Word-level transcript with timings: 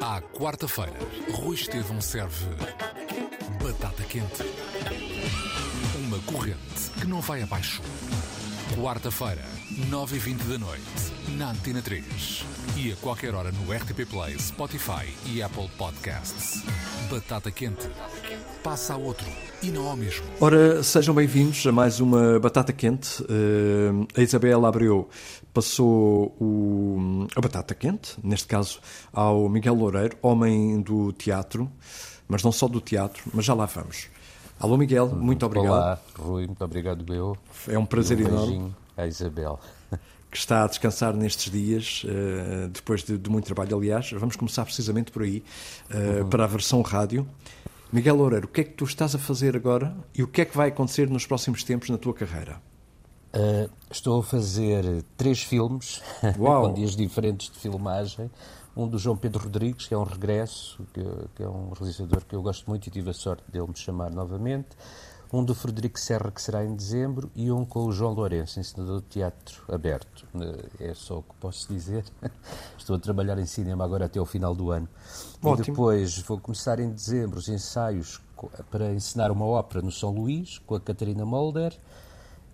À 0.00 0.20
quarta-feira, 0.20 0.98
Rui 1.32 1.54
Estevão 1.54 2.00
serve 2.00 2.46
batata 3.62 4.02
quente. 4.04 4.42
Uma 5.96 6.18
corrente 6.20 6.90
que 7.00 7.06
não 7.06 7.20
vai 7.20 7.42
abaixo. 7.42 7.80
Quarta-feira, 8.76 9.44
9h20 9.90 10.42
da 10.44 10.58
noite, 10.58 10.82
na 11.36 11.50
Antena 11.50 11.80
3. 11.82 12.44
E 12.76 12.92
a 12.92 12.96
qualquer 12.96 13.34
hora 13.34 13.52
no 13.52 13.72
RTP 13.72 14.08
Play, 14.08 14.38
Spotify 14.38 15.14
e 15.26 15.42
Apple 15.42 15.68
Podcasts. 15.78 16.62
Batata 17.10 17.50
quente. 17.50 17.88
Passa 18.62 18.94
a 18.94 18.96
outro 18.96 19.26
e 19.62 19.70
não 19.70 19.88
ao 19.88 19.96
mesmo. 19.96 20.24
Ora, 20.40 20.82
sejam 20.82 21.14
bem-vindos 21.14 21.64
a 21.66 21.70
mais 21.70 22.00
uma 22.00 22.40
Batata 22.40 22.72
Quente. 22.72 23.22
Uh, 23.22 24.06
a 24.16 24.20
Isabela 24.20 24.68
Abreu 24.68 25.08
passou 25.54 26.34
o, 26.40 27.28
a 27.36 27.40
Batata 27.40 27.72
Quente, 27.72 28.16
neste 28.24 28.48
caso 28.48 28.80
ao 29.12 29.48
Miguel 29.48 29.74
Loureiro, 29.74 30.16
homem 30.20 30.80
do 30.80 31.12
teatro, 31.12 31.70
mas 32.26 32.42
não 32.42 32.50
só 32.50 32.66
do 32.66 32.80
teatro, 32.80 33.22
mas 33.32 33.44
já 33.44 33.54
lá 33.54 33.66
vamos. 33.66 34.08
Alô 34.58 34.76
Miguel, 34.76 35.08
muito 35.08 35.46
obrigado. 35.46 35.70
Olá, 35.70 35.98
Rui, 36.18 36.46
muito 36.46 36.64
obrigado 36.64 37.14
eu. 37.14 37.36
É 37.68 37.78
um 37.78 37.86
prazer 37.86 38.18
e 38.18 38.24
um 38.24 38.28
enorme. 38.28 38.74
a 38.96 39.06
Isabel. 39.06 39.60
Que 40.32 40.38
está 40.38 40.64
a 40.64 40.66
descansar 40.66 41.14
nestes 41.14 41.52
dias, 41.52 42.04
uh, 42.06 42.66
depois 42.70 43.04
de, 43.04 43.18
de, 43.18 43.28
muito 43.28 43.44
trabalho. 43.44 43.76
Aliás, 43.76 44.10
vamos 44.12 44.34
começar 44.34 44.64
precisamente 44.64 45.12
por 45.12 45.24
aí, 45.24 45.44
uh, 45.90 46.22
uhum. 46.22 46.28
para 46.30 46.44
a 46.44 46.46
versão 46.46 46.80
rádio. 46.80 47.28
Miguel 47.92 48.16
Loureiro, 48.16 48.46
o 48.46 48.48
que 48.48 48.62
é 48.62 48.64
que 48.64 48.72
tu 48.72 48.84
estás 48.84 49.14
a 49.14 49.18
fazer 49.18 49.54
agora 49.54 49.94
e 50.14 50.22
o 50.22 50.26
que 50.26 50.40
é 50.40 50.44
que 50.46 50.56
vai 50.56 50.68
acontecer 50.68 51.10
nos 51.10 51.26
próximos 51.26 51.62
tempos 51.62 51.90
na 51.90 51.98
tua 51.98 52.14
carreira? 52.14 52.58
Uh, 53.34 53.70
estou 53.90 54.20
a 54.20 54.22
fazer 54.22 55.04
três 55.14 55.42
filmes, 55.42 56.02
com 56.38 56.72
dias 56.72 56.96
diferentes 56.96 57.50
de 57.50 57.58
filmagem. 57.58 58.30
Um 58.74 58.88
do 58.88 58.98
João 58.98 59.14
Pedro 59.14 59.42
Rodrigues, 59.42 59.86
que 59.86 59.92
é 59.92 59.98
um 59.98 60.04
regresso, 60.04 60.82
que, 60.94 61.04
que, 61.34 61.42
é 61.42 61.48
um 61.48 61.70
realizador 61.78 62.24
que 62.24 62.34
eu 62.34 62.40
gosto 62.40 62.66
muito 62.66 62.86
e 62.86 62.90
tive 62.90 63.10
a 63.10 63.12
sorte 63.12 63.44
dele 63.50 63.66
me 63.68 63.76
chamar 63.76 64.10
novamente 64.10 64.70
um 65.32 65.42
do 65.42 65.54
Frederico 65.54 65.98
Serra, 65.98 66.30
que 66.30 66.42
será 66.42 66.62
em 66.62 66.74
dezembro, 66.74 67.30
e 67.34 67.50
um 67.50 67.64
com 67.64 67.86
o 67.86 67.92
João 67.92 68.12
Lourenço, 68.12 68.60
ensinador 68.60 69.00
de 69.00 69.06
teatro 69.06 69.62
aberto. 69.72 70.26
É 70.78 70.92
só 70.92 71.18
o 71.18 71.22
que 71.22 71.34
posso 71.40 71.72
dizer. 71.72 72.04
Estou 72.76 72.96
a 72.96 72.98
trabalhar 72.98 73.38
em 73.38 73.46
cinema 73.46 73.82
agora 73.82 74.04
até 74.04 74.18
ao 74.18 74.26
final 74.26 74.54
do 74.54 74.70
ano. 74.70 74.86
Ótimo. 75.42 75.62
E 75.62 75.70
depois 75.70 76.18
vou 76.18 76.38
começar 76.38 76.78
em 76.78 76.90
dezembro 76.90 77.38
os 77.38 77.48
ensaios 77.48 78.20
para 78.70 78.92
ensinar 78.92 79.30
uma 79.30 79.46
ópera 79.46 79.80
no 79.80 79.90
São 79.90 80.10
Luís, 80.10 80.58
com 80.66 80.74
a 80.74 80.80
Catarina 80.80 81.24
Mulder. 81.24 81.78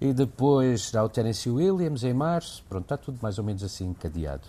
E 0.01 0.13
depois 0.13 0.83
será 0.83 1.05
o 1.05 1.09
Tennessee 1.09 1.51
Williams 1.51 2.05
em 2.05 2.15
março. 2.15 2.65
Pronto, 2.69 2.85
está 2.85 2.97
tudo 2.97 3.19
mais 3.21 3.39
ou 3.39 3.45
menos 3.45 3.65
assim 3.65 3.89
encadeado. 3.89 4.47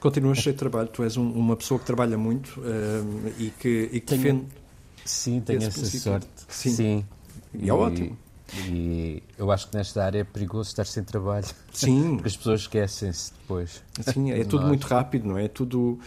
Continuas 0.00 0.38
cheio 0.38 0.54
de 0.54 0.58
trabalho. 0.58 0.88
Tu 0.88 1.02
és 1.02 1.18
um, 1.18 1.30
uma 1.32 1.54
pessoa 1.54 1.78
que 1.78 1.84
trabalha 1.84 2.16
muito 2.16 2.58
uh, 2.60 3.34
e 3.38 3.50
que, 3.50 3.90
e 3.92 4.00
que 4.00 4.06
tenho, 4.06 4.22
defende. 4.22 4.46
Sim, 5.04 5.40
tenho 5.42 5.58
essa 5.58 5.72
princípio. 5.72 6.00
sorte. 6.00 6.28
Sim. 6.48 6.70
sim. 6.70 7.06
E 7.54 7.68
é 7.68 7.72
ótimo. 7.72 8.16
E 8.68 9.22
eu 9.36 9.50
acho 9.50 9.68
que 9.68 9.76
nesta 9.76 10.04
área 10.04 10.20
é 10.20 10.24
perigoso 10.24 10.68
estar 10.68 10.86
sem 10.86 11.02
trabalho. 11.02 11.46
Sim. 11.72 12.14
Porque 12.14 12.28
as 12.28 12.36
pessoas 12.36 12.60
esquecem-se 12.62 13.32
depois. 13.32 13.82
Sim, 14.12 14.30
é 14.30 14.44
tudo 14.44 14.66
muito 14.66 14.86
rápido, 14.86 15.26
não 15.26 15.36
é? 15.36 15.46
é 15.46 15.48
tudo. 15.48 15.98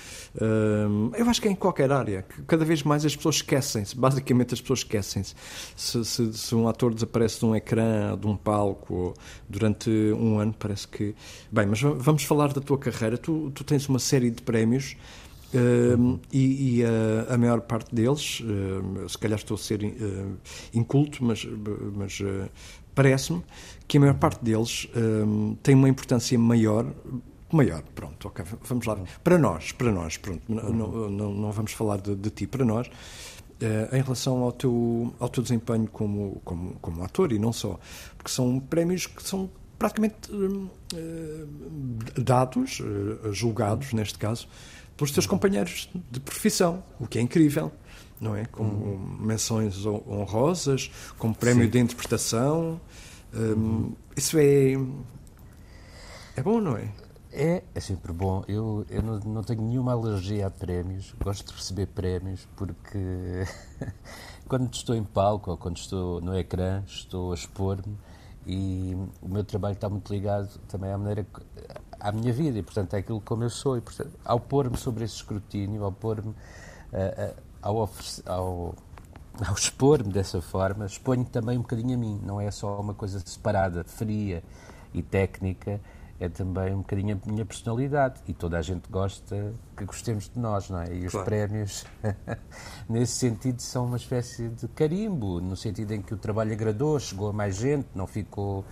Hum, 0.42 1.12
eu 1.16 1.30
acho 1.30 1.42
que 1.42 1.48
é 1.50 1.52
em 1.52 1.56
qualquer 1.56 1.92
área. 1.92 2.26
Cada 2.48 2.64
vez 2.64 2.82
mais 2.84 3.06
as 3.06 3.16
pessoas 3.16 3.36
esquecem-se. 3.36 3.96
Basicamente 3.96 4.54
as 4.54 4.62
pessoas 4.62 4.80
esquecem-se. 4.80 5.36
Se, 5.76 6.06
se, 6.06 6.34
se, 6.34 6.56
um 6.56 6.68
ator 6.68 6.94
desaparece 6.94 7.40
de 7.40 7.46
um 7.46 7.56
ecrã, 7.56 8.18
de 8.18 8.26
um 8.26 8.38
palco, 8.38 9.14
durante 9.48 9.90
um 9.90 10.40
ano, 10.40 10.56
parece 10.58 10.88
que. 10.88 11.14
Bem, 11.52 11.66
mas 11.68 11.82
vamos 11.82 12.24
falar 12.24 12.54
da 12.54 12.62
tua 12.62 12.78
carreira. 12.78 13.18
Tu, 13.18 13.52
tu 13.54 13.64
tens 13.66 13.88
uma 13.90 14.00
série 14.00 14.32
de 14.32 14.42
prémios. 14.42 14.96
Uh, 15.54 16.20
e, 16.32 16.78
e 16.78 16.86
a, 16.86 17.34
a, 17.34 17.38
maior 17.38 17.62
parte 17.62 17.94
deles, 17.94 18.40
uh, 18.42 19.10
se 19.10 19.18
calhar 19.18 19.40
estou 19.40 19.56
a 19.56 19.58
ser 19.58 19.84
uh, 19.84 20.38
inculto, 20.74 21.24
mas, 21.24 21.44
mas 21.96 22.22
parece-me 22.94 23.44
que 23.88 23.98
a 23.98 24.02
maior 24.02 24.16
parte 24.16 24.44
deles 24.44 24.88
tem 25.64 25.74
uma 25.76 25.90
importância 25.90 26.38
maior. 26.38 26.86
Maior, 27.52 27.82
pronto, 27.96 28.28
ok, 28.28 28.46
vamos 28.64 28.86
lá. 28.86 28.96
Para 29.24 29.40
nós, 29.40 29.72
para 29.72 29.92
nós, 29.92 30.18
pronto, 30.18 30.44
não, 30.48 31.10
não, 31.10 31.34
não 31.34 31.52
vamos 31.52 31.72
falar 31.72 31.98
de, 31.98 32.16
de 32.16 32.30
ti, 32.30 32.46
para 32.46 32.64
nós, 32.64 32.88
em 33.92 34.02
relação 34.04 34.44
ao 34.44 34.52
teu, 34.52 35.12
ao 35.20 35.30
teu 35.30 35.42
desempenho 35.42 35.88
como, 35.88 36.40
como, 36.46 36.76
como 36.80 37.04
ator 37.04 37.32
e 37.32 37.40
não 37.40 37.52
só, 37.52 37.80
porque 38.16 38.30
são 38.30 38.60
prémios 38.60 39.08
que 39.08 39.24
são 39.24 39.50
praticamente 39.80 40.30
dados, 42.16 42.84
julgados, 43.32 43.94
neste 43.94 44.20
caso, 44.20 44.48
pelos 45.00 45.12
teus 45.12 45.26
companheiros 45.26 45.90
de 46.12 46.20
profissão, 46.20 46.84
o 47.00 47.08
que 47.08 47.18
é 47.18 47.22
incrível, 47.22 47.72
não 48.20 48.36
é? 48.36 48.44
Com 48.46 48.64
uhum. 48.64 49.18
menções 49.22 49.86
honrosas, 49.86 50.92
com 51.18 51.32
prémio 51.32 51.64
Sim. 51.64 51.70
de 51.70 51.80
interpretação. 51.80 52.82
Um, 53.34 53.94
isso 54.16 54.38
é. 54.38 54.74
É 56.36 56.44
bom, 56.44 56.60
não 56.60 56.76
é? 56.76 56.92
É, 57.32 57.64
é 57.74 57.80
sempre 57.80 58.12
bom. 58.12 58.44
Eu, 58.46 58.86
eu 58.90 59.02
não, 59.02 59.20
não 59.20 59.42
tenho 59.42 59.62
nenhuma 59.62 59.94
alergia 59.94 60.48
a 60.48 60.52
prémios, 60.52 61.16
gosto 61.18 61.48
de 61.48 61.54
receber 61.54 61.86
prémios 61.88 62.46
porque 62.58 63.46
quando 64.50 64.74
estou 64.74 64.96
em 64.96 65.04
palco 65.04 65.52
ou 65.52 65.58
quando 65.58 65.78
estou 65.78 66.20
no 66.20 66.38
ecrã, 66.38 66.84
estou 66.86 67.32
a 67.32 67.36
expor-me 67.36 67.96
e 68.46 68.96
o 69.22 69.28
meu 69.28 69.44
trabalho 69.44 69.74
está 69.74 69.90
muito 69.90 70.12
ligado 70.12 70.60
também 70.68 70.92
à 70.92 70.98
maneira 70.98 71.26
à 72.00 72.12
minha 72.12 72.32
vida 72.32 72.58
e, 72.58 72.64
portanto, 72.64 72.94
é 72.94 73.00
aquilo 73.00 73.20
como 73.22 73.44
eu 73.44 73.50
sou. 73.50 73.78
E, 73.78 73.82
portanto, 73.82 74.12
ao 74.24 74.40
pôr-me 74.40 74.78
sobre 74.78 75.04
esse 75.04 75.16
escrutínio, 75.16 75.84
ao 75.84 75.92
pôr-me, 75.92 76.30
uh, 76.30 76.34
uh, 76.34 77.36
ao, 77.62 77.90
ao, 78.26 78.76
ao 79.46 79.54
expor-me 79.54 80.12
dessa 80.12 80.42
forma, 80.42 80.86
exponho 80.86 81.26
também 81.26 81.58
um 81.58 81.62
bocadinho 81.62 81.96
a 81.96 81.98
mim. 81.98 82.22
Não 82.24 82.40
é 82.40 82.50
só 82.52 82.80
uma 82.80 82.94
coisa 82.94 83.20
separada, 83.20 83.84
fria 83.84 84.42
e 84.94 85.04
técnica, 85.04 85.80
é 86.20 86.28
também 86.28 86.74
um 86.74 86.80
bocadinho 86.80 87.20
a 87.26 87.32
minha 87.32 87.46
personalidade. 87.46 88.22
E 88.28 88.34
toda 88.34 88.58
a 88.58 88.62
gente 88.62 88.90
gosta 88.90 89.54
que 89.76 89.86
gostemos 89.86 90.30
de 90.30 90.38
nós, 90.40 90.70
não 90.70 90.82
é? 90.82 90.94
E 90.94 91.06
os 91.06 91.12
claro. 91.12 91.26
prémios, 91.26 91.86
nesse 92.90 93.14
sentido, 93.14 93.62
são 93.62 93.86
uma 93.86 93.98
espécie 93.98 94.50
de 94.50 94.68
carimbo, 94.68 95.40
no 95.40 95.56
sentido 95.56 95.94
em 95.94 96.02
que 96.02 96.14
o 96.14 96.18
trabalho 96.18 96.52
agradou, 96.52 97.00
chegou 97.00 97.30
a 97.30 97.34
mais 97.34 97.56
gente, 97.56 97.88
não 97.96 98.06
ficou 98.06 98.66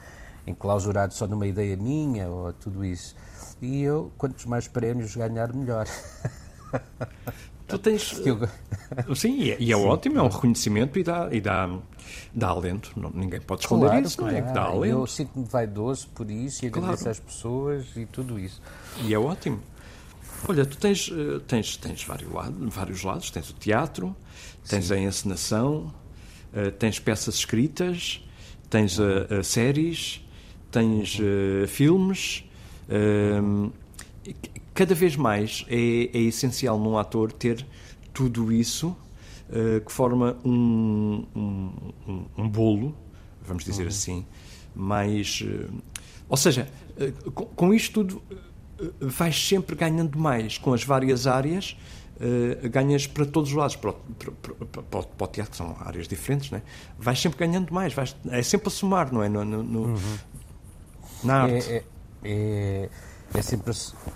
enclausurado 0.45 1.13
só 1.13 1.27
numa 1.27 1.47
ideia 1.47 1.75
minha 1.77 2.29
ou 2.29 2.51
tudo 2.53 2.83
isso. 2.83 3.15
E 3.61 3.81
eu, 3.81 4.11
quantos 4.17 4.45
mais 4.45 4.67
prémios 4.67 5.15
ganhar, 5.15 5.53
melhor. 5.53 5.87
Tu 7.67 7.77
tens. 7.77 8.21
Sim, 9.15 9.37
e 9.39 9.51
é, 9.51 9.57
e 9.59 9.73
é 9.73 9.75
Sim. 9.75 9.85
ótimo, 9.85 10.19
é 10.19 10.21
um 10.21 10.29
reconhecimento 10.29 10.97
e 10.97 11.03
dá, 11.03 11.27
e 11.31 11.41
dá, 11.41 11.69
dá 12.33 12.47
alento. 12.47 12.91
Não, 12.95 13.09
ninguém 13.09 13.41
pode 13.41 13.61
esconder 13.61 13.87
claro, 13.87 14.05
isso, 14.05 14.17
claro. 14.17 14.33
não 14.33 14.39
é? 14.39 14.47
Que 14.47 14.53
dá 14.53 14.63
alento. 14.63 14.99
Eu 14.99 15.07
sinto-me 15.07 15.45
vaidoso 15.45 16.07
por 16.09 16.31
isso 16.31 16.63
e 16.63 16.67
agradeço 16.69 17.03
claro. 17.03 17.11
às 17.11 17.19
pessoas 17.19 17.85
e 17.95 18.05
tudo 18.05 18.39
isso. 18.39 18.61
E 19.03 19.13
é 19.13 19.19
ótimo. 19.19 19.59
Olha, 20.47 20.65
tu 20.65 20.77
tens, 20.77 21.11
eh, 21.11 21.39
tens, 21.47 21.77
tens 21.77 22.03
vários, 22.03 22.31
lados, 22.31 22.73
vários 22.73 23.03
lados. 23.03 23.31
Tens 23.31 23.49
o 23.49 23.53
teatro, 23.53 24.15
tens 24.67 24.85
Sim. 24.85 24.93
a 24.93 24.99
encenação, 24.99 25.93
eh, 26.53 26.71
tens 26.71 26.99
peças 26.99 27.35
escritas, 27.35 28.23
tens 28.69 28.99
a, 28.99 29.39
a 29.39 29.43
séries, 29.43 30.25
tens 30.71 31.19
uh, 31.19 31.67
filmes. 31.67 32.43
Cada 34.77 34.93
vez 34.93 35.15
mais 35.15 35.65
é, 35.69 35.75
é, 35.75 36.19
essencial 36.19 36.77
num 36.77 36.99
ator 36.99 37.31
ter 37.31 37.65
tudo 38.13 38.51
isso 38.51 38.95
uh, 39.49 39.83
que 39.83 39.91
forma 39.91 40.37
um, 40.45 41.25
um, 41.35 41.73
um, 42.07 42.25
um, 42.37 42.47
bolo, 42.47 42.95
vamos 43.41 43.63
dizer 43.63 43.83
uhum. 43.83 43.87
assim, 43.87 44.25
mais. 44.75 45.43
ou 46.29 46.37
seja, 46.37 46.69
com, 47.33 47.45
com, 47.45 47.73
isto 47.73 48.03
tudo 48.03 48.21
vais 49.01 49.35
sempre 49.47 49.75
ganhando 49.75 50.17
mais 50.19 50.59
com 50.59 50.73
as 50.73 50.83
várias 50.83 51.25
áreas. 51.25 51.75
Uh, 52.17 52.67
ganhas 52.69 53.05
para 53.05 53.27
todos 53.27 53.51
os 53.51 53.55
lados, 53.55 53.75
para, 53.75 53.93
para, 53.93 54.31
para, 54.31 55.03
para, 55.03 55.23
o 55.23 55.27
teatro, 55.27 55.55
são 55.55 55.75
áreas 55.79 56.07
diferentes, 56.07 56.49
né? 56.49 56.63
vais 56.97 57.19
sempre 57.19 57.37
ganhando 57.37 57.71
mais, 57.71 57.93
vais, 57.93 58.15
é 58.31 58.41
sempre 58.41 58.69
a 58.69 58.71
somar, 58.71 59.13
não 59.13 59.21
é? 59.21 59.29
No, 59.29 59.45
no, 59.45 59.61
no, 59.61 59.81
uhum 59.81 60.17
na 61.23 61.43
arte. 61.43 61.71
É, 61.71 61.75
é, 61.75 61.83
é, 62.23 62.89
é, 63.33 63.41
sempre, 63.41 63.71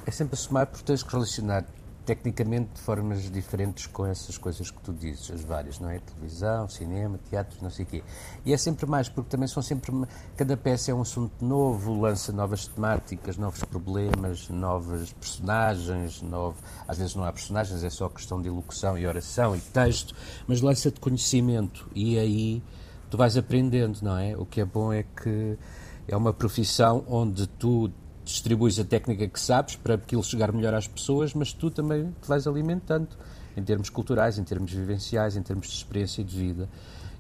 é 0.06 0.12
sempre 0.12 0.34
a 0.34 0.38
somar 0.38 0.68
porque 0.68 0.84
tens 0.84 1.04
que 1.04 1.12
relacionar 1.12 1.66
tecnicamente 2.06 2.72
de 2.74 2.82
formas 2.82 3.30
diferentes 3.32 3.86
com 3.86 4.06
essas 4.06 4.38
coisas 4.38 4.72
que 4.72 4.82
tu 4.82 4.92
dizes, 4.92 5.30
as 5.32 5.42
várias, 5.42 5.80
não 5.80 5.90
é? 5.90 6.00
Televisão, 6.00 6.68
cinema, 6.68 7.20
teatro, 7.30 7.58
não 7.62 7.70
sei 7.70 7.86
o 7.86 7.88
quê. 7.88 8.04
E 8.46 8.54
é 8.54 8.58
sempre 8.58 8.86
mais, 8.86 9.08
porque 9.08 9.30
também 9.30 9.48
são 9.48 9.62
sempre. 9.62 9.92
Cada 10.36 10.58
peça 10.58 10.92
é 10.92 10.94
um 10.94 11.02
assunto 11.02 11.46
novo, 11.46 12.00
lança 12.00 12.32
novas 12.32 12.68
temáticas, 12.68 13.38
novos 13.38 13.64
problemas, 13.64 14.50
novas 14.50 15.14
personagens, 15.14 16.22
novo, 16.22 16.58
às 16.88 16.98
vezes 16.98 17.16
não 17.16 17.24
há 17.24 17.32
personagens, 17.32 17.84
é 17.84 17.90
só 17.90 18.10
questão 18.10 18.42
de 18.42 18.48
elocução 18.48 18.98
e 18.98 19.06
oração 19.06 19.56
e 19.56 19.60
texto, 19.60 20.16
mas 20.48 20.60
lança-te 20.62 21.00
conhecimento 21.00 21.88
e 21.94 22.18
aí 22.18 22.64
tu 23.10 23.18
vais 23.18 23.38
aprendendo, 23.38 24.00
não 24.02 24.18
é? 24.18 24.36
O 24.36 24.46
que 24.46 24.60
é 24.60 24.66
bom 24.66 24.92
é 24.92 25.04
que 25.04 25.58
é 26.08 26.18
uma 26.18 26.34
profissão 26.34 27.06
onde 27.08 27.46
tu 27.48 27.92
distribuis 28.24 28.80
a 28.80 28.84
técnica 28.84 29.28
que 29.28 29.40
sabes 29.40 29.76
para 29.76 29.96
aquilo 29.96 30.24
chegar 30.24 30.52
melhor 30.52 30.74
às 30.74 30.88
pessoas, 30.88 31.34
mas 31.34 31.54
tu 31.54 31.70
também 31.70 32.14
te 32.22 32.28
vais 32.28 32.48
alimentando 32.48 33.10
em 33.56 33.64
termos 33.64 33.90
culturais, 33.90 34.38
em 34.38 34.44
termos 34.44 34.72
vivenciais, 34.72 35.36
em 35.36 35.42
termos 35.42 35.68
de 35.68 35.74
experiência 35.74 36.24
de 36.24 36.36
vida. 36.36 36.70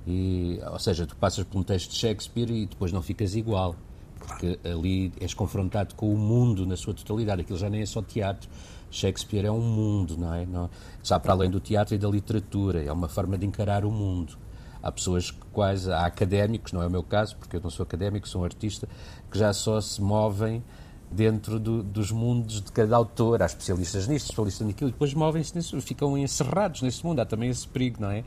E, 0.07 0.59
ou 0.71 0.79
seja, 0.79 1.05
tu 1.05 1.15
passas 1.15 1.43
por 1.43 1.59
um 1.59 1.63
texto 1.63 1.91
de 1.91 1.97
Shakespeare 1.97 2.49
e 2.51 2.65
depois 2.65 2.91
não 2.91 3.01
ficas 3.01 3.35
igual, 3.35 3.75
porque 4.17 4.59
ali 4.63 5.11
és 5.19 5.33
confrontado 5.33 5.95
com 5.95 6.13
o 6.13 6.17
mundo 6.17 6.65
na 6.65 6.77
sua 6.77 6.93
totalidade. 6.93 7.41
Aquilo 7.41 7.59
já 7.59 7.69
nem 7.69 7.81
é 7.81 7.85
só 7.85 8.01
teatro. 8.01 8.49
Shakespeare 8.89 9.45
é 9.45 9.51
um 9.51 9.61
mundo, 9.61 10.17
não 10.17 10.33
é? 10.33 10.45
Não, 10.45 10.69
já 11.03 11.19
para 11.19 11.33
além 11.33 11.49
do 11.49 11.59
teatro 11.59 11.95
e 11.95 11.97
da 11.97 12.09
literatura, 12.09 12.83
é 12.83 12.91
uma 12.91 13.07
forma 13.07 13.37
de 13.37 13.45
encarar 13.45 13.85
o 13.85 13.91
mundo. 13.91 14.37
Há 14.83 14.91
pessoas 14.91 15.31
que 15.31 15.39
quase, 15.53 15.91
há 15.91 16.05
académicos, 16.05 16.73
não 16.73 16.81
é 16.81 16.87
o 16.87 16.89
meu 16.89 17.03
caso, 17.03 17.37
porque 17.37 17.55
eu 17.55 17.61
não 17.61 17.69
sou 17.69 17.83
académico, 17.83 18.27
sou 18.27 18.41
um 18.41 18.43
artista, 18.43 18.89
que 19.29 19.37
já 19.37 19.53
só 19.53 19.79
se 19.79 20.01
movem 20.01 20.63
dentro 21.11 21.59
do, 21.59 21.83
dos 21.83 22.11
mundos 22.11 22.61
de 22.61 22.71
cada 22.71 22.95
autor. 22.95 23.41
Há 23.41 23.45
especialistas 23.45 24.07
nisto, 24.07 24.25
especialistas 24.25 24.67
naquilo, 24.67 24.89
e 24.89 24.93
depois 24.93 25.13
movem-se 25.13 25.81
ficam 25.81 26.17
encerrados 26.17 26.81
nesse 26.81 27.05
mundo. 27.05 27.19
Há 27.19 27.25
também 27.25 27.49
esse 27.49 27.67
perigo, 27.67 28.01
não 28.01 28.11
é? 28.11 28.23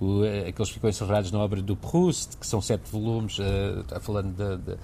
O, 0.00 0.24
eh, 0.24 0.48
aqueles 0.48 0.68
que 0.68 0.74
ficam 0.74 0.90
encerrados 0.90 1.30
na 1.32 1.38
obra 1.38 1.62
do 1.62 1.76
Proust, 1.76 2.36
que 2.36 2.46
são 2.46 2.60
sete 2.60 2.90
volumes, 2.90 3.38
uh, 3.38 4.00
falando 4.00 4.34
de, 4.34 4.56
de 4.72 4.78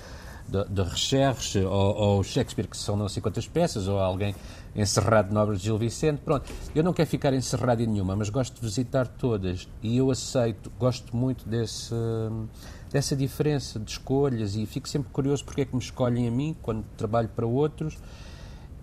de, 0.49 0.83
recherche, 0.83 1.61
ou, 1.61 1.95
ou, 1.97 2.25
Shakespeare, 2.25 2.67
que 2.67 2.77
são 2.77 2.97
não 2.97 3.09
sei 3.09 3.23
quantas 3.23 3.47
peças, 3.47 3.89
ou 3.89 3.99
alguém 3.99 4.35
encerrado 4.75 5.33
na 5.33 5.43
obra 5.43 5.57
de 5.57 5.63
Gil 5.63 5.79
Vicente. 5.79 6.21
Pronto, 6.23 6.51
eu 6.75 6.83
não 6.83 6.93
quero 6.93 7.09
ficar 7.09 7.33
encerrado 7.33 7.81
em 7.81 7.87
nenhuma, 7.87 8.17
mas 8.17 8.29
gosto 8.29 8.55
de 8.55 8.61
visitar 8.61 9.07
todas 9.07 9.69
e 9.83 9.97
eu 9.97 10.11
aceito, 10.11 10.71
gosto 10.79 11.17
muito 11.17 11.49
desse, 11.49 11.95
dessa 12.93 13.17
diferença 13.17 13.81
de 13.81 13.91
escolhas 13.91 14.55
e 14.55 14.67
fico 14.67 14.89
sempre 14.89 15.11
curioso 15.11 15.45
porque 15.45 15.63
é 15.63 15.65
que 15.65 15.75
me 15.75 15.81
escolhem 15.81 16.29
a 16.29 16.31
mim 16.31 16.55
quando 16.63 16.85
trabalho 16.97 17.29
para 17.29 17.47
outros 17.47 17.99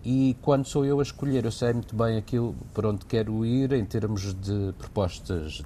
e 0.04 0.36
quando 0.42 0.66
sou 0.66 0.86
eu 0.86 1.00
a 1.00 1.04
escolher, 1.04 1.46
eu 1.46 1.52
sei 1.52 1.74
muito 1.74 1.96
bem 1.96 2.18
aquilo 2.18 2.56
para 2.74 2.90
onde 2.90 3.06
quero 3.06 3.46
ir 3.46 3.74
em 3.74 3.86
termos 3.86 4.34
de 4.34 4.74
propostas 4.78 5.62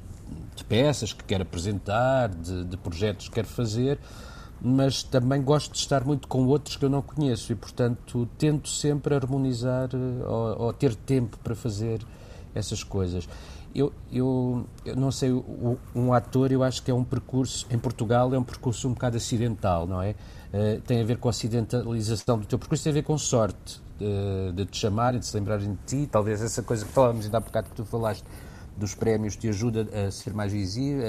de 0.56 0.63
peças 0.63 1.13
que 1.13 1.24
quero 1.24 1.44
apresentar, 1.44 2.30
de, 2.30 2.66
de 2.66 2.78
projetos 2.78 3.30
que 3.30 3.36
quero 3.36 3.48
fazer 3.48 4.00
mas 4.66 5.04
também 5.04 5.42
gosto 5.42 5.74
de 5.74 5.80
estar 5.80 6.06
muito 6.06 6.25
com 6.25 6.45
outros 6.45 6.78
que 6.78 6.86
eu 6.86 6.90
não 6.90 7.01
conheço 7.01 7.51
e, 7.51 7.56
portanto, 7.56 8.25
tento 8.38 8.69
sempre 8.69 9.13
harmonizar 9.13 9.90
eh, 9.94 10.25
ou, 10.25 10.68
ou 10.68 10.74
ter 10.74 10.95
tempo 10.95 11.38
para 11.40 11.54
fazer 11.54 12.00
essas 12.56 12.81
coisas. 12.81 13.28
Eu, 13.75 13.92
eu, 14.12 14.66
eu 14.86 14.96
não 14.96 15.12
sei, 15.12 15.31
um 15.96 16.14
ator, 16.14 16.52
eu 16.52 16.62
acho 16.62 16.84
que 16.84 16.92
é 16.92 16.94
um 16.94 17.04
percurso, 17.04 17.66
em 17.72 17.80
Portugal, 17.80 18.34
é 18.34 18.38
um 18.38 18.44
percurso 18.44 18.88
um 18.88 18.94
bocado 18.94 19.18
acidental, 19.18 19.88
não 19.88 20.02
é? 20.02 20.12
Uh, 20.54 20.80
tem 20.81 21.02
a 21.02 21.04
ver 21.04 21.18
com 21.18 21.28
a 21.28 21.31
acidentalização 21.31 22.38
do 22.38 22.46
teu 22.46 22.60
percurso, 22.60 22.84
tem 22.84 22.92
a 22.92 22.94
ver 22.94 23.02
com 23.02 23.18
sorte 23.18 23.81
uh, 24.00 24.54
de 24.54 24.66
te 24.68 24.78
chamarem, 24.78 25.20
de 25.20 25.25
se 25.25 25.36
lembrarem 25.36 25.72
de 25.72 25.80
ti, 25.88 26.10
talvez 26.12 26.40
essa 26.44 26.62
coisa 26.62 26.86
que 26.86 26.92
falávamos 26.92 27.25
ainda 27.25 27.38
há 27.38 27.42
bocado 27.42 27.70
que 27.70 27.75
tu 27.75 27.84
falaste 27.84 28.24
dos 28.78 28.96
prémios 28.96 29.36
te 29.36 29.48
ajuda 29.50 29.88
a 30.08 30.12
ser 30.12 30.34
mais 30.34 30.52
visível, 30.52 31.04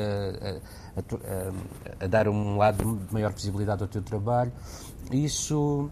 a, 0.96 1.00
a, 1.00 2.04
a, 2.04 2.06
dar 2.06 2.28
um 2.28 2.56
lado 2.56 2.96
de 2.96 3.12
maior 3.12 3.32
visibilidade 3.32 3.82
ao 3.82 3.88
teu 3.88 4.02
trabalho. 4.02 4.52
Isso, 5.10 5.90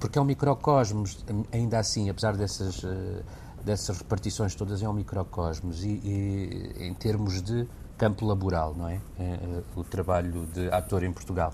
porque 0.00 0.18
é 0.18 0.22
um 0.22 0.24
microcosmos, 0.24 1.24
ainda 1.52 1.78
assim, 1.78 2.08
apesar 2.08 2.36
dessas, 2.36 2.84
eh, 2.84 3.22
dessas 3.64 3.98
repartições 3.98 4.54
todas, 4.54 4.82
é 4.82 4.88
um 4.88 4.92
microcosmos 4.92 5.84
e, 5.84 6.00
e 6.04 6.74
em 6.80 6.94
termos 6.94 7.42
de 7.42 7.66
campo 7.96 8.24
laboral, 8.24 8.74
não 8.76 8.88
é? 8.88 9.00
é? 9.18 9.22
é 9.22 9.62
o 9.74 9.84
trabalho 9.84 10.46
de 10.54 10.68
ator 10.70 11.02
em 11.02 11.12
Portugal. 11.12 11.52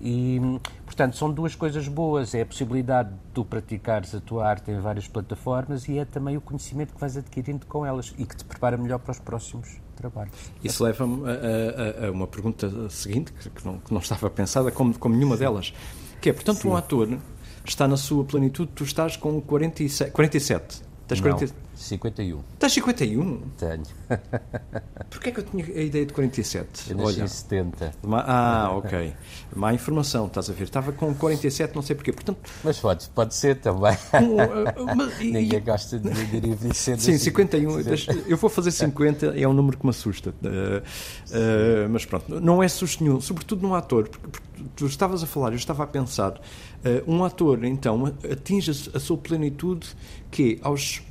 E, 0.00 0.40
portanto, 0.84 1.16
são 1.16 1.30
duas 1.30 1.54
coisas 1.54 1.88
boas. 1.88 2.34
É 2.34 2.42
a 2.42 2.46
possibilidade 2.46 3.10
de 3.10 3.16
tu 3.32 3.44
praticares 3.44 4.14
a 4.14 4.20
tua 4.20 4.46
arte 4.46 4.70
em 4.70 4.78
várias 4.78 5.08
plataformas 5.08 5.88
e 5.88 5.98
é 5.98 6.04
também 6.04 6.36
o 6.36 6.40
conhecimento 6.40 6.92
que 6.94 7.00
vais 7.00 7.16
adquirindo 7.16 7.64
com 7.66 7.86
elas 7.86 8.12
e 8.18 8.26
que 8.26 8.36
te 8.36 8.44
prepara 8.44 8.76
melhor 8.76 8.98
para 8.98 9.12
os 9.12 9.18
próximos 9.18 9.80
trabalhos. 9.96 10.34
Isso 10.62 10.82
leva-me 10.84 11.22
a, 11.26 12.04
a, 12.04 12.08
a, 12.08 12.10
uma 12.10 12.26
pergunta 12.26 12.90
seguinte, 12.90 13.32
que 13.32 13.64
não, 13.64 13.78
que 13.78 13.92
não 13.92 14.00
estava 14.00 14.28
pensada, 14.28 14.70
como, 14.70 14.98
como 14.98 15.14
nenhuma 15.14 15.36
delas, 15.36 15.72
que 16.20 16.28
é, 16.28 16.32
portanto, 16.32 16.62
Sim. 16.62 16.68
um 16.68 16.76
ator 16.76 17.18
está 17.64 17.88
na 17.88 17.96
sua 17.96 18.24
plenitude, 18.24 18.72
tu 18.74 18.84
estás 18.84 19.16
com 19.16 19.40
47, 19.40 20.10
47 20.10 20.82
Tens 21.06 21.20
40... 21.20 21.54
51. 21.76 22.40
Estás 22.54 22.72
51? 22.72 23.40
Tenho. 23.58 23.82
Porquê 25.10 25.28
é 25.28 25.32
que 25.32 25.40
eu 25.40 25.44
tinha 25.44 25.64
a 25.64 25.82
ideia 25.82 26.06
de 26.06 26.12
47? 26.12 26.90
Eu 26.90 26.96
nasci 26.96 27.16
Olha. 27.16 27.24
em 27.24 27.28
70. 27.28 27.94
Ah, 28.12 28.70
ok. 28.72 29.14
Má 29.54 29.74
informação, 29.74 30.26
estás 30.26 30.48
a 30.48 30.52
ver? 30.52 30.64
Estava 30.64 30.92
com 30.92 31.12
47, 31.14 31.74
não 31.74 31.82
sei 31.82 31.96
porquê. 31.96 32.12
Portanto, 32.12 32.38
mas 32.62 32.78
pode, 32.78 33.08
pode 33.10 33.34
ser 33.34 33.56
também. 33.56 33.96
Um, 34.14 34.96
mas, 34.96 35.18
Ninguém 35.20 35.58
e, 35.58 35.60
gosta 35.60 35.98
de 35.98 36.08
ir 36.08 36.46
envelhecendo 36.46 37.00
Sim, 37.00 37.14
assim. 37.14 37.24
51. 37.24 37.80
Eu 38.26 38.36
vou 38.36 38.48
fazer 38.48 38.70
50, 38.70 39.38
é 39.38 39.46
um 39.46 39.52
número 39.52 39.76
que 39.76 39.84
me 39.84 39.90
assusta. 39.90 40.30
Uh, 40.30 40.78
uh, 40.78 41.88
mas 41.90 42.04
pronto, 42.04 42.40
não 42.40 42.62
é 42.62 42.68
susto 42.68 43.02
nenhum, 43.02 43.20
sobretudo 43.20 43.62
num 43.62 43.74
ator. 43.74 44.08
Porque, 44.08 44.28
porque 44.28 44.46
tu 44.76 44.86
estavas 44.86 45.22
a 45.22 45.26
falar, 45.26 45.50
eu 45.50 45.56
estava 45.56 45.84
a 45.84 45.86
pensar, 45.86 46.40
uh, 46.84 47.10
um 47.10 47.24
ator, 47.24 47.64
então, 47.64 48.06
atinge 48.30 48.70
a 48.94 49.00
sua 49.00 49.16
plenitude 49.16 49.88
que 50.30 50.58
aos. 50.62 51.02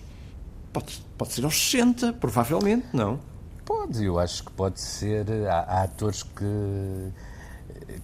Pode, 0.71 1.05
pode 1.17 1.33
ser 1.33 1.45
aos 1.45 1.55
60, 1.55 2.13
provavelmente, 2.13 2.87
não? 2.93 3.19
Pode, 3.63 4.03
eu 4.03 4.17
acho 4.19 4.43
que 4.43 4.51
pode 4.51 4.81
ser. 4.81 5.25
Há, 5.47 5.59
há 5.59 5.83
atores 5.83 6.23
que 6.23 7.11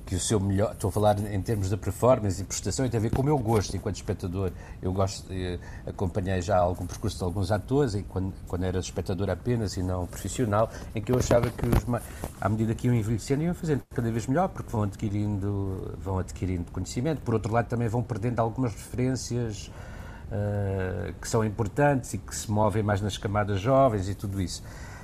que 0.06 0.16
o 0.16 0.20
seu 0.20 0.40
melhor, 0.40 0.74
estou 0.74 0.90
a 0.90 0.92
falar 0.92 1.20
em 1.20 1.42
termos 1.42 1.70
de 1.70 1.78
performance 1.78 2.42
e 2.42 2.46
prestação, 2.46 2.86
e 2.86 2.90
tem 2.90 2.98
a 2.98 3.02
ver 3.02 3.12
com 3.12 3.22
o 3.22 3.26
meu 3.26 3.38
gosto 3.38 3.76
enquanto 3.76 3.96
espectador. 3.96 4.52
Eu 4.82 4.92
gosto, 4.94 5.28
acompanhei 5.86 6.42
já 6.42 6.58
algum 6.58 6.86
percurso 6.86 7.18
de 7.18 7.24
alguns 7.24 7.52
atores, 7.52 7.96
e 7.96 8.04
quando, 8.04 8.34
quando 8.48 8.64
era 8.64 8.80
espectador 8.80 9.30
apenas 9.30 9.78
e 9.78 9.84
não 9.84 10.06
profissional, 10.06 10.70
em 10.94 11.02
que 11.02 11.12
eu 11.12 11.18
achava 11.18 11.50
que 11.50 11.66
os, 11.66 12.02
à 12.40 12.50
medida 12.50 12.74
que 12.74 12.88
iam 12.88 12.96
envelhecendo, 12.96 13.44
iam 13.44 13.54
fazendo 13.54 13.84
cada 13.90 14.12
vez 14.12 14.28
melhor, 14.28 14.50
porque 14.50 14.72
vão 14.72 14.84
adquirindo, 14.84 15.98
vão 16.00 16.20
adquirindo 16.20 16.72
conhecimento. 16.72 17.22
Por 17.22 17.34
outro 17.34 17.54
lado, 17.54 17.68
também 17.68 17.88
vão 17.88 18.04
perdendo 18.04 18.40
algumas 18.40 18.74
referências 18.74 19.72
uh, 20.30 21.14
que 21.20 21.28
são 21.28 21.44
importantes 21.44 22.14
e 22.14 22.18
que 22.18 22.36
se 22.36 22.50
movem 22.50 22.84
mais 22.84 23.02
nas 23.02 23.18
camadas 23.18 23.60
jovens 23.60 24.10
e 24.10 24.16
tudo 24.16 24.42
isso. 24.42 24.64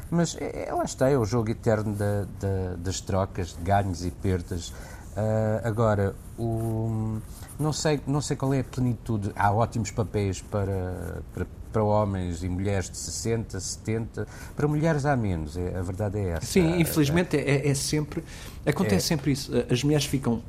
Mas 0.09 0.35
é, 0.39 0.67
é, 0.67 0.73
lá 0.73 0.83
está, 0.83 1.09
é 1.09 1.17
o 1.17 1.25
jogo 1.25 1.49
eterno 1.49 1.93
da, 1.93 2.25
da, 2.39 2.75
das 2.77 2.99
trocas, 3.01 3.55
de 3.57 3.63
ganhos 3.63 4.05
e 4.05 4.11
perdas. 4.11 4.69
Uh, 4.69 5.61
agora, 5.63 6.13
o, 6.37 7.19
não, 7.57 7.71
sei, 7.71 8.01
não 8.05 8.21
sei 8.21 8.35
qual 8.35 8.53
é 8.53 8.59
a 8.59 8.63
plenitude. 8.63 9.31
Há 9.35 9.51
ótimos 9.51 9.91
papéis 9.91 10.41
para, 10.41 11.21
para, 11.33 11.47
para 11.71 11.83
homens 11.83 12.43
e 12.43 12.49
mulheres 12.49 12.89
de 12.89 12.97
60, 12.97 13.59
70. 13.59 14.27
Para 14.55 14.67
mulheres 14.67 15.05
há 15.05 15.15
menos, 15.15 15.57
é, 15.57 15.77
a 15.77 15.81
verdade 15.81 16.19
é 16.19 16.29
essa. 16.31 16.45
Sim, 16.45 16.79
infelizmente 16.79 17.37
é, 17.37 17.67
é 17.67 17.73
sempre. 17.73 18.23
Acontece 18.65 18.95
é. 18.95 18.99
sempre 19.15 19.31
isso. 19.31 19.51
As 19.69 19.83
mulheres 19.83 20.05
ficam 20.05 20.43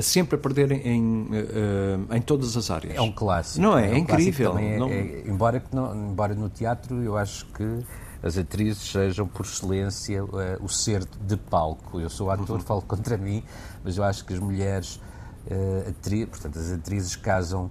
sempre 0.00 0.36
a 0.36 0.38
perder 0.38 0.72
em, 0.72 1.24
uh, 1.24 2.14
em 2.14 2.20
todas 2.20 2.56
as 2.56 2.70
áreas. 2.70 2.96
É 2.96 3.00
um 3.00 3.12
clássico. 3.12 3.60
Não 3.60 3.78
é? 3.78 3.86
É, 3.86 3.90
é 3.90 3.94
um 3.94 3.98
incrível. 3.98 4.58
É, 4.58 4.78
não... 4.78 4.88
é, 4.88 5.22
embora, 5.26 5.62
não, 5.72 6.10
embora 6.10 6.34
no 6.34 6.48
teatro 6.48 7.02
eu 7.02 7.16
acho 7.16 7.46
que 7.46 7.84
as 8.22 8.38
atrizes 8.38 8.90
sejam, 8.90 9.26
por 9.26 9.44
excelência, 9.44 10.24
uh, 10.24 10.28
o 10.60 10.68
ser 10.68 11.04
de 11.04 11.36
palco. 11.36 12.00
Eu 12.00 12.08
sou 12.08 12.30
ator, 12.30 12.58
uhum. 12.58 12.60
falo 12.60 12.82
contra 12.82 13.16
mim, 13.16 13.42
mas 13.82 13.96
eu 13.96 14.04
acho 14.04 14.24
que 14.24 14.32
as 14.32 14.38
mulheres, 14.38 15.00
uh, 15.46 15.88
atri 15.88 16.24
portanto, 16.26 16.58
as 16.58 16.70
atrizes 16.70 17.16
casam 17.16 17.66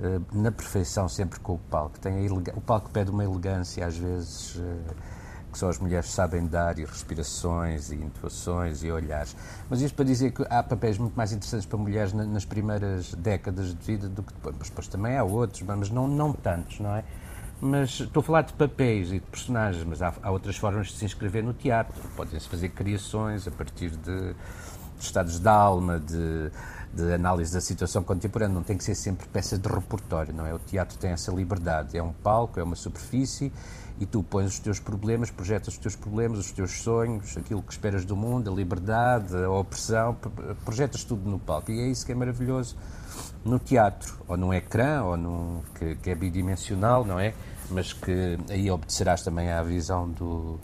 uh, 0.00 0.36
na 0.36 0.50
perfeição 0.50 1.08
sempre 1.08 1.38
com 1.38 1.54
o 1.54 1.58
palco. 1.58 2.00
Tem 2.00 2.28
o 2.30 2.60
palco 2.60 2.90
pede 2.90 3.10
uma 3.10 3.22
elegância, 3.22 3.86
às 3.86 3.96
vezes, 3.96 4.60
que 5.52 5.58
só 5.58 5.68
as 5.68 5.78
mulheres 5.78 6.10
sabem 6.10 6.46
dar, 6.46 6.78
e 6.78 6.84
respirações, 6.84 7.92
e 7.92 7.96
intuações, 7.96 8.82
e 8.82 8.90
olhares. 8.90 9.36
Mas 9.70 9.82
isto 9.82 9.94
para 9.94 10.04
dizer 10.04 10.32
que 10.32 10.44
há 10.48 10.62
papéis 10.62 10.98
muito 10.98 11.14
mais 11.14 11.30
interessantes 11.30 11.66
para 11.66 11.78
mulheres 11.78 12.12
nas 12.12 12.44
primeiras 12.44 13.14
décadas 13.14 13.74
de 13.74 13.86
vida 13.86 14.08
do 14.08 14.22
que 14.22 14.32
depois. 14.32 14.56
Mas 14.58 14.68
depois 14.68 14.88
também 14.88 15.16
há 15.16 15.22
outros, 15.22 15.62
mas 15.62 15.90
não, 15.90 16.08
não 16.08 16.32
tantos, 16.32 16.80
não 16.80 16.96
é? 16.96 17.04
Mas 17.64 18.00
estou 18.00 18.20
a 18.20 18.24
falar 18.24 18.42
de 18.42 18.52
papéis 18.54 19.12
e 19.12 19.20
de 19.20 19.26
personagens, 19.26 19.84
mas 19.84 20.02
há, 20.02 20.12
há 20.20 20.32
outras 20.32 20.56
formas 20.56 20.88
de 20.88 20.94
se 20.94 21.04
inscrever 21.04 21.44
no 21.44 21.54
teatro. 21.54 21.94
Podem-se 22.16 22.48
fazer 22.48 22.70
criações 22.70 23.46
a 23.46 23.52
partir 23.52 23.90
de, 23.90 24.32
de 24.32 24.34
estados 24.98 25.38
de 25.38 25.48
alma, 25.48 26.00
de, 26.00 26.50
de, 26.92 27.14
análise 27.14 27.54
da 27.54 27.60
situação 27.60 28.02
contemporânea. 28.02 28.52
Não 28.52 28.64
tem 28.64 28.76
que 28.76 28.82
ser 28.82 28.96
sempre 28.96 29.28
peça 29.28 29.56
de 29.56 29.68
repertório, 29.68 30.34
não 30.34 30.44
é? 30.44 30.52
O 30.52 30.58
teatro 30.58 30.98
tem 30.98 31.12
essa 31.12 31.30
liberdade. 31.30 31.96
É 31.96 32.02
um 32.02 32.12
palco, 32.12 32.58
é 32.58 32.64
uma 32.64 32.74
superfície 32.74 33.52
e 34.00 34.06
tu 34.06 34.24
pões 34.24 34.54
os 34.54 34.58
teus 34.58 34.80
problemas, 34.80 35.30
projetas 35.30 35.74
os 35.74 35.78
teus 35.78 35.94
problemas, 35.94 36.40
os 36.40 36.50
teus 36.50 36.82
sonhos, 36.82 37.36
aquilo 37.36 37.62
que 37.62 37.70
esperas 37.70 38.04
do 38.04 38.16
mundo, 38.16 38.50
a 38.50 38.52
liberdade, 38.52 39.36
a 39.36 39.48
opressão, 39.48 40.16
projetas 40.64 41.04
tudo 41.04 41.30
no 41.30 41.38
palco. 41.38 41.70
E 41.70 41.78
é 41.78 41.86
isso 41.86 42.04
que 42.04 42.10
é 42.10 42.14
maravilhoso 42.16 42.76
no 43.44 43.60
teatro, 43.60 44.18
ou 44.26 44.36
num 44.36 44.52
ecrã, 44.52 45.04
ou 45.04 45.16
num, 45.16 45.62
que, 45.76 45.94
que 45.94 46.10
é 46.10 46.14
bidimensional, 46.16 47.04
não 47.04 47.20
é? 47.20 47.32
Mas 47.72 47.92
que 47.92 48.38
aí 48.48 48.70
obedecerás 48.70 49.22
também 49.22 49.50
à 49.50 49.62
visão 49.62 50.08
do, 50.08 50.58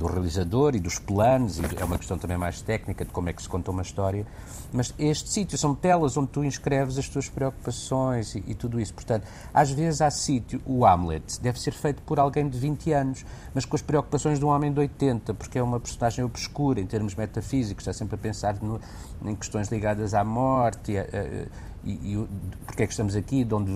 do 0.00 0.06
realizador 0.06 0.74
e 0.74 0.80
dos 0.80 0.98
planos, 0.98 1.58
e 1.58 1.62
é 1.78 1.84
uma 1.84 1.98
questão 1.98 2.16
também 2.16 2.38
mais 2.38 2.62
técnica 2.62 3.04
de 3.04 3.10
como 3.10 3.28
é 3.28 3.32
que 3.32 3.42
se 3.42 3.48
conta 3.48 3.70
uma 3.70 3.82
história. 3.82 4.26
Mas 4.72 4.94
este 4.98 5.28
sítio 5.28 5.58
são 5.58 5.74
telas 5.74 6.16
onde 6.16 6.28
tu 6.28 6.42
inscreves 6.42 6.96
as 6.96 7.08
tuas 7.08 7.28
preocupações 7.28 8.34
e, 8.34 8.44
e, 8.46 8.54
tudo 8.54 8.80
isso. 8.80 8.94
Portanto, 8.94 9.26
às 9.52 9.70
vezes 9.70 10.00
há 10.00 10.10
sítio, 10.10 10.62
o 10.64 10.86
Hamlet 10.86 11.40
deve 11.40 11.60
ser 11.60 11.72
feito 11.72 12.00
por 12.02 12.18
alguém 12.18 12.48
de 12.48 12.58
20 12.58 12.92
anos, 12.92 13.26
mas 13.52 13.64
com 13.64 13.76
as 13.76 13.82
preocupações 13.82 14.38
de 14.38 14.44
um 14.44 14.48
homem 14.48 14.72
de 14.72 14.80
80, 14.80 15.34
porque 15.34 15.58
é 15.58 15.62
uma 15.62 15.78
personagem 15.78 16.24
obscura 16.24 16.80
em 16.80 16.86
termos 16.86 17.14
metafísicos, 17.14 17.82
está 17.82 17.92
sempre 17.92 18.14
a 18.14 18.18
pensar 18.18 18.56
no, 18.62 18.80
em 19.24 19.34
questões 19.34 19.68
ligadas 19.68 20.14
à 20.14 20.24
morte. 20.24 20.92
E, 20.92 21.48
e, 21.84 21.90
e 22.14 22.28
porque 22.64 22.84
é 22.84 22.86
que 22.86 22.92
estamos 22.92 23.16
aqui, 23.16 23.44
de 23.44 23.54
onde, 23.54 23.72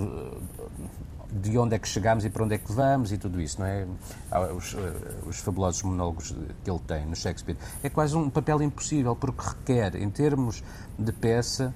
de 1.41 1.59
onde 1.59 1.75
é 1.75 1.79
que 1.79 1.88
chegamos 1.88 2.25
e 2.25 2.31
para 2.31 2.45
onde 2.45 2.55
é 2.55 2.59
que 2.59 2.73
vamos 2.73 3.11
e 3.11 3.19
tudo 3.19 3.41
isso, 3.41 3.61
não 3.61 3.67
é? 3.67 3.87
Os, 4.57 4.75
eh, 4.75 5.26
os, 5.26 5.38
fabulosos 5.38 5.83
monólogos 5.83 6.35
que 6.62 6.71
ele 6.71 6.79
tem 6.87 7.05
no 7.05 7.17
Shakespeare. 7.17 7.57
É 7.83 7.88
quase 7.88 8.17
um 8.17 8.31
papel 8.31 8.62
impossível, 8.62 9.17
porque 9.17 9.43
requer, 9.43 9.97
em 9.97 10.09
termos 10.11 10.62
de 10.97 11.12
peça, 11.12 11.75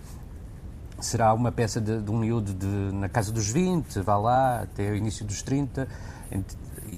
será 1.00 1.34
uma 1.34 1.50
peça 1.50 1.80
de, 1.80 2.00
de 2.00 2.10
um 2.10 2.18
miúdo 2.18 2.54
de, 2.54 2.66
na 2.94 3.08
casa 3.08 3.32
dos 3.32 3.50
20, 3.50 4.00
vá 4.00 4.16
lá, 4.16 4.60
até 4.62 4.90
o 4.90 4.94
início 4.94 5.24
dos 5.24 5.42
30, 5.42 5.88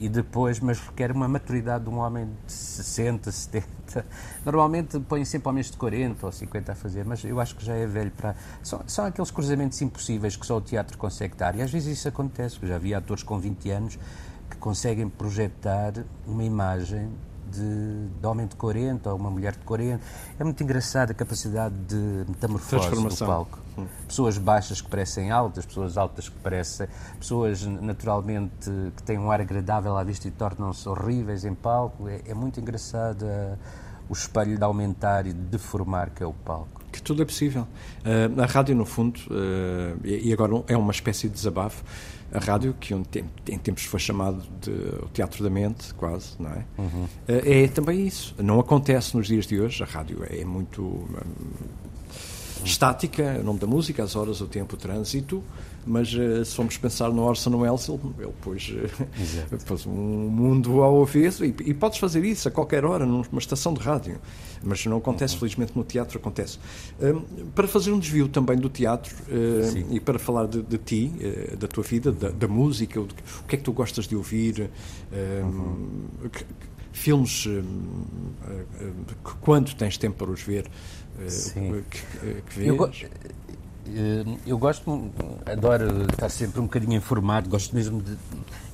e 0.01 0.09
depois, 0.09 0.61
mas 0.61 0.79
requer 0.79 1.13
uma 1.13 1.27
maturidade 1.27 1.85
de 1.85 1.91
um 1.91 1.99
homem 1.99 2.29
de 2.47 2.53
60, 2.53 3.31
70. 3.31 4.07
Normalmente 4.45 5.01
põem 5.01 5.25
sempre 5.25 5.49
homens 5.49 5.71
de 5.71 5.77
40 5.77 6.27
ou 6.27 6.33
50 6.33 6.73
a 6.73 6.75
fazer, 6.75 7.05
mas 7.05 7.25
eu 7.25 7.41
acho 7.41 7.57
que 7.57 7.65
já 7.65 7.75
é 7.75 7.87
velho 7.87 8.11
para. 8.11 8.35
São, 8.63 8.83
são 8.87 9.05
aqueles 9.05 9.31
cruzamentos 9.31 9.81
impossíveis 9.83 10.37
que 10.37 10.47
só 10.47 10.59
o 10.59 10.61
teatro 10.61 10.97
consegue 10.99 11.37
dar. 11.37 11.57
E 11.57 11.63
às 11.63 11.71
vezes 11.71 11.99
isso 11.99 12.09
acontece. 12.09 12.59
Já 12.63 12.79
vi 12.79 12.95
atores 12.95 13.23
com 13.23 13.39
20 13.39 13.71
anos 13.71 13.99
que 14.49 14.57
conseguem 14.57 15.09
projetar 15.09 15.93
uma 16.27 16.45
imagem 16.45 17.11
de, 17.51 18.09
de 18.21 18.27
homem 18.27 18.47
de 18.47 18.57
40 18.57 19.11
ou 19.11 19.19
uma 19.19 19.31
mulher 19.31 19.53
de 19.53 19.65
40. 19.65 20.03
É 20.39 20.45
muito 20.45 20.63
engraçado 20.63 21.11
a 21.11 21.15
capacidade 21.15 21.75
de 21.87 22.25
metamorfose 22.29 22.91
do 22.91 23.27
palco. 23.27 23.59
Hum. 23.79 23.87
Pessoas 24.07 24.39
baixas 24.39 24.81
que 24.81 24.89
parecem 24.89 25.31
altas, 25.31 25.65
pessoas 25.65 25.97
altas 25.97 26.29
que 26.29 26.37
parecem. 26.39 26.89
pessoas 27.19 27.65
naturalmente 27.65 28.71
que 28.97 29.03
têm 29.03 29.19
um 29.19 29.31
ar 29.31 29.41
agradável 29.41 29.97
à 29.97 30.05
vista 30.05 30.29
e 30.29 30.31
tornam-se 30.31 30.89
horríveis 30.89 31.45
em 31.45 31.55
palco. 31.55 32.09
É, 32.09 32.23
é 32.27 32.35
muito 32.35 32.61
engraçado 32.61 33.23
uh, 33.23 33.59
o 34.09 34.13
espelho 34.13 34.57
de 34.57 34.65
aumentar 34.65 35.27
e 35.27 35.33
de 35.33 35.41
deformar 35.41 36.11
que 36.11 36.23
é 36.23 36.27
o 36.27 36.33
palco. 36.33 36.80
Que 36.93 37.01
tudo 37.01 37.23
é 37.23 37.25
possível. 37.25 37.63
Uh, 37.63 38.41
a 38.41 38.47
rádio, 38.47 38.75
no 38.75 38.85
fundo, 38.85 39.21
uh, 39.31 40.07
e 40.07 40.33
agora 40.33 40.65
é 40.67 40.77
uma 40.77 40.93
espécie 40.93 41.29
de 41.29 41.35
desabafo 41.35 41.85
a 42.33 42.39
rádio, 42.39 42.75
que 42.79 42.95
um 42.95 43.03
em 43.49 43.59
tempos 43.59 43.85
foi 43.85 43.99
chamado 43.99 44.43
de 44.61 44.71
o 44.71 45.09
teatro 45.13 45.43
da 45.43 45.51
mente, 45.51 45.93
quase, 45.95 46.31
não 46.39 46.51
é? 46.51 46.65
Uhum. 46.79 47.09
É 47.27 47.67
também 47.67 48.07
isso. 48.07 48.35
Não 48.39 48.61
acontece 48.61 49.17
nos 49.17 49.27
dias 49.27 49.47
de 49.47 49.61
hoje. 49.61 49.83
A 49.83 49.87
rádio 49.87 50.25
é 50.31 50.45
muito 50.45 50.83
hum, 50.83 51.09
estática, 52.65 53.39
o 53.41 53.43
nome 53.43 53.59
da 53.59 53.67
música, 53.67 54.03
as 54.05 54.15
horas, 54.15 54.41
o 54.41 54.47
tempo, 54.47 54.77
o 54.77 54.79
trânsito, 54.79 55.43
mas 55.87 56.13
uh, 56.13 56.45
se 56.45 56.55
formos 56.55 56.77
pensar 56.77 57.11
no 57.11 57.23
Orson 57.23 57.57
Welles, 57.57 57.89
ele, 57.89 58.01
ele 58.19 58.35
pôs, 58.41 58.69
uh, 58.71 59.65
pôs 59.67 59.87
um 59.87 59.93
mundo 59.93 60.83
ao 60.83 61.03
avesso 61.03 61.45
e, 61.45 61.55
e 61.65 61.75
podes 61.75 61.99
fazer 61.99 62.25
isso 62.25 62.49
a 62.49 62.51
qualquer 62.51 62.85
hora 62.85 63.07
numa 63.07 63.27
estação 63.39 63.73
de 63.73 63.81
rádio, 63.81 64.21
mas 64.63 64.85
não 64.87 64.99
acontece, 64.99 65.35
uhum. 65.35 65.41
felizmente 65.41 65.73
no 65.77 65.85
teatro 65.85 66.19
acontece. 66.19 66.59
Um, 67.01 67.47
para 67.51 67.67
fazer 67.67 67.93
um 67.93 67.99
desvio 67.99 68.29
também 68.29 68.57
do 68.57 68.69
teatro 68.69 69.15
uh, 69.29 69.95
e 69.95 70.01
para 70.01 70.19
falar 70.19 70.47
de, 70.47 70.63
de 70.63 70.79
ti, 70.79 71.13
da 71.59 71.67
tua 71.67 71.83
vida, 71.83 72.13
da, 72.13 72.31
da 72.31 72.49
música, 72.49 73.01
o, 73.01 73.05
o, 73.05 73.45
que 73.47 73.57
é 73.57 73.59
que 73.59 73.65
tu 73.65 73.73
gostas 73.73 74.07
de 74.07 74.17
ouvir, 74.17 74.71
uhum. 75.13 76.29
que, 76.31 76.45
filmes, 76.93 77.49
quando 79.41 79.75
tens 79.75 79.97
tempo 79.97 80.19
para 80.19 80.31
os 80.31 80.43
ver, 80.43 80.67
Sim. 81.29 81.83
que, 81.91 82.43
que 82.43 82.59
vês? 82.59 82.69
Eu, 82.69 82.85
eh, 82.85 83.09
eu 84.47 84.59
gosto, 84.59 85.11
adoro 85.47 86.03
estar 86.11 86.29
sempre 86.29 86.61
um 86.61 86.65
bocadinho 86.65 86.95
informado, 86.95 87.49
gosto 87.49 87.75
mesmo 87.75 88.01
de 88.01 88.17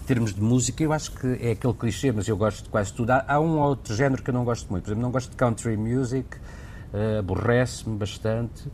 termos 0.06 0.32
de 0.32 0.40
música, 0.40 0.82
eu 0.82 0.92
acho 0.92 1.10
que 1.12 1.26
é 1.40 1.50
aquele 1.50 1.74
clichê, 1.74 2.12
mas 2.12 2.28
eu 2.28 2.36
gosto 2.36 2.64
de 2.64 2.68
quase 2.68 2.92
tudo. 2.92 3.10
Há, 3.10 3.24
há 3.26 3.40
um 3.40 3.58
ou 3.58 3.68
outro 3.68 3.94
género 3.94 4.22
que 4.22 4.30
eu 4.30 4.34
não 4.34 4.44
gosto 4.44 4.70
muito. 4.70 4.84
Por 4.84 4.90
exemplo, 4.90 5.02
não 5.02 5.10
gosto 5.10 5.30
de 5.30 5.36
country 5.36 5.76
music, 5.76 6.36
uh, 6.36 7.18
aborrece-me 7.18 7.96
bastante 7.96 8.70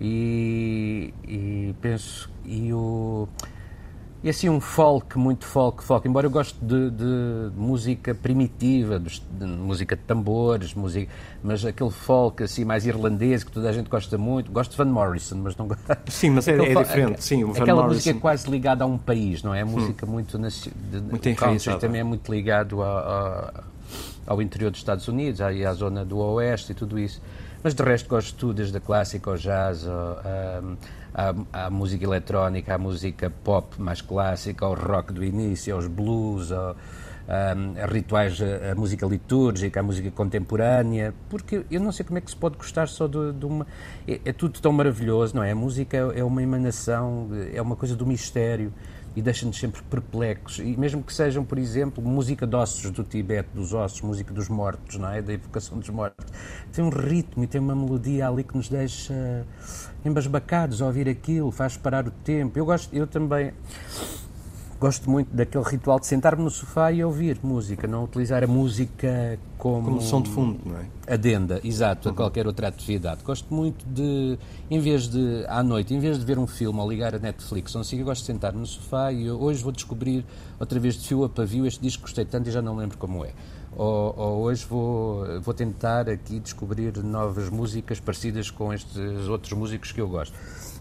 e, 0.00 1.12
e, 1.26 1.74
penso. 1.80 2.30
E 2.44 2.72
o. 2.72 3.28
E 4.24 4.30
assim 4.30 4.48
um 4.48 4.60
folk, 4.60 5.18
muito 5.18 5.44
folk, 5.44 5.84
folk. 5.84 6.08
Embora 6.08 6.26
eu 6.26 6.30
goste 6.30 6.56
de, 6.60 6.90
de 6.90 7.50
música 7.54 8.14
primitiva, 8.14 8.98
de, 8.98 9.20
de, 9.20 9.46
música 9.46 9.94
de 9.94 10.02
tambores, 10.02 10.74
música, 10.74 11.12
mas 11.42 11.64
aquele 11.64 11.90
folk 11.90 12.42
assim 12.42 12.64
mais 12.64 12.86
irlandês 12.86 13.44
que 13.44 13.52
toda 13.52 13.68
a 13.68 13.72
gente 13.72 13.88
gosta 13.88 14.16
muito. 14.18 14.50
Gosto 14.50 14.72
de 14.72 14.78
Van 14.78 14.86
Morrison, 14.86 15.36
mas 15.36 15.56
não 15.56 15.68
gosto. 15.68 15.82
Sim, 16.08 16.30
mas 16.30 16.48
é, 16.48 16.54
é 16.54 16.74
diferente. 16.74 17.22
Sim, 17.22 17.44
o 17.44 17.52
Van 17.52 17.62
aquela 17.62 17.82
Morrison. 17.82 17.94
música 17.94 18.16
é 18.16 18.20
quase 18.20 18.50
ligada 18.50 18.84
a 18.84 18.86
um 18.86 18.98
país, 18.98 19.42
não 19.42 19.54
é? 19.54 19.60
A 19.60 19.66
música 19.66 20.06
hum. 20.06 20.10
muito, 20.10 20.38
de, 20.38 21.00
muito 21.02 21.34
country 21.34 21.78
também 21.78 22.00
é 22.00 22.04
muito 22.04 22.32
ligado 22.32 22.82
a, 22.82 22.98
a, 22.98 23.64
ao 24.26 24.40
interior 24.40 24.70
dos 24.70 24.80
Estados 24.80 25.06
Unidos, 25.08 25.40
aí 25.40 25.64
à 25.64 25.72
zona 25.72 26.04
do 26.04 26.18
Oeste 26.18 26.72
e 26.72 26.74
tudo 26.74 26.98
isso. 26.98 27.20
Mas 27.62 27.74
de 27.74 27.82
resto 27.82 28.08
gosto 28.08 28.28
de 28.28 28.34
tudo, 28.34 28.54
desde 28.54 28.76
a 28.76 28.80
clássica 28.80 29.30
ao 29.30 29.36
jazz, 29.36 29.86
ao, 29.86 30.20
à, 31.52 31.70
música 31.70 32.04
eletrónica, 32.04 32.74
à 32.74 32.78
música 32.78 33.30
pop 33.42 33.80
mais 33.80 34.02
clássica, 34.02 34.66
ao 34.66 34.74
rock 34.74 35.12
do 35.12 35.24
início, 35.24 35.74
aos 35.74 35.86
blues, 35.86 36.52
ao, 36.52 36.76
a 37.28 37.86
rituais, 37.86 38.38
a, 38.40 38.74
música 38.74 39.06
litúrgica, 39.06 39.80
a 39.80 39.82
música 39.82 40.10
contemporânea, 40.10 41.14
porque 41.28 41.64
eu 41.70 41.80
não 41.80 41.90
sei 41.90 42.04
como 42.04 42.18
é 42.18 42.20
que 42.20 42.30
se 42.30 42.36
pode 42.36 42.56
gostar 42.56 42.86
só 42.86 43.06
de, 43.08 43.32
de 43.32 43.46
uma. 43.46 43.66
É, 44.06 44.20
é, 44.26 44.32
tudo 44.32 44.60
tão 44.60 44.72
maravilhoso, 44.72 45.34
não 45.34 45.42
é? 45.42 45.52
A 45.52 45.56
música 45.56 45.96
é 45.96 46.22
uma 46.22 46.42
emanação, 46.42 47.28
é 47.52 47.60
uma 47.60 47.74
coisa 47.74 47.96
do 47.96 48.06
mistério 48.06 48.72
e 49.16 49.22
deixa-nos 49.22 49.58
sempre 49.58 49.82
perplexos. 49.82 50.58
E 50.58 50.76
mesmo 50.76 51.02
que 51.02 51.12
sejam, 51.12 51.42
por 51.42 51.56
exemplo, 51.56 52.04
música 52.04 52.46
de 52.46 52.54
ossos 52.54 52.90
do 52.90 53.02
Tibete, 53.02 53.48
dos 53.54 53.72
ossos, 53.72 54.02
música 54.02 54.32
dos 54.32 54.46
mortos, 54.48 54.98
não 54.98 55.10
é? 55.10 55.22
Da 55.22 55.32
evocação 55.32 55.78
dos 55.78 55.88
mortos. 55.88 56.26
Tem 56.70 56.84
um 56.84 56.90
ritmo 56.90 57.42
e 57.42 57.46
tem 57.46 57.58
uma 57.58 57.74
melodia 57.74 58.28
ali 58.28 58.44
que 58.44 58.54
nos 58.54 58.68
deixa 58.68 59.46
embasbacados 60.06 60.80
a 60.80 60.86
ouvir 60.86 61.08
aquilo, 61.08 61.50
faz 61.50 61.76
parar 61.76 62.06
o 62.06 62.10
tempo. 62.10 62.58
Eu 62.58 62.64
gosto, 62.64 62.94
eu 62.94 63.06
também 63.06 63.52
gosto 64.78 65.10
muito 65.10 65.34
daquele 65.34 65.64
ritual 65.64 65.98
de 65.98 66.06
sentar-me 66.06 66.42
no 66.42 66.50
sofá 66.50 66.92
e 66.92 67.02
ouvir 67.02 67.38
música, 67.42 67.86
não 67.86 68.04
utilizar 68.04 68.44
a 68.44 68.46
música 68.46 69.38
como, 69.56 69.84
como 69.84 70.02
som 70.02 70.20
de 70.20 70.30
fundo, 70.30 70.60
não 70.64 70.76
é? 70.76 71.14
Adenda, 71.14 71.60
exato, 71.64 72.08
uhum. 72.08 72.14
a 72.14 72.16
qualquer 72.16 72.46
outra 72.46 72.68
atividade. 72.68 73.22
Gosto 73.24 73.52
muito 73.52 73.84
de, 73.86 74.38
em 74.70 74.78
vez 74.78 75.08
de, 75.08 75.44
à 75.48 75.62
noite, 75.62 75.94
em 75.94 75.98
vez 75.98 76.18
de 76.18 76.24
ver 76.24 76.38
um 76.38 76.46
filme 76.46 76.78
ou 76.78 76.90
ligar 76.90 77.14
a 77.14 77.18
Netflix, 77.18 77.74
não 77.74 77.82
sei, 77.82 78.00
eu 78.00 78.04
gosto 78.04 78.20
de 78.20 78.26
sentar-me 78.26 78.58
no 78.58 78.66
sofá 78.66 79.10
e 79.12 79.30
hoje 79.30 79.62
vou 79.62 79.72
descobrir 79.72 80.24
outra 80.60 80.78
vez 80.78 80.94
de 80.94 81.08
fio 81.08 81.24
a 81.24 81.28
pavio 81.28 81.66
este 81.66 81.80
disco 81.80 82.02
que 82.02 82.08
gostei 82.08 82.24
tanto 82.24 82.48
e 82.48 82.52
já 82.52 82.60
não 82.60 82.76
lembro 82.76 82.98
como 82.98 83.24
é. 83.24 83.30
Ou, 83.76 84.14
ou, 84.16 84.42
hoje 84.44 84.64
vou, 84.64 85.40
vou 85.42 85.52
tentar 85.52 86.08
aqui 86.08 86.40
descobrir 86.40 86.96
novas 87.04 87.50
músicas 87.50 88.00
parecidas 88.00 88.50
com 88.50 88.72
estes 88.72 89.28
outros 89.28 89.52
músicos 89.52 89.92
que 89.92 90.00
eu 90.00 90.08
gosto. 90.08 90.34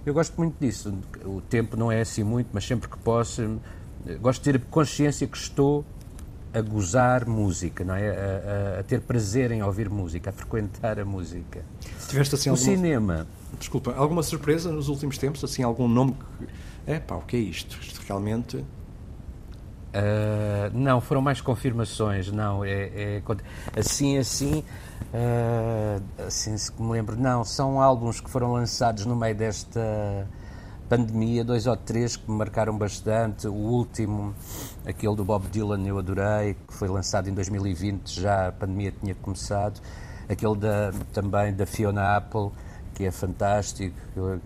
Eu 0.06 0.14
gosto 0.14 0.38
muito 0.38 0.56
disso. 0.60 0.98
O 1.26 1.42
tempo 1.42 1.76
não 1.76 1.92
é 1.92 2.00
assim 2.00 2.24
muito, 2.24 2.48
mas 2.54 2.66
sempre 2.66 2.90
que 2.90 2.98
posso, 2.98 3.60
gosto 4.22 4.42
de 4.44 4.52
ter 4.54 4.62
consciência 4.68 5.28
que 5.28 5.38
estou 5.38 5.84
a 6.54 6.62
gozar 6.62 7.28
música, 7.28 7.84
não 7.84 7.96
é? 7.96 8.10
A, 8.10 8.78
a, 8.78 8.80
a, 8.80 8.84
ter 8.84 9.02
prazer 9.02 9.52
em 9.52 9.62
ouvir 9.62 9.90
música, 9.90 10.30
a 10.30 10.34
frequentar 10.34 10.98
a 10.98 11.04
música. 11.04 11.66
Tiveste 12.08 12.36
assim 12.36 12.50
o 12.50 12.54
alguma... 12.54 12.72
cinema. 12.72 13.28
Desculpa, 13.60 13.94
alguma 13.94 14.24
surpresa 14.24 14.72
nos 14.72 14.88
últimos 14.88 15.18
tempos? 15.18 15.44
Assim, 15.44 15.64
algum 15.64 15.88
nome 15.88 16.14
que. 16.14 16.48
É 16.88 17.00
pá, 17.00 17.16
o 17.16 17.22
que 17.22 17.36
é 17.36 17.40
isto? 17.40 17.78
Isto 17.82 18.02
realmente. 18.08 18.64
Uh, 19.96 20.78
não, 20.78 21.00
foram 21.00 21.22
mais 21.22 21.40
confirmações, 21.40 22.30
não, 22.30 22.66
é, 22.66 22.90
é 23.18 23.24
assim, 23.80 24.18
assim, 24.18 24.62
uh, 25.14 26.04
assim 26.28 26.58
se 26.58 26.74
me 26.78 26.92
lembro, 26.92 27.16
não, 27.16 27.46
são 27.46 27.80
álbuns 27.80 28.20
que 28.20 28.30
foram 28.30 28.52
lançados 28.52 29.06
no 29.06 29.16
meio 29.16 29.34
desta 29.34 30.28
pandemia, 30.90 31.46
dois 31.46 31.66
ou 31.66 31.78
três 31.78 32.18
que 32.18 32.30
me 32.30 32.38
marcaram 32.38 32.78
bastante, 32.78 33.48
o 33.48 33.54
último, 33.54 34.36
aquele 34.86 35.16
do 35.16 35.24
Bob 35.24 35.48
Dylan 35.48 35.82
eu 35.88 35.98
adorei, 35.98 36.56
que 36.68 36.74
foi 36.74 36.90
lançado 36.90 37.30
em 37.30 37.34
2020, 37.34 38.20
já 38.20 38.50
a 38.50 38.52
pandemia 38.52 38.92
tinha 38.92 39.16
começado, 39.16 39.80
aquele 40.28 40.58
da, 40.58 40.92
também 41.14 41.54
da 41.54 41.66
Fiona 41.66 42.18
Apple, 42.18 42.52
que 42.96 43.06
é 43.06 43.12
fantástico. 43.12 43.96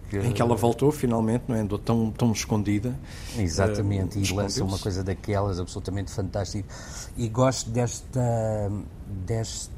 Que, 0.09 0.17
em 0.17 0.33
que 0.33 0.41
ela 0.41 0.55
voltou 0.55 0.91
finalmente, 0.91 1.43
não 1.47 1.55
é? 1.55 1.59
Andou 1.59 1.77
tão, 1.77 2.11
tão 2.11 2.31
escondida. 2.31 2.93
Exatamente, 3.37 4.17
uh, 4.17 4.21
e 4.21 4.33
lança 4.33 4.63
uma 4.63 4.79
coisa 4.79 5.03
daquelas 5.03 5.59
absolutamente 5.59 6.11
fantástica. 6.11 6.67
E 7.15 7.29
gosto 7.29 7.69
desta, 7.69 8.71
deste, 9.07 9.71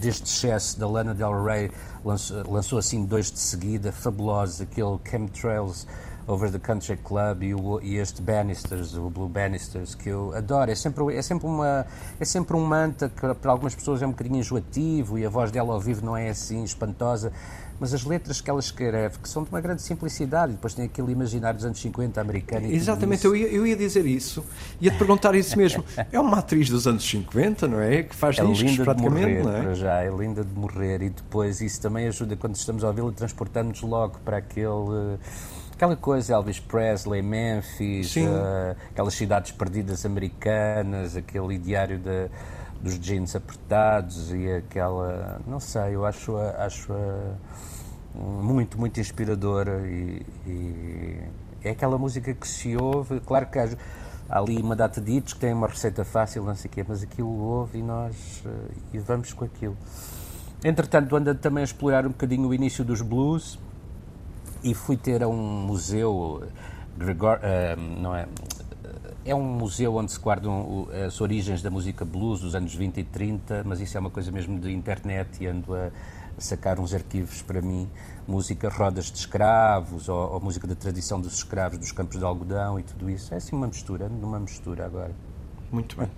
deste 0.00 0.24
excesso 0.24 0.78
da 0.78 0.88
Lana 0.88 1.14
Del 1.14 1.44
Rey, 1.44 1.70
lançou, 2.04 2.50
lançou 2.50 2.78
assim 2.78 3.04
dois 3.04 3.30
de 3.30 3.40
seguida, 3.40 3.90
fabulosos, 3.90 4.60
aquele 4.60 4.98
Chemtrails 5.04 5.86
Over 6.26 6.50
the 6.50 6.58
Country 6.58 6.96
Club 6.96 7.42
e, 7.42 7.54
o, 7.54 7.80
e, 7.80 7.96
este 7.96 8.22
Bannisters, 8.22 8.94
o 8.94 9.10
Blue 9.10 9.28
Bannisters, 9.28 9.94
que 9.94 10.08
eu 10.08 10.32
adoro. 10.34 10.70
É 10.70 10.74
sempre, 10.74 11.16
é 11.16 11.22
sempre, 11.22 11.46
uma, 11.46 11.86
é 12.18 12.24
sempre 12.24 12.56
um 12.56 12.64
manta 12.64 13.08
que 13.08 13.34
para 13.34 13.50
algumas 13.50 13.74
pessoas 13.74 14.02
é 14.02 14.06
um 14.06 14.10
bocadinho 14.10 14.36
enjoativo 14.36 15.18
e 15.18 15.26
a 15.26 15.28
voz 15.28 15.50
dela 15.50 15.74
ao 15.74 15.80
vivo 15.80 16.04
não 16.04 16.16
é 16.16 16.28
assim 16.28 16.62
espantosa 16.62 17.32
mas 17.82 17.92
as 17.92 18.04
letras 18.04 18.40
que 18.40 18.48
ela 18.48 18.60
escreve, 18.60 19.18
que 19.18 19.28
são 19.28 19.42
de 19.42 19.50
uma 19.50 19.60
grande 19.60 19.82
simplicidade, 19.82 20.52
e 20.52 20.54
depois 20.54 20.72
tem 20.72 20.84
aquele 20.84 21.10
imaginário 21.10 21.56
dos 21.56 21.66
anos 21.66 21.80
50 21.80 22.20
americano. 22.20 22.66
Exatamente, 22.70 23.24
eu 23.24 23.34
ia, 23.34 23.48
eu 23.48 23.66
ia 23.66 23.74
dizer 23.74 24.06
isso, 24.06 24.44
ia-te 24.80 24.96
perguntar 24.96 25.34
isso 25.34 25.58
mesmo. 25.58 25.84
É 26.12 26.20
uma 26.20 26.38
atriz 26.38 26.70
dos 26.70 26.86
anos 26.86 27.02
50, 27.02 27.66
não 27.66 27.80
é? 27.80 28.04
Que 28.04 28.14
faz 28.14 28.38
é 28.38 28.44
discos 28.44 28.70
linda 28.70 28.84
praticamente, 28.84 29.26
de 29.26 29.32
morrer, 29.32 29.42
não 29.42 29.56
é? 29.56 29.62
Para 29.62 29.74
já, 29.74 30.00
é 30.00 30.10
linda 30.10 30.44
de 30.44 30.54
morrer, 30.54 31.02
e 31.02 31.10
depois 31.10 31.60
isso 31.60 31.80
também 31.80 32.06
ajuda, 32.06 32.36
quando 32.36 32.54
estamos 32.54 32.84
a 32.84 32.86
ouvi-la, 32.86 33.10
transportando-nos 33.10 33.82
logo 33.82 34.20
para 34.24 34.36
aquele 34.36 35.18
aquela 35.82 35.96
coisa, 35.96 36.34
Elvis 36.34 36.60
Presley, 36.60 37.22
Memphis, 37.22 38.14
uh, 38.14 38.76
aquelas 38.92 39.14
cidades 39.14 39.50
perdidas 39.50 40.06
americanas, 40.06 41.16
aquele 41.16 41.56
ideário 41.56 41.98
de, 41.98 42.28
dos 42.80 43.00
jeans 43.00 43.34
apertados 43.34 44.32
e 44.32 44.48
aquela, 44.48 45.40
não 45.44 45.58
sei, 45.58 45.96
eu 45.96 46.06
acho, 46.06 46.36
acho 46.36 46.92
muito, 48.14 48.78
muito 48.78 49.00
inspiradora 49.00 49.84
e, 49.88 50.24
e, 50.46 51.18
é 51.64 51.70
aquela 51.70 51.98
música 51.98 52.32
que 52.32 52.46
se 52.46 52.76
ouve, 52.76 53.18
claro 53.18 53.46
que 53.46 53.58
há, 53.58 53.68
há, 54.28 54.38
ali 54.38 54.62
uma 54.62 54.76
data 54.76 55.00
de 55.00 55.10
hits 55.10 55.32
que 55.32 55.40
tem 55.40 55.52
uma 55.52 55.66
receita 55.66 56.04
fácil, 56.04 56.44
não 56.44 56.54
sei 56.54 56.70
o 56.70 56.74
quê, 56.74 56.84
mas 56.86 57.02
aquilo 57.02 57.36
ouve 57.40 57.80
e 57.80 57.82
nós 57.82 58.44
e 58.92 59.00
vamos 59.00 59.32
com 59.32 59.44
aquilo. 59.44 59.76
Entretanto, 60.62 61.16
ando 61.16 61.34
também 61.34 61.62
a 61.62 61.64
explorar 61.64 62.06
um 62.06 62.10
bocadinho 62.10 62.46
o 62.46 62.54
início 62.54 62.84
dos 62.84 63.02
blues 63.02 63.58
e 64.62 64.74
fui 64.74 64.96
ter 64.96 65.22
a 65.22 65.28
um 65.28 65.36
museu, 65.36 66.42
Gregor, 66.96 67.38
uh, 67.38 68.00
não 68.00 68.14
é, 68.14 68.26
é 69.24 69.34
um 69.34 69.42
museu 69.42 69.94
onde 69.96 70.12
se 70.12 70.18
guardam 70.18 70.88
as 71.06 71.20
origens 71.20 71.62
da 71.62 71.70
música 71.70 72.04
blues 72.04 72.40
dos 72.40 72.54
anos 72.54 72.74
20 72.74 72.98
e 72.98 73.04
30, 73.04 73.62
mas 73.64 73.80
isso 73.80 73.96
é 73.96 74.00
uma 74.00 74.10
coisa 74.10 74.30
mesmo 74.30 74.58
de 74.58 74.72
internet 74.72 75.42
e 75.42 75.46
ando 75.46 75.74
a 75.74 75.90
sacar 76.38 76.80
uns 76.80 76.92
arquivos 76.92 77.42
para 77.42 77.60
mim, 77.60 77.88
música 78.26 78.68
rodas 78.68 79.06
de 79.06 79.18
escravos 79.18 80.08
ou, 80.08 80.32
ou, 80.32 80.40
música 80.40 80.66
da 80.66 80.74
tradição 80.74 81.20
dos 81.20 81.34
escravos 81.34 81.78
dos 81.78 81.92
campos 81.92 82.18
de 82.18 82.24
algodão 82.24 82.78
e 82.78 82.82
tudo 82.82 83.08
isso. 83.08 83.32
É 83.32 83.36
assim 83.36 83.54
uma 83.54 83.66
mistura, 83.66 84.08
numa 84.08 84.40
mistura 84.40 84.86
agora. 84.86 85.12
Muito 85.72 85.96
bem. 85.96 86.08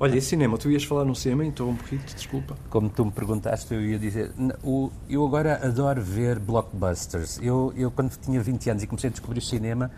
Olha, 0.00 0.16
e 0.16 0.22
cinema? 0.22 0.56
Tu 0.56 0.70
ias 0.70 0.84
falar 0.84 1.04
no 1.04 1.14
cinema, 1.14 1.44
então 1.44 1.68
um 1.68 1.76
pouquinho, 1.76 2.00
desculpa. 2.00 2.56
Como 2.70 2.88
tu 2.88 3.04
me 3.04 3.12
perguntaste, 3.12 3.74
eu 3.74 3.82
ia 3.82 3.98
dizer. 3.98 4.32
O, 4.64 4.90
eu 5.06 5.24
agora 5.26 5.60
adoro 5.62 6.00
ver 6.00 6.38
blockbusters. 6.38 7.38
Eu, 7.42 7.74
eu, 7.76 7.90
quando 7.90 8.16
tinha 8.16 8.40
20 8.40 8.70
anos 8.70 8.82
e 8.82 8.86
comecei 8.86 9.08
a 9.08 9.10
descobrir 9.10 9.42
cinema, 9.42 9.90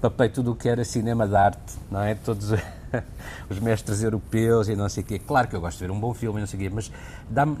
papei 0.00 0.30
tudo 0.30 0.52
o 0.52 0.56
que 0.56 0.70
era 0.70 0.84
cinema 0.86 1.28
de 1.28 1.36
arte, 1.36 1.74
não 1.90 2.00
é? 2.00 2.14
Todos 2.14 2.50
os 3.50 3.58
mestres 3.60 4.02
europeus 4.02 4.68
e 4.68 4.74
não 4.74 4.88
sei 4.88 5.02
o 5.02 5.06
quê. 5.06 5.18
Claro 5.18 5.48
que 5.48 5.54
eu 5.54 5.60
gosto 5.60 5.78
de 5.78 5.84
ver 5.84 5.90
um 5.90 6.00
bom 6.00 6.14
filme 6.14 6.38
e 6.38 6.40
não 6.40 6.46
sei 6.46 6.58
o 6.58 6.62
quê, 6.62 6.70
mas 6.74 6.90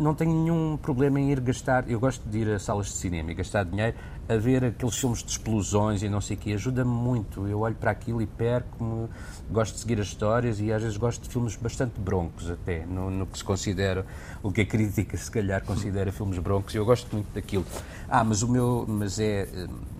não 0.00 0.14
tenho 0.14 0.32
nenhum 0.32 0.78
problema 0.78 1.20
em 1.20 1.30
ir 1.30 1.40
gastar. 1.40 1.90
Eu 1.90 2.00
gosto 2.00 2.26
de 2.26 2.38
ir 2.38 2.48
a 2.52 2.58
salas 2.58 2.86
de 2.86 2.92
cinema 2.92 3.30
e 3.30 3.34
gastar 3.34 3.64
dinheiro 3.64 3.94
a 4.32 4.38
ver 4.38 4.64
aqueles 4.64 4.96
filmes 4.96 5.22
de 5.22 5.30
explosões 5.30 6.02
e 6.02 6.08
não 6.08 6.20
sei 6.20 6.36
o 6.36 6.40
quê. 6.40 6.52
Ajuda-me 6.52 6.90
muito. 6.90 7.46
Eu 7.46 7.60
olho 7.60 7.74
para 7.74 7.90
aquilo 7.90 8.20
e 8.22 8.26
perco-me. 8.26 9.08
Gosto 9.50 9.74
de 9.74 9.80
seguir 9.80 10.00
as 10.00 10.08
histórias 10.08 10.60
e 10.60 10.72
às 10.72 10.82
vezes 10.82 10.96
gosto 10.96 11.22
de 11.22 11.28
filmes 11.28 11.56
bastante 11.56 12.00
broncos, 12.00 12.50
até, 12.50 12.86
no, 12.86 13.10
no 13.10 13.26
que 13.26 13.38
se 13.38 13.44
considera, 13.44 14.06
o 14.42 14.50
que 14.50 14.62
a 14.62 14.66
crítica 14.66 15.16
se 15.16 15.30
calhar 15.30 15.62
considera 15.64 16.10
filmes 16.10 16.38
broncos. 16.38 16.74
Eu 16.74 16.84
gosto 16.84 17.12
muito 17.12 17.32
daquilo. 17.32 17.64
Ah, 18.08 18.24
mas 18.24 18.42
o 18.42 18.48
meu. 18.48 18.84
Mas 18.88 19.18
é. 19.18 19.48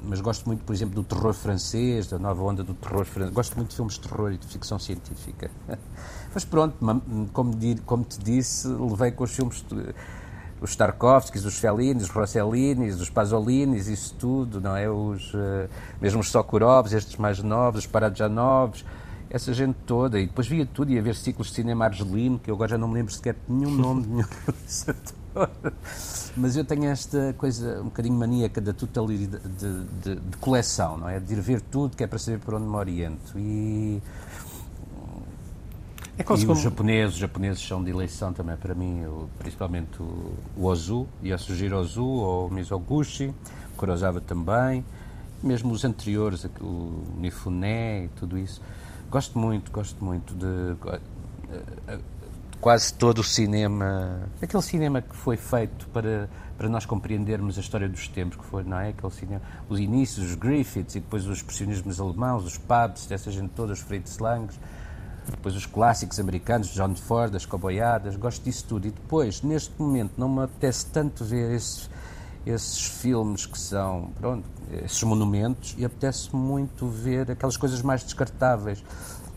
Mas 0.03 0.21
gosto 0.21 0.47
muito, 0.47 0.65
por 0.65 0.75
exemplo, 0.75 0.95
do 0.95 1.05
terror 1.05 1.33
francês, 1.33 2.09
da 2.09 2.19
nova 2.19 2.43
onda 2.43 2.65
do 2.65 2.75
terror 2.75 3.05
francês. 3.05 3.35
Gosto 3.35 3.57
muito 3.57 3.71
de 3.71 3.77
filmes 3.77 3.95
de 3.95 4.01
terror 4.01 4.33
e 4.33 4.39
de 4.39 4.47
ficção 4.47 4.79
científica. 4.79 5.51
Mas 6.35 6.45
pronto, 6.45 6.77
como, 7.33 7.57
como 7.85 8.05
te 8.05 8.19
disse, 8.19 8.67
levei 8.67 9.11
com 9.13 9.25
os 9.25 9.31
filmes 9.31 9.65
os 10.63 10.77
Tarkovskis, 10.77 11.45
os 11.45 11.59
Fellinis, 11.59 12.05
os 12.05 12.11
Rossellinis, 12.11 13.01
os 13.01 13.11
Pasolini's, 13.11 13.89
isso 13.89 14.15
tudo, 14.15 14.61
não 14.61 14.77
é? 14.77 14.89
Os, 14.89 15.35
uh, 15.35 15.69
mesmo 16.01 16.21
os 16.21 16.31
Sokurovs, 16.31 16.93
estes 16.93 17.17
mais 17.17 17.43
novos, 17.43 17.81
os 17.81 17.87
Parajanovs, 17.87 18.85
essa 19.29 19.53
gente 19.53 19.77
toda. 19.85 20.21
E 20.21 20.27
depois 20.27 20.47
via 20.47 20.65
tudo, 20.65 20.93
ia 20.93 21.03
ver 21.03 21.17
ciclos 21.17 21.49
de 21.49 21.55
cinema 21.55 21.87
argelino, 21.87 22.39
que 22.39 22.51
eu 22.51 22.55
agora 22.55 22.71
já 22.71 22.79
não 22.79 22.87
me 22.87 22.95
lembro 22.95 23.13
sequer 23.13 23.35
de 23.35 23.53
nenhum 23.53 23.73
nome 23.73 24.03
de 24.03 24.09
nenhum 24.09 24.27
Mas 26.37 26.57
eu 26.57 26.65
tenho 26.65 26.85
esta 26.85 27.35
coisa 27.37 27.81
um 27.81 27.85
bocadinho 27.85 28.15
maníaca 28.15 28.61
da 28.61 28.73
totalidade 28.73 29.43
de, 29.49 29.85
de, 30.03 30.21
de, 30.21 30.37
coleção, 30.37 30.97
não 30.97 31.09
é? 31.09 31.19
De 31.19 31.33
ir 31.33 31.41
ver 31.41 31.61
tudo, 31.61 31.97
que 31.97 32.05
é 32.05 32.07
para 32.07 32.19
saber 32.19 32.39
por 32.39 32.55
onde 32.55 32.67
me 32.67 32.77
oriento. 32.77 33.39
E 33.39 34.01
é 36.23 36.37
e 36.37 36.47
como... 36.47 36.53
os 36.53 36.61
japoneses, 36.61 37.15
os 37.15 37.21
japoneses 37.21 37.67
são 37.67 37.83
de 37.83 37.91
eleição 37.91 38.33
também 38.33 38.57
para 38.57 38.75
mim, 38.75 39.05
principalmente 39.39 40.03
o, 40.03 40.35
Ozu, 40.57 41.07
Yasujiro 41.25 41.79
Ozu 41.79 42.05
ou 42.05 42.49
o 42.49 42.51
Mizoguchi, 42.53 43.35
Kurosawa 43.77 44.21
também, 44.21 44.85
mesmo 45.43 45.73
os 45.73 45.85
anteriores, 45.85 46.45
o 46.61 47.03
Nifune 47.19 48.05
e 48.05 48.11
tudo 48.17 48.39
isso. 48.39 48.61
Gosto 49.11 49.39
muito, 49.39 49.71
gosto 49.71 50.03
muito 50.05 50.35
de, 50.35 50.75
de, 50.75 51.99
de 51.99 52.03
quase 52.61 52.95
todo 52.95 53.19
o 53.19 53.25
cinema, 53.25 54.23
aquele 54.41 54.63
cinema 54.63 55.03
que 55.03 55.15
foi 55.15 55.37
feito 55.37 55.87
para 55.89 56.29
para 56.63 56.69
nós 56.69 56.87
compreendermos 56.87 57.59
a 57.59 57.61
história 57.61 57.89
dos 57.89 58.07
tempos 58.07 58.37
que 58.37 58.45
foi, 58.45 58.63
não 58.63 58.79
é? 58.79 58.91
Aquele 58.91 59.13
cinema, 59.13 59.43
os 59.69 59.81
inícios, 59.81 60.31
os 60.31 60.35
Griffiths 60.37 60.95
e 60.95 61.01
depois 61.01 61.27
os 61.27 61.39
expressionismos 61.39 62.01
alemãos, 62.01 62.45
os 62.45 62.57
Pabst, 62.57 63.11
essa 63.11 63.33
gente 63.33 63.49
toda, 63.49 63.73
os 63.73 63.81
Fritz 63.81 64.19
Langs, 64.19 64.61
depois 65.31 65.55
os 65.55 65.67
clássicos 65.67 66.19
americanos, 66.19 66.69
John 66.69 66.95
Ford, 66.95 67.35
as 67.35 67.47
coboiadas, 67.47 68.17
gosto 68.17 68.43
disso 68.43 68.65
tudo. 68.69 68.87
E 68.87 68.91
depois, 68.91 69.43
neste 69.43 69.73
momento, 69.79 70.13
não 70.19 70.29
me 70.29 70.43
apetece 70.43 70.87
tanto 70.87 71.25
ver 71.25 71.55
esse, 71.55 71.89
esses 72.45 72.85
filmes 72.85 73.47
que 73.47 73.59
são, 73.59 74.11
pronto, 74.19 74.45
esses 74.85 75.03
monumentos, 75.03 75.75
e 75.79 75.85
apetece 75.85 76.35
muito 76.35 76.89
ver 76.89 77.31
aquelas 77.31 77.57
coisas 77.57 77.83
mais 77.83 78.03
descartáveis. 78.03 78.83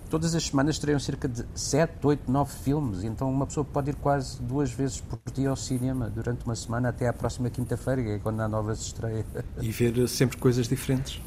Todas 0.10 0.36
as 0.36 0.46
semanas 0.46 0.76
estreiam 0.76 1.00
cerca 1.00 1.28
de 1.28 1.44
7, 1.56 1.94
8, 2.06 2.32
9 2.32 2.52
filmes, 2.64 3.04
então 3.04 3.30
uma 3.30 3.46
pessoa 3.46 3.66
pode 3.66 3.90
ir 3.90 3.96
quase 3.96 4.42
duas 4.42 4.72
vezes 4.72 5.02
por 5.02 5.20
dia 5.34 5.50
ao 5.50 5.56
cinema 5.56 6.10
durante 6.10 6.46
uma 6.46 6.56
semana 6.56 6.90
até 6.90 7.08
à 7.08 7.14
próxima 7.14 7.50
quinta-feira, 7.50 8.02
é 8.02 8.20
quando 8.20 8.40
há 8.40 8.48
novas 8.48 8.82
estreias. 8.82 9.26
E 9.60 9.72
ver 9.72 10.08
sempre 10.08 10.38
coisas 10.38 10.68
diferentes. 10.68 11.22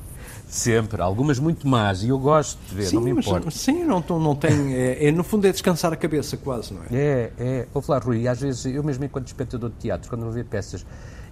Sempre, 0.49 1.03
algumas 1.03 1.38
muito 1.38 1.69
más, 1.69 2.03
e 2.03 2.09
eu 2.09 2.19
gosto 2.19 2.59
de 2.69 2.75
ver, 2.75 2.87
sim, 2.87 2.97
não 2.97 3.03
me 3.03 3.11
importa. 3.11 3.51
Sim, 3.51 3.85
não, 3.85 4.01
não 4.19 4.35
tem. 4.35 4.75
É, 4.75 5.09
é, 5.09 5.12
no 5.12 5.23
fundo 5.23 5.47
é 5.47 5.53
descansar 5.53 5.93
a 5.93 5.97
cabeça, 5.97 6.37
quase, 6.37 6.73
não 6.73 6.83
é? 6.83 6.87
É, 6.91 7.33
é. 7.38 7.67
Vou 7.73 7.83
falar, 7.83 8.03
Rui, 8.03 8.27
às 8.27 8.41
vezes, 8.41 8.64
eu 8.64 8.83
mesmo 8.83 9.05
enquanto 9.05 9.27
espectador 9.27 9.69
de 9.71 9.77
teatro, 9.77 10.09
quando 10.09 10.23
vou 10.23 10.33
ver 10.33 10.45
peças 10.45 10.87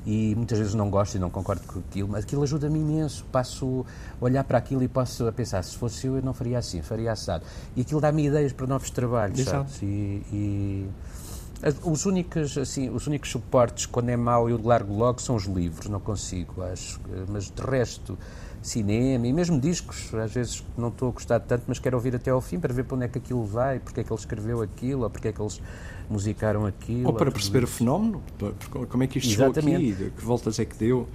e 0.06 0.34
muitas 0.36 0.56
vezes 0.56 0.72
não 0.72 0.88
gosto 0.88 1.16
e 1.16 1.18
não 1.18 1.28
concordo 1.28 1.62
com 1.66 1.80
aquilo, 1.80 2.08
mas 2.08 2.24
aquilo 2.24 2.42
ajuda-me 2.44 2.78
imenso. 2.78 3.24
Passo 3.32 3.84
a 4.20 4.24
olhar 4.24 4.44
para 4.44 4.56
aquilo 4.56 4.82
e 4.82 4.88
posso 4.88 5.26
a 5.26 5.32
pensar, 5.32 5.62
se 5.64 5.76
fosse 5.76 6.06
eu, 6.06 6.16
eu 6.16 6.22
não 6.22 6.32
faria 6.32 6.58
assim, 6.58 6.80
faria 6.80 7.10
assado. 7.10 7.44
E 7.74 7.80
aquilo 7.80 8.00
dá-me 8.00 8.24
ideias 8.24 8.52
para 8.52 8.68
novos 8.68 8.88
trabalhos, 8.90 9.40
Exato. 9.40 9.70
sabes? 9.70 9.82
E, 9.82 10.22
e, 10.32 10.88
os 11.84 12.06
únicos, 12.06 12.58
assim, 12.58 12.90
os 12.90 13.06
únicos 13.06 13.30
suportes, 13.30 13.86
quando 13.86 14.10
é 14.10 14.16
mau, 14.16 14.48
eu 14.48 14.60
largo 14.62 14.94
logo, 14.94 15.20
são 15.20 15.36
os 15.36 15.44
livros, 15.44 15.88
não 15.88 16.00
consigo, 16.00 16.62
acho. 16.62 17.00
Mas 17.28 17.50
de 17.50 17.62
resto 17.62 18.18
cinema 18.62 19.26
e 19.26 19.32
mesmo 19.32 19.60
discos, 19.60 20.12
às 20.14 20.32
vezes 20.32 20.64
não 20.76 20.88
estou 20.88 21.08
a 21.08 21.12
gostar 21.12 21.40
tanto, 21.40 21.64
mas 21.68 21.78
quero 21.78 21.96
ouvir 21.96 22.16
até 22.16 22.30
ao 22.30 22.40
fim 22.40 22.58
para 22.58 22.74
ver 22.74 22.84
para 22.84 22.96
onde 22.96 23.04
é 23.04 23.08
que 23.08 23.18
aquilo 23.18 23.44
vai, 23.44 23.78
porque 23.78 24.00
é 24.00 24.04
que 24.04 24.12
ele 24.12 24.18
escreveu 24.18 24.60
aquilo, 24.60 25.04
ou 25.04 25.10
porque 25.10 25.28
é 25.28 25.32
que 25.32 25.40
eles 25.40 25.60
musicaram 26.10 26.66
aquilo. 26.66 27.06
Ou 27.06 27.14
para 27.14 27.30
perceber 27.30 27.62
isso. 27.62 27.74
o 27.74 27.76
fenómeno, 27.76 28.22
como 28.88 29.02
é 29.02 29.06
que 29.06 29.18
isto 29.18 29.30
Exatamente. 29.30 29.86
chegou 29.86 30.06
aqui, 30.06 30.16
que 30.16 30.24
voltas 30.24 30.58
é 30.58 30.64
que 30.64 30.76
deu. 30.76 31.08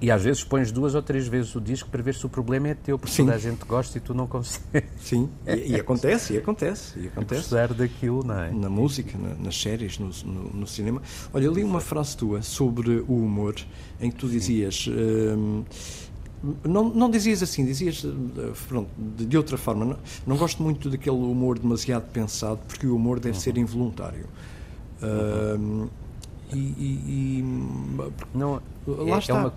E 0.00 0.10
às 0.10 0.22
vezes 0.22 0.44
pões 0.44 0.70
duas 0.70 0.94
ou 0.94 1.00
três 1.00 1.26
vezes 1.26 1.54
o 1.54 1.60
disco 1.60 1.88
para 1.88 2.02
ver 2.02 2.14
se 2.14 2.26
o 2.26 2.28
problema 2.28 2.68
é 2.68 2.74
teu, 2.74 2.98
porque 2.98 3.14
Sim. 3.14 3.24
toda 3.24 3.36
a 3.36 3.38
gente 3.38 3.64
gosta 3.64 3.96
e 3.96 4.00
tu 4.00 4.12
não 4.12 4.26
consegues. 4.26 4.90
Sim, 5.00 5.28
e, 5.46 5.72
e 5.72 5.74
acontece, 5.76 6.34
e 6.34 6.38
acontece, 6.38 6.98
e 6.98 7.06
acontece. 7.08 7.40
Apesar 7.40 7.72
daquilo, 7.72 8.22
não 8.22 8.38
é? 8.38 8.50
Na 8.50 8.68
música, 8.68 9.16
na, 9.16 9.34
nas 9.42 9.58
séries, 9.60 9.98
no, 9.98 10.10
no, 10.24 10.50
no, 10.50 10.66
cinema. 10.66 11.00
Olha, 11.32 11.44
eu 11.46 11.52
li 11.52 11.64
uma 11.64 11.80
frase 11.80 12.14
tua 12.14 12.42
sobre 12.42 13.04
o 13.08 13.14
humor, 13.14 13.54
em 13.98 14.10
que 14.10 14.16
tu 14.16 14.28
dizias. 14.28 14.86
Hum, 14.86 15.64
não, 16.62 16.90
não 16.90 17.10
dizias 17.10 17.42
assim, 17.42 17.64
dizias 17.64 18.04
eh, 18.04 18.52
pronto, 18.68 18.90
de, 18.98 19.36
outra 19.36 19.56
forma. 19.56 19.84
Não, 19.84 19.96
não, 20.26 20.36
gosto 20.36 20.62
muito 20.62 20.90
daquele 20.90 21.16
humor 21.16 21.58
demasiado 21.58 22.10
pensado, 22.12 22.60
porque 22.68 22.86
o 22.86 22.94
humor 22.94 23.18
deve 23.18 23.36
uhum. 23.36 23.42
ser 23.42 23.56
involuntário. 23.56 24.26
Uhum. 25.02 25.84
Uh, 25.84 25.90
e, 26.52 26.58
e, 26.58 27.40
e, 27.40 27.44
não, 28.34 28.62
lá 28.86 29.16
é, 29.16 29.18
está. 29.18 29.34
É 29.34 29.36
uma, 29.36 29.54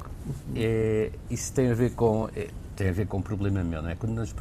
é, 0.56 1.12
isso 1.30 1.54
tem 1.54 1.72
a 1.72 1.74
ver 1.74 1.92
com 1.92 2.30
é, 2.36 2.48
tem 2.76 2.90
a 2.90 2.92
ver 2.92 3.08
com 3.08 3.18
um 3.18 3.22
problema 3.22 3.64
meu, 3.64 3.82
não 3.82 3.90
é? 3.90 3.96
Quando 3.96 4.20
as, 4.22 4.34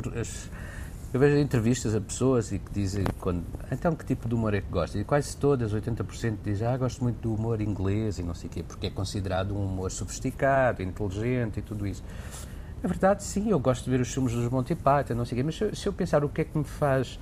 eu 1.12 1.18
vejo 1.18 1.38
entrevistas 1.38 1.94
a 1.94 2.00
pessoas 2.00 2.52
e 2.52 2.58
que 2.58 2.70
dizem, 2.70 3.04
quando, 3.18 3.42
então 3.72 3.94
que 3.94 4.04
tipo 4.04 4.28
de 4.28 4.34
humor 4.34 4.52
é 4.52 4.60
que 4.60 4.70
gosta? 4.70 4.98
E 4.98 5.04
quase 5.04 5.36
todas, 5.36 5.72
80% 5.72 6.36
dizem, 6.44 6.68
ah, 6.68 6.76
gosto 6.76 7.02
muito 7.02 7.20
do 7.22 7.34
humor 7.34 7.60
inglês 7.62 8.18
e 8.18 8.22
não 8.22 8.34
sei 8.34 8.48
o 8.48 8.52
quê, 8.52 8.62
porque 8.62 8.88
é 8.88 8.90
considerado 8.90 9.56
um 9.56 9.64
humor 9.64 9.90
sofisticado, 9.90 10.82
inteligente 10.82 11.60
e 11.60 11.62
tudo 11.62 11.86
isso. 11.86 12.04
Na 12.82 12.88
verdade, 12.88 13.24
sim, 13.24 13.50
eu 13.50 13.58
gosto 13.58 13.84
de 13.84 13.90
ver 13.90 14.00
os 14.00 14.12
filmes 14.12 14.34
dos 14.34 14.48
Monty 14.50 14.74
Python, 14.74 15.14
não 15.14 15.24
sei 15.24 15.36
o 15.36 15.40
quê, 15.40 15.42
mas 15.42 15.56
se 15.56 15.74
se 15.74 15.88
eu 15.88 15.92
pensar 15.92 16.22
o 16.22 16.28
que 16.28 16.42
é 16.42 16.44
que 16.44 16.56
me 16.56 16.64
faz 16.64 17.18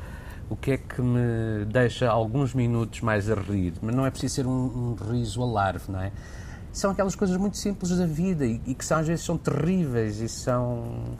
o 0.48 0.56
que 0.56 0.72
é 0.72 0.76
que 0.76 1.00
me 1.00 1.64
deixa 1.66 2.08
alguns 2.08 2.54
minutos 2.54 3.00
mais 3.00 3.30
a 3.30 3.34
rir, 3.34 3.74
mas 3.80 3.94
não 3.94 4.06
é 4.06 4.10
preciso 4.10 4.34
ser 4.34 4.46
um, 4.46 4.50
um 4.50 5.12
riso 5.12 5.42
alarve, 5.42 5.90
não 5.90 6.00
é? 6.00 6.12
São 6.76 6.90
aquelas 6.90 7.14
coisas 7.14 7.38
muito 7.38 7.56
simples 7.56 7.90
da 7.96 8.04
vida 8.04 8.44
e, 8.44 8.60
e 8.66 8.74
que 8.74 8.84
são, 8.84 8.98
às 8.98 9.06
vezes 9.06 9.24
são 9.24 9.38
terríveis 9.38 10.20
e 10.20 10.28
são 10.28 11.16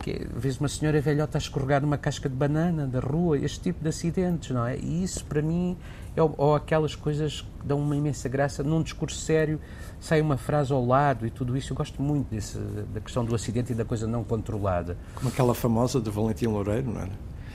que 0.00 0.24
vês 0.36 0.56
uma 0.60 0.68
senhora 0.68 1.00
velhota 1.00 1.36
a 1.36 1.40
escorregar 1.40 1.82
numa 1.82 1.98
casca 1.98 2.28
de 2.28 2.34
banana 2.36 2.86
da 2.86 3.00
rua, 3.00 3.36
este 3.36 3.58
tipo 3.58 3.82
de 3.82 3.88
acidentes, 3.88 4.50
não 4.50 4.64
é? 4.64 4.76
E 4.76 5.02
isso 5.02 5.24
para 5.24 5.42
mim 5.42 5.76
é 6.14 6.22
ou 6.22 6.54
aquelas 6.54 6.94
coisas 6.94 7.40
que 7.40 7.66
dão 7.66 7.80
uma 7.80 7.96
imensa 7.96 8.28
graça 8.28 8.62
num 8.62 8.84
discurso 8.84 9.18
sério 9.18 9.60
sai 9.98 10.20
uma 10.20 10.36
frase 10.36 10.72
ao 10.72 10.86
lado 10.86 11.26
e 11.26 11.30
tudo 11.30 11.56
isso 11.56 11.72
eu 11.72 11.76
gosto 11.76 12.00
muito 12.00 12.30
desse, 12.30 12.56
da 12.56 13.00
questão 13.00 13.24
do 13.24 13.34
acidente 13.34 13.72
e 13.72 13.74
da 13.74 13.84
coisa 13.84 14.06
não 14.06 14.22
controlada 14.22 14.96
como 15.16 15.28
aquela 15.28 15.56
famosa 15.56 16.00
de 16.00 16.08
Valentim 16.08 16.46
Loureiro, 16.46 16.92
não 16.92 17.00
era? 17.00 17.10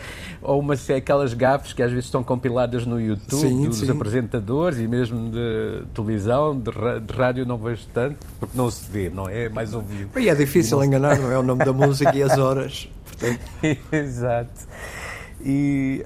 ou 0.41 0.59
uma, 0.59 0.73
aquelas 0.73 1.33
gafes 1.33 1.73
que 1.73 1.83
às 1.83 1.91
vezes 1.91 2.05
estão 2.05 2.23
compiladas 2.23 2.85
no 2.85 2.99
YouTube 2.99 3.39
sim, 3.39 3.67
dos 3.67 3.79
sim. 3.79 3.91
apresentadores 3.91 4.79
e 4.79 4.87
mesmo 4.87 5.29
de 5.29 5.83
televisão, 5.93 6.57
de, 6.57 6.71
de, 6.71 7.13
rádio 7.13 7.45
não 7.45 7.57
vejo 7.57 7.85
tanto, 7.93 8.17
porque 8.39 8.57
não 8.57 8.69
se 8.71 8.89
vê, 8.89 9.09
não 9.09 9.29
é? 9.29 9.45
é 9.45 9.49
mais 9.49 9.73
ouvido. 9.73 10.19
E 10.19 10.29
é 10.29 10.35
difícil 10.35 10.77
não... 10.77 10.85
enganar, 10.85 11.19
não 11.19 11.31
é? 11.31 11.37
O 11.37 11.43
nome 11.43 11.63
da 11.63 11.73
música 11.73 12.15
e 12.15 12.23
as 12.23 12.37
horas. 12.39 12.89
Portanto... 13.05 13.39
Exato. 13.91 14.67
E 15.43 16.05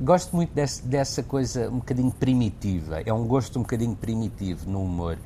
gosto 0.00 0.36
muito 0.36 0.52
desse, 0.54 0.84
dessa 0.84 1.22
coisa 1.22 1.68
um 1.68 1.78
bocadinho 1.78 2.10
primitiva, 2.10 3.00
é 3.04 3.12
um 3.12 3.26
gosto 3.26 3.58
um 3.58 3.62
bocadinho 3.62 3.96
primitivo 3.96 4.68
no 4.70 4.82
humor 4.82 5.16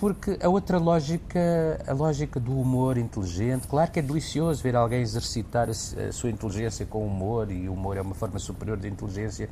porque 0.00 0.38
a 0.42 0.48
outra 0.48 0.78
lógica, 0.78 1.38
a 1.86 1.92
lógica 1.92 2.40
do 2.40 2.58
humor 2.58 2.96
inteligente, 2.96 3.68
claro 3.68 3.90
que 3.90 3.98
é 3.98 4.02
delicioso 4.02 4.62
ver 4.62 4.74
alguém 4.74 5.02
exercitar 5.02 5.68
a, 5.68 5.74
sua 5.74 6.30
inteligência 6.30 6.86
com 6.86 7.06
humor, 7.06 7.52
e 7.52 7.68
o 7.68 7.74
humor 7.74 7.98
é 7.98 8.00
uma 8.00 8.14
forma 8.14 8.38
superior 8.38 8.78
de 8.78 8.88
inteligência, 8.88 9.50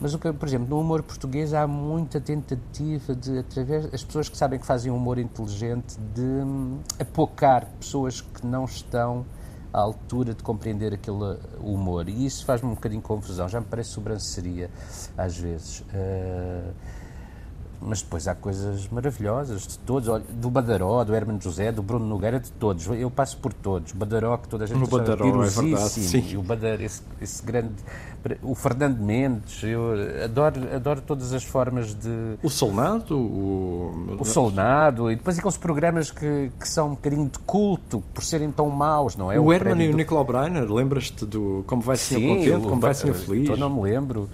mas, 0.00 0.14
por 0.14 0.46
exemplo, 0.48 0.68
no 0.68 0.80
humor 0.80 1.02
português 1.02 1.52
há 1.52 1.66
muita 1.66 2.20
tentativa 2.20 3.16
de, 3.16 3.40
através 3.40 3.92
as 3.92 4.04
pessoas 4.04 4.28
que 4.28 4.38
sabem 4.38 4.60
que 4.60 4.64
fazem 4.64 4.92
humor 4.92 5.18
inteligente, 5.18 5.98
de 6.14 6.22
hum, 6.22 6.78
apocar 6.98 7.66
pessoas 7.80 8.20
que 8.20 8.46
não 8.46 8.66
estão 8.66 9.26
à 9.72 9.80
altura 9.80 10.34
de 10.34 10.42
compreender 10.44 10.94
aquele 10.94 11.36
humor. 11.60 12.08
E 12.08 12.24
isso 12.26 12.44
faz-me 12.44 12.70
um 12.70 12.74
bocadinho 12.74 13.02
confusão, 13.02 13.48
já 13.48 13.58
me 13.58 13.66
parece 13.66 13.90
sobranceria 13.90 14.70
às 15.18 15.36
vezes. 15.36 15.80
Uh, 15.80 16.72
mas 17.80 18.02
depois 18.02 18.28
há 18.28 18.34
coisas 18.34 18.88
maravilhosas 18.88 19.66
de 19.66 19.78
todos, 19.78 20.22
do 20.28 20.50
Badaró, 20.50 21.02
do 21.02 21.14
Hermano 21.14 21.40
José, 21.40 21.72
do 21.72 21.82
Bruno 21.82 22.06
Nogueira, 22.06 22.38
de 22.38 22.52
todos. 22.52 22.86
Eu 22.86 23.10
passo 23.10 23.38
por 23.38 23.52
todos. 23.54 23.92
Badaró, 23.92 24.36
que 24.36 24.48
toda 24.48 24.64
a 24.64 24.66
gente 24.66 24.78
no 24.78 24.86
Badaró, 24.86 25.42
é 25.42 25.48
verdade, 25.48 25.88
sim. 25.88 26.36
O 26.36 26.42
Badar, 26.42 26.80
esse, 26.80 27.02
esse, 27.20 27.42
grande... 27.42 27.72
O 28.42 28.54
Fernando 28.54 28.98
Mendes, 28.98 29.62
eu 29.62 29.94
adoro, 30.22 30.76
adoro 30.76 31.00
todas 31.00 31.32
as 31.32 31.42
formas 31.42 31.94
de... 31.94 32.36
O 32.42 32.50
Solnado? 32.50 33.16
O, 33.16 34.16
o 34.20 34.24
Solnado, 34.26 35.10
e 35.10 35.16
depois 35.16 35.38
aqueles 35.38 35.56
programas 35.56 36.10
que, 36.10 36.52
que 36.60 36.68
são 36.68 36.88
um 36.88 36.90
bocadinho 36.90 37.30
de 37.30 37.38
culto, 37.38 38.04
por 38.12 38.22
serem 38.22 38.50
tão 38.50 38.68
maus, 38.68 39.16
não 39.16 39.32
é? 39.32 39.40
O, 39.40 39.44
o 39.44 39.52
Herman 39.54 39.82
e 39.82 39.88
o 39.88 39.92
do... 39.92 39.96
Nicolau 39.96 40.24
Breiner, 40.24 40.70
lembras-te 40.70 41.24
do 41.24 41.64
Como 41.66 41.80
Vai 41.80 41.96
Senhor 41.96 42.36
Contente, 42.36 42.68
Como 42.68 42.80
Vai 42.80 42.92
Senhor 42.92 43.14
Feliz? 43.14 43.48
Eu 43.48 43.56
não 43.56 43.70
me 43.70 43.80
lembro. 43.80 44.28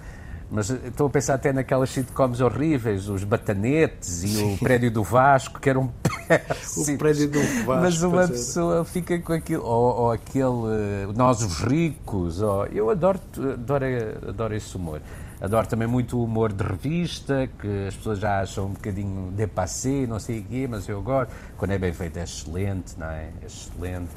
Mas 0.49 0.69
estou 0.69 1.07
a 1.07 1.09
pensar 1.09 1.33
até 1.33 1.51
naquelas 1.51 1.89
sitcoms 1.89 2.39
horríveis, 2.39 3.09
os 3.09 3.23
Batanetes 3.23 4.23
e 4.23 4.27
Sim. 4.29 4.53
o 4.53 4.57
Prédio 4.57 4.89
do 4.89 5.03
Vasco, 5.03 5.59
que 5.59 5.69
eram 5.69 5.91
péssimos. 6.27 6.87
O 6.87 6.97
Prédio 6.97 7.29
do 7.29 7.39
Vasco. 7.65 7.81
Mas 7.81 8.01
uma 8.01 8.27
pessoa 8.27 8.85
fica 8.85 9.19
com 9.19 9.33
aquilo. 9.33 9.63
Ou, 9.63 9.95
ou 10.03 10.11
aquele 10.11 11.13
Nós 11.15 11.41
os 11.41 11.59
Ricos. 11.59 12.41
Ou, 12.41 12.65
eu 12.67 12.89
adoro, 12.89 13.19
adoro, 13.53 13.85
adoro 14.27 14.55
esse 14.55 14.75
humor. 14.75 15.01
Adoro 15.39 15.67
também 15.67 15.87
muito 15.87 16.17
o 16.17 16.23
humor 16.23 16.51
de 16.51 16.63
revista, 16.63 17.47
que 17.59 17.87
as 17.87 17.95
pessoas 17.95 18.17
já 18.17 18.41
acham 18.41 18.67
um 18.67 18.73
bocadinho 18.73 19.31
dépassé, 19.33 20.07
não 20.07 20.19
sei 20.19 20.39
o 20.39 20.43
quê, 20.43 20.67
mas 20.67 20.87
eu 20.87 21.01
gosto. 21.01 21.31
Quando 21.57 21.71
é 21.71 21.77
bem 21.77 21.93
feito 21.93 22.17
é 22.17 22.23
excelente, 22.23 22.97
não 22.97 23.07
é? 23.07 23.29
É 23.41 23.45
excelente. 23.45 24.09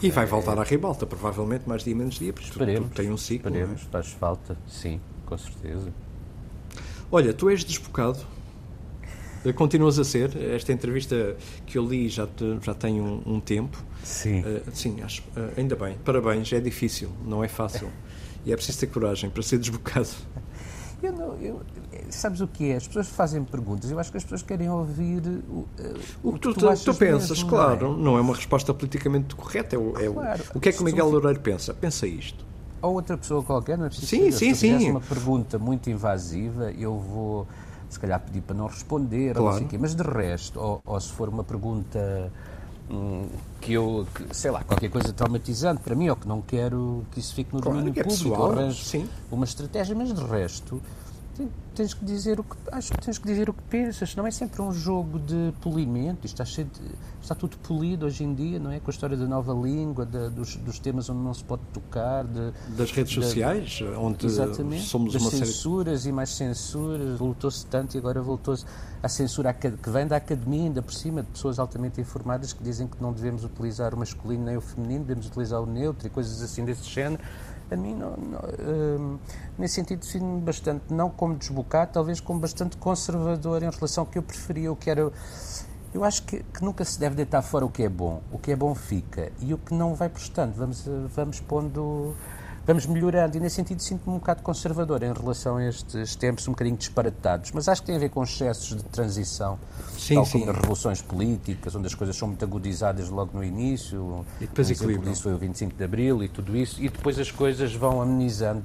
E 0.00 0.10
vai 0.10 0.24
voltar 0.24 0.58
à 0.58 0.62
ribalta, 0.62 1.04
provavelmente, 1.04 1.68
mais 1.68 1.82
dia 1.82 1.94
menos 1.94 2.14
dia, 2.14 2.32
porque 2.32 2.50
tem 2.94 3.12
um 3.12 3.16
ciclo. 3.16 3.48
É? 3.48 3.52
Esperemos, 3.52 3.82
é? 3.82 3.90
faz 3.90 4.12
falta, 4.12 4.56
sim 4.66 5.00
com 5.24 5.38
certeza. 5.38 5.92
Olha, 7.10 7.32
tu 7.32 7.48
és 7.48 7.64
desbocado. 7.64 8.18
Continuas 9.54 9.98
a 9.98 10.04
ser. 10.04 10.34
Esta 10.36 10.72
entrevista 10.72 11.36
que 11.66 11.76
eu 11.76 11.86
li 11.86 12.08
já, 12.08 12.26
te, 12.26 12.58
já 12.62 12.74
tem 12.74 13.00
um, 13.00 13.20
um, 13.26 13.40
tempo. 13.40 13.82
Sim. 14.02 14.40
Uh, 14.40 14.62
sim, 14.72 15.02
acho, 15.02 15.22
uh, 15.36 15.52
ainda 15.56 15.76
bem. 15.76 15.98
Parabéns, 16.04 16.50
é 16.52 16.60
difícil, 16.60 17.10
não 17.26 17.44
é 17.44 17.48
fácil. 17.48 17.90
e 18.44 18.52
é 18.52 18.56
preciso 18.56 18.80
ter 18.80 18.86
coragem 18.86 19.28
para 19.28 19.42
ser 19.42 19.58
desbocado. 19.58 20.08
Eu 21.02 21.12
não, 21.12 21.34
eu, 21.36 21.60
sabes 22.08 22.40
o 22.40 22.48
que 22.48 22.70
é? 22.70 22.76
As 22.76 22.86
pessoas 22.86 23.08
fazem 23.08 23.44
perguntas. 23.44 23.90
Eu 23.90 23.98
acho 23.98 24.10
que 24.10 24.16
as 24.16 24.22
pessoas 24.22 24.42
querem 24.42 24.70
ouvir 24.70 25.20
o, 25.48 25.68
eh, 25.78 25.94
o, 26.22 26.32
que 26.32 26.38
tu, 26.38 26.54
tu, 26.54 26.60
tu 26.60 26.94
pensas, 26.94 27.30
mesmo, 27.30 27.50
claro. 27.50 27.92
Não 27.92 27.98
é? 27.98 28.02
não 28.02 28.16
é? 28.16 28.20
uma 28.22 28.34
resposta 28.34 28.72
politicamente 28.72 29.34
correta. 29.34 29.76
É, 29.76 29.78
o, 29.78 29.98
é 29.98 30.08
claro. 30.10 30.44
o, 30.54 30.58
o 30.58 30.60
que 30.60 30.70
é 30.70 30.72
que 30.72 30.80
o 30.80 30.84
Miguel 30.84 31.10
Loureiro 31.10 31.40
pensa? 31.40 31.74
Pensa 31.74 32.06
isto 32.06 32.53
ou 32.84 32.94
outra 32.94 33.16
pessoa 33.16 33.42
qualquer, 33.42 33.78
não 33.78 33.86
é 33.86 33.88
preciso 33.88 34.06
sim, 34.08 34.30
sim, 34.30 34.54
se 34.54 34.78
sim. 34.78 34.90
uma 34.90 35.00
pergunta 35.00 35.58
muito 35.58 35.88
invasiva, 35.88 36.70
eu 36.72 36.98
vou 36.98 37.46
se 37.88 37.98
calhar 37.98 38.20
pedir 38.20 38.40
para 38.42 38.56
não 38.56 38.66
responder, 38.66 39.34
claro. 39.34 39.44
ou 39.44 39.52
não 39.52 39.58
sei 39.58 39.68
quê, 39.68 39.78
mas 39.78 39.94
de 39.94 40.02
resto, 40.02 40.60
ou, 40.60 40.82
ou 40.84 41.00
se 41.00 41.12
for 41.12 41.28
uma 41.28 41.44
pergunta 41.44 42.30
hum, 42.90 43.26
que 43.60 43.72
eu, 43.72 44.06
que, 44.14 44.36
sei 44.36 44.50
lá, 44.50 44.62
qualquer 44.64 44.90
coisa 44.90 45.12
traumatizante 45.12 45.80
para 45.80 45.94
mim, 45.94 46.08
ou 46.08 46.16
que 46.16 46.28
não 46.28 46.42
quero 46.42 47.04
que 47.12 47.20
isso 47.20 47.34
fique 47.34 47.54
no 47.54 47.62
claro, 47.62 47.78
domínio 47.78 47.98
é 47.98 48.02
público, 48.02 48.30
pessoal, 48.30 48.52
arranjo 48.52 48.84
sim. 48.84 49.08
uma 49.30 49.44
estratégia, 49.44 49.94
mas 49.94 50.12
de 50.12 50.24
resto 50.24 50.82
tens 51.74 51.92
que 51.92 52.04
dizer 52.04 52.38
o 52.38 52.44
que 52.44 52.56
acho 52.70 52.92
que 52.92 53.00
tens 53.00 53.18
que 53.18 53.26
dizer 53.26 53.48
o 53.50 53.52
que 53.52 53.62
pensas 53.62 54.14
não 54.14 54.26
é 54.26 54.30
sempre 54.30 54.62
um 54.62 54.72
jogo 54.72 55.18
de 55.18 55.52
polimento 55.60 56.26
está 56.26 56.44
cheio 56.44 56.68
de, 56.68 56.80
está 57.20 57.34
tudo 57.34 57.56
polido 57.58 58.06
hoje 58.06 58.22
em 58.22 58.32
dia 58.32 58.58
não 58.60 58.70
é? 58.70 58.78
Com 58.78 58.90
a 58.90 58.92
história 58.92 59.16
da 59.16 59.26
nova 59.26 59.52
língua 59.52 60.06
de, 60.06 60.30
dos, 60.30 60.56
dos, 60.56 60.78
temas 60.78 61.10
onde 61.10 61.20
não 61.20 61.34
se 61.34 61.42
pode 61.42 61.62
tocar 61.72 62.24
de, 62.24 62.52
das 62.76 62.92
redes 62.92 63.12
de, 63.12 63.24
sociais 63.24 63.80
onde 63.98 64.26
exatamente, 64.26 64.84
somos 64.84 65.12
das 65.12 65.22
uma 65.22 65.30
censuras 65.30 66.00
série... 66.00 66.10
e 66.10 66.14
mais 66.14 66.30
censuras 66.30 67.18
voltou-se 67.18 67.66
tanto 67.66 67.96
e 67.96 67.98
agora 67.98 68.22
voltou-se 68.22 68.64
a 69.02 69.08
censura 69.08 69.52
que 69.52 69.90
vem 69.90 70.06
da 70.06 70.16
academia 70.16 70.62
ainda 70.62 70.82
por 70.82 70.94
cima 70.94 71.22
de 71.22 71.28
pessoas 71.30 71.58
altamente 71.58 72.00
informadas 72.00 72.52
que 72.52 72.62
dizem 72.62 72.86
que 72.86 73.02
não 73.02 73.12
devemos 73.12 73.44
utilizar 73.44 73.92
o 73.94 73.98
masculino 73.98 74.44
nem 74.44 74.56
o 74.56 74.60
feminino 74.60 75.04
devemos 75.04 75.26
utilizar 75.26 75.60
o 75.60 75.66
neutro 75.66 76.06
e 76.06 76.10
coisas 76.10 76.40
assim 76.40 76.64
desse 76.64 76.88
género 76.88 77.22
a 77.70 77.76
mim, 77.76 77.94
não, 77.94 78.16
não, 78.16 78.38
uh, 78.38 79.20
nesse 79.58 79.74
sentido, 79.74 80.04
sinto-me 80.04 80.40
bastante, 80.40 80.84
não 80.92 81.10
como 81.10 81.34
desbocado, 81.34 81.92
talvez 81.92 82.20
como 82.20 82.40
bastante 82.40 82.76
conservador 82.76 83.62
em 83.62 83.70
relação 83.70 84.02
ao 84.02 84.06
que 84.06 84.18
eu 84.18 84.22
preferia, 84.22 84.70
o 84.70 84.76
que 84.76 84.90
era. 84.90 85.10
Eu 85.92 86.02
acho 86.02 86.24
que, 86.24 86.42
que, 86.42 86.64
nunca 86.64 86.84
se 86.84 86.98
deve 86.98 87.14
deitar 87.14 87.40
fora 87.40 87.64
o 87.64 87.70
que 87.70 87.84
é 87.84 87.88
bom. 87.88 88.20
O 88.32 88.38
que 88.38 88.50
é 88.50 88.56
bom 88.56 88.74
fica. 88.74 89.30
E 89.40 89.54
o 89.54 89.58
que 89.58 89.72
não 89.72 89.94
vai 89.94 90.08
prestando, 90.08 90.52
vamos, 90.52 90.84
vamos 91.14 91.40
pondo 91.40 92.16
vamos 92.66 92.86
melhorando. 92.86 93.36
E 93.36 93.40
nesse 93.40 93.56
sentido 93.56 93.82
sinto-me 93.82 94.16
um 94.16 94.18
bocado 94.18 94.42
conservador 94.42 95.02
em 95.02 95.12
relação 95.12 95.56
a 95.56 95.64
estes 95.66 96.16
tempos 96.16 96.46
um 96.48 96.52
bocadinho 96.52 96.76
disparatados. 96.76 97.52
Mas 97.52 97.68
acho 97.68 97.82
que 97.82 97.86
tem 97.86 97.96
a 97.96 97.98
ver 97.98 98.10
com 98.10 98.22
excessos 98.22 98.76
de 98.76 98.84
transição, 98.84 99.58
sim, 99.96 100.14
tal 100.14 100.26
sim. 100.26 100.32
como 100.32 100.46
nas 100.46 100.56
revoluções 100.56 101.02
políticas, 101.02 101.74
onde 101.74 101.86
as 101.86 101.94
coisas 101.94 102.16
são 102.16 102.28
muito 102.28 102.44
agudizadas 102.44 103.08
logo 103.08 103.36
no 103.36 103.44
início. 103.44 104.24
E 104.40 104.46
depois 104.46 104.70
equilíbrio. 104.70 105.12
Isso 105.12 105.22
foi 105.22 105.34
o 105.34 105.38
25 105.38 105.76
de 105.76 105.84
Abril 105.84 106.22
e 106.22 106.28
tudo 106.28 106.56
isso. 106.56 106.82
E 106.82 106.88
depois 106.88 107.18
as 107.18 107.30
coisas 107.30 107.74
vão 107.74 108.00
amenizando 108.00 108.64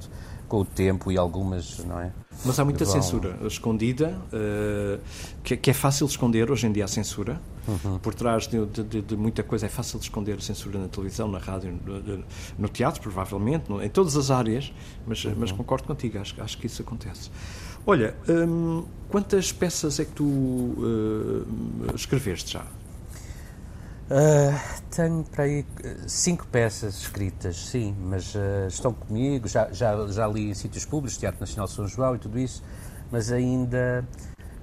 com 0.50 0.62
o 0.62 0.64
tempo 0.64 1.12
e 1.12 1.16
algumas, 1.16 1.78
não 1.84 2.00
é? 2.00 2.12
Mas 2.44 2.58
há 2.58 2.64
muita 2.64 2.84
vão... 2.84 2.92
censura 2.92 3.38
escondida, 3.46 4.20
uh, 4.32 5.00
que, 5.44 5.56
que, 5.56 5.70
é 5.70 5.72
fácil 5.72 6.06
de 6.06 6.12
esconder 6.12 6.50
hoje 6.50 6.66
em 6.66 6.72
dia 6.72 6.84
a 6.84 6.88
censura. 6.88 7.40
Uhum. 7.68 7.98
Por 8.00 8.14
trás 8.14 8.48
de, 8.48 8.66
de, 8.66 9.00
de, 9.00 9.16
muita 9.16 9.44
coisa 9.44 9.66
é 9.66 9.68
fácil 9.68 10.00
de 10.00 10.06
esconder 10.06 10.38
a 10.38 10.40
censura 10.40 10.80
na 10.80 10.88
televisão, 10.88 11.28
na 11.28 11.38
rádio, 11.38 11.78
no, 11.86 12.24
no 12.58 12.68
teatro, 12.68 13.00
provavelmente, 13.00 13.70
no, 13.70 13.80
em 13.80 13.88
todas 13.88 14.16
as 14.16 14.28
áreas, 14.28 14.72
mas, 15.06 15.24
uhum. 15.24 15.34
mas 15.38 15.52
concordo 15.52 15.86
contigo, 15.86 16.18
acho, 16.18 16.42
acho 16.42 16.58
que 16.58 16.66
isso 16.66 16.82
acontece. 16.82 17.30
Olha, 17.86 18.16
hum, 18.28 18.84
quantas 19.08 19.52
peças 19.52 20.00
é 20.00 20.04
que 20.04 20.12
tu 20.12 20.24
uh, 20.24 21.46
escreveste 21.94 22.54
já? 22.54 22.66
Uh, 24.10 24.82
tenho 24.90 25.22
para 25.22 25.44
aí 25.44 25.64
cinco 26.08 26.44
peças 26.48 26.96
escritas, 26.96 27.56
sim, 27.56 27.94
mas 28.00 28.34
uh, 28.34 28.66
estão 28.66 28.92
comigo. 28.92 29.46
Já, 29.46 29.70
já, 29.70 30.04
já 30.08 30.26
li 30.26 30.50
em 30.50 30.54
sítios 30.54 30.84
públicos, 30.84 31.16
Teatro 31.16 31.38
Nacional 31.38 31.68
São 31.68 31.86
João 31.86 32.16
e 32.16 32.18
tudo 32.18 32.36
isso, 32.36 32.60
mas 33.12 33.30
ainda 33.30 34.04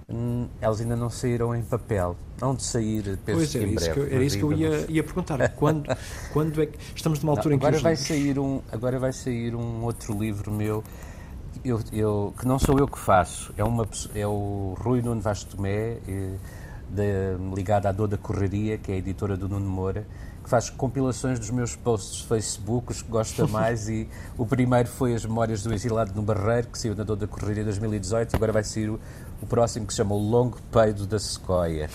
hum, 0.10 0.50
elas 0.60 0.82
ainda 0.82 0.98
não 0.98 1.10
saíram 1.10 1.56
em 1.56 1.64
papel. 1.64 2.18
Hão 2.42 2.56
de 2.56 2.64
sair, 2.64 3.18
penso 3.26 3.40
pois 3.40 3.56
é, 3.56 3.64
em 3.64 3.74
breve. 3.74 3.94
Que, 3.94 4.16
era 4.16 4.24
isso 4.24 4.38
que 4.38 4.44
eu 4.44 4.52
ia, 4.52 4.86
ia 4.90 5.04
perguntar. 5.04 5.50
Quando, 5.54 5.98
quando 6.34 6.62
é 6.62 6.66
que 6.66 6.78
estamos 6.94 7.22
numa 7.22 7.32
altura 7.32 7.52
não, 7.52 7.56
em 7.56 7.60
que 7.60 7.66
agora 7.66 7.82
vai 7.82 7.96
sair 7.96 8.38
um 8.38 8.62
agora 8.70 9.00
vai 9.00 9.14
sair 9.14 9.56
um 9.56 9.82
outro 9.84 10.18
livro 10.20 10.52
meu 10.52 10.84
eu, 11.64 11.80
eu, 11.92 12.34
que 12.38 12.46
não 12.46 12.60
sou 12.60 12.78
eu 12.78 12.88
que 12.88 13.00
faço, 13.00 13.54
é 13.58 13.64
uma 13.64 13.88
é 14.14 14.28
o 14.28 14.76
Rui 14.80 15.02
Nuno 15.02 15.22
Vaz 15.22 15.44
Tomé. 15.44 15.98
De, 16.90 17.36
ligada 17.54 17.90
à 17.90 17.92
Dor 17.92 18.08
da 18.08 18.18
Correria, 18.18 18.78
que 18.78 18.92
é 18.92 18.96
a 18.96 18.98
editora 18.98 19.36
do 19.36 19.50
Nuno 19.50 19.70
Moura, 19.70 20.08
que 20.44 20.50
faz 20.50 20.70
compilações 20.70 21.38
dos 21.38 21.50
meus 21.50 21.76
posts 21.76 22.22
de 22.22 22.28
Facebook, 22.28 22.92
os 22.92 23.02
que 23.02 23.10
gosta 23.10 23.46
mais, 23.48 23.90
e 23.90 24.08
o 24.38 24.46
primeiro 24.46 24.88
foi 24.88 25.14
As 25.14 25.26
Memórias 25.26 25.62
do 25.62 25.74
Exilado 25.74 26.14
no 26.16 26.22
Barreiro, 26.22 26.70
que 26.70 26.80
saiu 26.80 26.96
na 26.96 27.04
Dor 27.04 27.18
da 27.18 27.28
Correria 27.28 27.62
em 27.62 27.66
2018, 27.66 28.32
e 28.32 28.36
agora 28.36 28.54
vai 28.54 28.64
sair 28.64 28.90
o, 28.90 29.00
o 29.42 29.46
próximo 29.46 29.86
que 29.86 29.94
se 29.94 29.98
chama 29.98 30.16
O 30.16 30.18
Longo 30.18 30.58
Peido 30.72 31.06
da 31.06 31.20
Sequoia. 31.20 31.90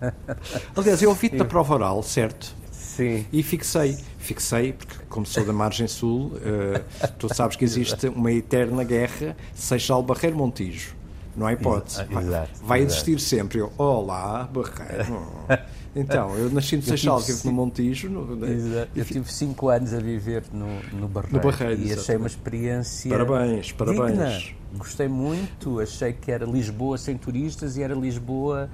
Aliás, 0.74 1.02
eu 1.02 1.10
ouvi-te 1.10 1.36
da 1.36 1.44
prova 1.44 1.74
oral, 1.74 2.02
certo? 2.02 2.56
Sim. 2.72 3.26
E 3.32 3.42
fixei, 3.42 3.98
fixei, 4.18 4.72
porque 4.72 4.94
como 5.08 5.24
sou 5.26 5.44
da 5.44 5.52
margem 5.52 5.86
sul, 5.86 6.32
uh, 6.36 7.08
tu 7.18 7.32
sabes 7.34 7.56
que 7.56 7.64
existe 7.64 8.08
uma 8.08 8.32
eterna 8.32 8.82
guerra 8.82 9.36
Seixal 9.54 10.02
Barreiro 10.02 10.36
Montijo. 10.36 10.99
Não 11.40 11.46
há 11.46 11.54
hipótese. 11.54 12.02
Exato, 12.02 12.20
vai, 12.22 12.48
vai 12.64 12.80
existir 12.82 13.18
sempre. 13.18 13.60
Eu, 13.60 13.72
olá, 13.78 14.48
Barreiro. 14.52 15.26
Então, 15.92 16.36
eu 16.36 16.48
nasci 16.50 16.76
no 16.76 16.82
Seixal, 16.82 17.18
vivo 17.18 17.40
no 17.46 17.52
Montijo. 17.52 18.08
No, 18.08 18.46
Exato. 18.46 18.92
Eu 18.94 19.04
tive 19.04 19.32
5 19.32 19.68
anos 19.70 19.92
a 19.92 19.98
viver 19.98 20.44
no, 20.52 20.68
no 20.92 21.08
Barreiro. 21.08 21.36
No 21.36 21.42
Barreiro 21.42 21.80
e 21.80 21.84
achei 21.86 21.94
exatamente. 21.94 22.22
uma 22.22 22.26
experiência. 22.28 23.10
Parabéns, 23.10 23.72
parabéns. 23.72 24.06
digna. 24.06 24.40
Gostei 24.74 25.08
muito. 25.08 25.80
Achei 25.80 26.12
que 26.12 26.30
era 26.30 26.46
Lisboa 26.46 26.96
sem 26.96 27.18
turistas 27.18 27.76
e 27.76 27.82
era 27.82 27.92
Lisboa 27.92 28.70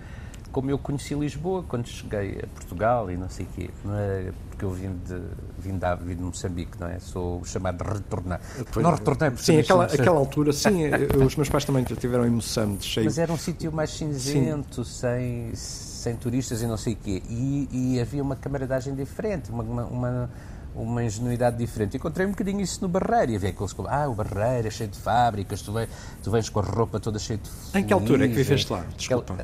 como 0.57 0.71
eu 0.71 0.79
conheci 0.79 1.15
Lisboa 1.15 1.63
quando 1.69 1.87
cheguei 1.87 2.41
a 2.43 2.47
Portugal 2.47 3.11
e 3.11 3.17
não 3.19 3.29
sei 3.29 3.45
o 3.45 3.49
quê. 3.55 3.71
É 3.91 4.33
porque 4.49 4.65
eu 4.65 4.71
vim 4.71 4.89
de, 5.05 5.21
vim 5.59 5.77
de, 5.77 5.97
vim 6.03 6.17
de 6.17 6.23
Moçambique, 6.23 6.81
não 6.81 6.87
é? 6.87 6.99
Sou 6.99 7.45
chamado 7.45 7.85
de 7.85 7.93
retornar. 7.93 8.41
não 8.75 8.91
retornei 8.91 9.31
porque 9.33 9.45
Sim, 9.45 9.59
aquela, 9.59 9.85
aquela 9.85 10.19
altura, 10.19 10.55
sim, 10.55 10.85
os 11.23 11.37
meus 11.37 11.51
pais 11.51 11.67
também 11.67 11.85
tiveram 11.85 12.27
em 12.27 12.31
Moçambique, 12.31 12.87
cheio 12.87 13.05
Mas 13.05 13.19
era 13.19 13.31
um 13.31 13.37
sítio 13.37 13.71
mais 13.71 13.91
cinzento, 13.91 14.83
sem, 14.83 15.55
sem 15.55 16.17
turistas 16.17 16.63
e 16.63 16.67
não 16.67 16.79
sei 16.79 16.95
o 16.95 16.97
quê. 16.97 17.23
E, 17.29 17.69
e 17.71 18.01
havia 18.01 18.23
uma 18.23 18.35
camaradagem 18.35 18.95
diferente, 18.95 19.51
uma, 19.51 19.63
uma, 19.63 19.85
uma, 19.85 20.31
uma 20.75 21.05
ingenuidade 21.05 21.59
diferente. 21.59 21.99
Encontrei 21.99 22.27
um 22.27 22.31
bocadinho 22.31 22.63
isso 22.63 22.81
no 22.81 22.89
Barreiro. 22.89 23.33
E 23.33 23.37
havia 23.37 23.51
aqueles 23.51 23.75
que 23.75 23.83
ah, 23.87 24.09
o 24.09 24.15
Barreiro 24.15 24.69
é 24.69 24.71
cheio 24.71 24.89
de 24.89 24.99
fábricas, 24.99 25.61
tu, 25.61 25.75
vem, 25.75 25.87
tu 26.23 26.31
vens 26.31 26.49
com 26.49 26.61
a 26.61 26.63
roupa 26.63 26.99
toda 26.99 27.19
cheia 27.19 27.39
de 27.39 27.79
Em 27.79 27.85
que 27.85 27.93
altura 27.93 28.25
é 28.25 28.29
que 28.29 28.35
viveste 28.35 28.73
lá? 28.73 28.87
Desculpa. 28.97 29.37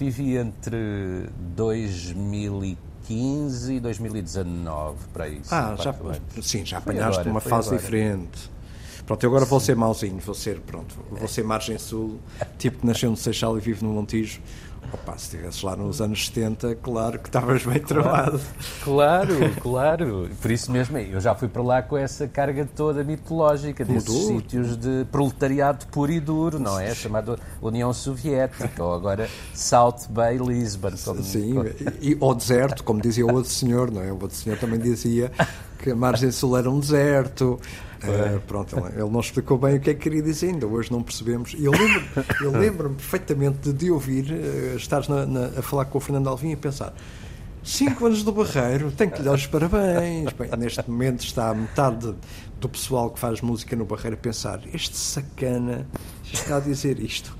Vivi 0.00 0.38
entre 0.38 1.28
2015 1.54 3.74
e 3.74 3.80
2019, 3.80 4.96
para 5.12 5.28
isso. 5.28 5.54
Ah, 5.54 5.76
já, 5.78 5.94
sim, 6.40 6.64
já 6.64 6.78
apanhaste 6.78 7.20
agora, 7.20 7.30
uma 7.30 7.40
fase 7.40 7.68
agora. 7.68 7.82
diferente. 7.82 8.50
Pronto, 9.04 9.22
eu 9.22 9.28
agora 9.28 9.44
vou 9.44 9.60
ser 9.60 9.76
mauzinho, 9.76 10.18
vou 10.18 10.34
ser, 10.34 10.58
pronto, 10.60 10.96
vou 11.10 11.28
ser 11.28 11.44
margem 11.44 11.76
sul, 11.76 12.18
tipo 12.56 12.78
que 12.78 12.86
nasceu 12.86 13.10
no 13.10 13.16
Seixal 13.16 13.58
e 13.58 13.60
vive 13.60 13.84
no 13.84 13.92
Montijo. 13.92 14.40
Opa, 14.92 15.16
se 15.16 15.24
estivesses 15.36 15.62
lá 15.62 15.76
nos 15.76 16.00
anos 16.00 16.26
70, 16.26 16.74
claro 16.76 17.18
que 17.20 17.28
estavas 17.28 17.64
bem 17.64 17.78
travado. 17.80 18.40
Claro, 18.82 19.34
claro. 19.60 20.28
Por 20.42 20.50
isso 20.50 20.72
mesmo, 20.72 20.98
eu 20.98 21.20
já 21.20 21.32
fui 21.34 21.46
para 21.48 21.62
lá 21.62 21.80
com 21.82 21.96
essa 21.96 22.26
carga 22.26 22.68
toda 22.74 23.04
mitológica 23.04 23.84
desses 23.84 24.08
Mudou. 24.08 24.28
sítios 24.40 24.76
de 24.76 25.04
proletariado 25.12 25.86
puro 25.86 26.10
e 26.10 26.18
duro, 26.18 26.58
não 26.58 26.78
é? 26.80 26.92
Chamado 26.94 27.38
União 27.62 27.92
Soviética, 27.92 28.82
ou 28.82 28.92
agora 28.92 29.28
South 29.54 30.08
Bay 30.08 30.38
Lisbon. 30.38 30.90
Como, 31.04 31.22
Sim, 31.22 31.54
como- 31.54 31.68
e, 32.00 32.16
ao 32.20 32.34
deserto, 32.34 32.82
como 32.82 33.00
dizia 33.00 33.24
o 33.26 33.32
outro 33.32 33.50
senhor, 33.52 33.90
não 33.92 34.02
é? 34.02 34.10
O 34.10 34.20
outro 34.20 34.36
senhor 34.36 34.58
também 34.58 34.78
dizia 34.80 35.30
que 35.78 35.90
a 35.90 35.94
margem 35.94 36.32
sul 36.32 36.56
era 36.56 36.68
um 36.68 36.80
deserto. 36.80 37.60
Eh, 38.02 38.38
pronto, 38.46 38.76
ele 38.78 39.10
não 39.10 39.20
explicou 39.20 39.58
bem 39.58 39.76
o 39.76 39.80
que 39.80 39.90
é 39.90 39.94
que 39.94 40.00
queria 40.00 40.22
dizer, 40.22 40.48
ainda 40.48 40.66
hoje 40.66 40.90
não 40.90 41.02
percebemos. 41.02 41.54
E 41.54 41.64
eu 41.64 41.72
lembro- 41.72 42.02
eu 42.42 42.50
lembro-me 42.50 42.94
perfeitamente 42.94 43.58
de, 43.58 43.72
de 43.72 43.90
ouvir, 43.90 44.32
eh, 44.32 44.74
estares 44.76 45.06
na- 45.08 45.26
na- 45.26 45.46
a 45.58 45.62
falar 45.62 45.84
com 45.84 45.98
o 45.98 46.00
Fernando 46.00 46.28
Alvim 46.28 46.50
e 46.52 46.56
pensar. 46.56 46.94
Cinco 47.62 48.06
anos 48.06 48.22
do 48.22 48.32
Barreiro, 48.32 48.90
tenho 48.90 49.10
que 49.10 49.18
lhe 49.18 49.24
dar 49.24 49.34
os 49.34 49.46
parabéns. 49.46 50.32
Bem, 50.32 50.50
neste 50.58 50.88
momento 50.90 51.22
está 51.22 51.50
a 51.50 51.54
metade 51.54 52.14
do 52.58 52.68
pessoal 52.70 53.10
que 53.10 53.18
faz 53.18 53.42
música 53.42 53.76
no 53.76 53.84
Barreiro 53.84 54.16
a 54.16 54.18
pensar: 54.18 54.60
este 54.72 54.96
sacana 54.96 55.86
está 56.32 56.56
a 56.56 56.60
dizer 56.60 56.98
isto. 56.98 57.36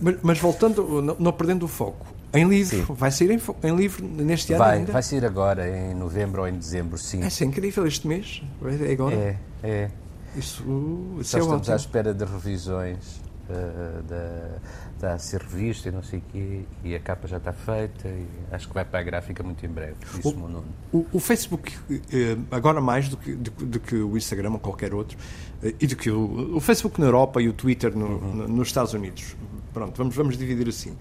Mas, 0.00 0.16
mas 0.22 0.38
voltando, 0.38 1.02
não, 1.02 1.16
não 1.18 1.32
perdendo 1.32 1.64
o 1.66 1.68
foco, 1.68 2.06
em 2.34 2.48
livro, 2.48 2.94
vai 2.94 3.10
sair 3.10 3.30
em, 3.30 3.40
em 3.68 3.76
livro 3.76 4.04
neste 4.04 4.52
ano 4.52 4.64
vai, 4.64 4.78
ainda? 4.78 4.92
vai 4.92 5.02
sair 5.02 5.24
agora, 5.24 5.68
em 5.68 5.94
novembro 5.94 6.42
ou 6.42 6.48
em 6.48 6.54
dezembro, 6.58 6.98
sim. 6.98 7.22
É, 7.22 7.28
é 7.28 7.44
incrível 7.44 7.86
este 7.86 8.06
mês, 8.06 8.42
é 8.88 8.92
agora. 8.92 9.14
É, 9.16 9.36
é. 9.62 9.90
Isso, 10.36 10.62
uh, 10.64 11.18
isso 11.20 11.30
Só 11.30 11.38
é 11.38 11.40
estamos 11.40 11.60
ótimo. 11.62 11.72
à 11.72 11.76
espera 11.76 12.12
de 12.14 12.24
revisões. 12.24 13.20
eh, 13.48 14.02
da, 14.08 14.58
está 14.96 15.12
a 15.12 15.18
ser 15.18 15.40
revista 15.42 15.88
e 15.88 15.92
não 15.92 16.02
sei 16.02 16.18
o 16.18 16.22
quê, 16.32 16.60
e 16.82 16.94
a 16.96 16.98
capa 17.00 17.28
já 17.28 17.36
está 17.36 17.52
feita, 17.52 18.08
e 18.08 18.26
acho 18.50 18.66
que 18.66 18.72
vai 18.74 18.84
para 18.84 18.98
a 18.98 19.02
gráfica 19.02 19.42
muito 19.42 19.64
em 19.64 19.68
breve. 19.68 19.94
Isso, 20.18 20.30
O- 20.30 20.32
Nuno. 20.32 20.64
O, 20.92 21.06
o 21.12 21.20
Facebook, 21.20 21.72
eh, 21.90 22.36
agora 22.50 22.80
mais 22.80 23.08
do 23.08 23.16
que, 23.16 23.34
do, 23.34 23.50
do 23.50 23.78
que 23.80 23.94
o 23.94 24.16
Instagram 24.16 24.50
ou 24.52 24.58
qualquer 24.58 24.92
outro, 24.94 25.16
eh, 25.62 25.74
e 25.78 25.86
do 25.86 25.94
que 25.94 26.10
o, 26.10 26.56
o 26.56 26.60
Facebook 26.60 26.98
na 26.98 27.06
Europa 27.06 27.40
e 27.40 27.48
o 27.48 27.52
Twitter 27.52 27.94
no- 27.96 28.18
no- 28.18 28.48
nos 28.48 28.68
Estados 28.68 28.94
Unidos. 28.94 29.36
Pronto, 29.76 29.94
vamos, 29.98 30.16
vamos 30.16 30.38
dividir 30.38 30.66
assim. 30.70 30.96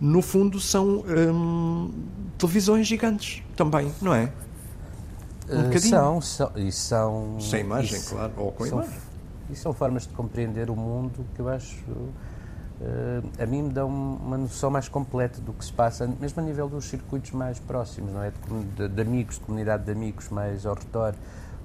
No 0.00 0.20
fundo, 0.20 0.58
são 0.58 1.04
hum, 1.32 1.92
televisões 2.36 2.84
gigantes 2.84 3.44
também, 3.56 3.92
não 4.02 4.12
é? 4.12 4.24
Um 5.48 5.60
Eh, 5.60 5.62
bocadinho. 5.62 5.90
são, 5.90 6.20
são, 6.20 6.50
e 6.56 6.72
são. 6.72 7.36
Sem 7.40 7.60
imagem, 7.60 8.00
e 8.00 8.02
claro, 8.02 8.32
ou 8.38 8.50
com 8.50 8.66
são, 8.66 8.78
imagem. 8.80 8.98
E 9.50 9.54
são 9.54 9.72
formas 9.72 10.02
de 10.02 10.08
compreender 10.14 10.68
o 10.68 10.74
mundo 10.74 11.24
que 11.36 11.40
eu 11.40 11.48
acho. 11.48 11.76
eh, 12.80 13.22
a 13.44 13.46
mim 13.46 13.62
me 13.62 13.68
dão 13.72 13.88
uma 13.88 14.36
noção 14.36 14.68
mais 14.68 14.88
completa 14.88 15.40
do 15.40 15.52
que 15.52 15.64
se 15.64 15.72
passa, 15.72 16.04
mesmo 16.20 16.42
a 16.42 16.44
nível 16.44 16.68
dos 16.68 16.86
circuitos 16.86 17.30
mais 17.30 17.60
próximos, 17.60 18.12
não 18.12 18.20
é? 18.24 18.32
De- 18.76 18.88
de 18.88 19.00
amigos, 19.00 19.36
de 19.36 19.42
comunidade 19.42 19.84
de 19.84 19.92
amigos 19.92 20.28
mais 20.30 20.66
ao 20.66 20.74
redor, 20.74 21.14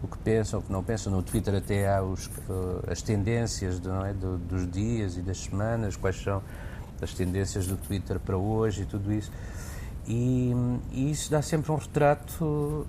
o 0.04 0.08
que 0.08 0.18
pensam, 0.20 0.60
o 0.60 0.64
que 0.64 0.72
não 0.72 0.84
pensam. 0.84 1.12
No 1.12 1.22
Twitter 1.24 1.56
até 1.56 1.88
há 1.94 2.02
os, 2.02 2.30
eh, 2.50 2.92
as 2.92 3.02
tendências 3.02 3.82
é? 4.06 4.14
Do- 4.14 4.38
dos 4.38 4.70
dias 4.70 5.18
e 5.18 5.22
das 5.22 5.38
semanas, 5.40 5.96
quais 5.96 6.22
são 6.22 6.42
as 7.02 7.14
tendências 7.14 7.68
do 7.68 7.78
Twitter 7.78 8.20
para 8.20 8.38
hoje 8.38 8.84
e 8.84 8.86
tudo 8.86 9.12
isso. 9.14 9.32
E, 10.08 10.54
e 10.92 11.12
isso 11.12 11.30
dá 11.30 11.42
sempre 11.42 11.72
um 11.72 11.76
retrato 11.76 12.88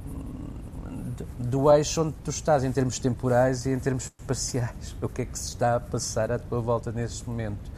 de- 1.17 1.49
do 1.49 1.71
eixo 1.73 2.03
onde 2.03 2.15
tu 2.25 2.31
estás, 2.31 2.63
em 2.65 2.71
termos 2.73 2.99
temporais 2.99 3.67
e 3.67 3.71
em 3.71 3.79
termos 3.79 4.11
espaciais. 4.21 4.95
O 5.03 5.09
que 5.09 5.23
é 5.23 5.25
que 5.25 5.39
se 5.39 5.49
está 5.49 5.77
a 5.77 5.81
passar 5.81 6.31
à 6.31 6.39
tua 6.39 6.61
volta 6.61 6.93
nesse 6.93 7.27
momento? 7.29 7.71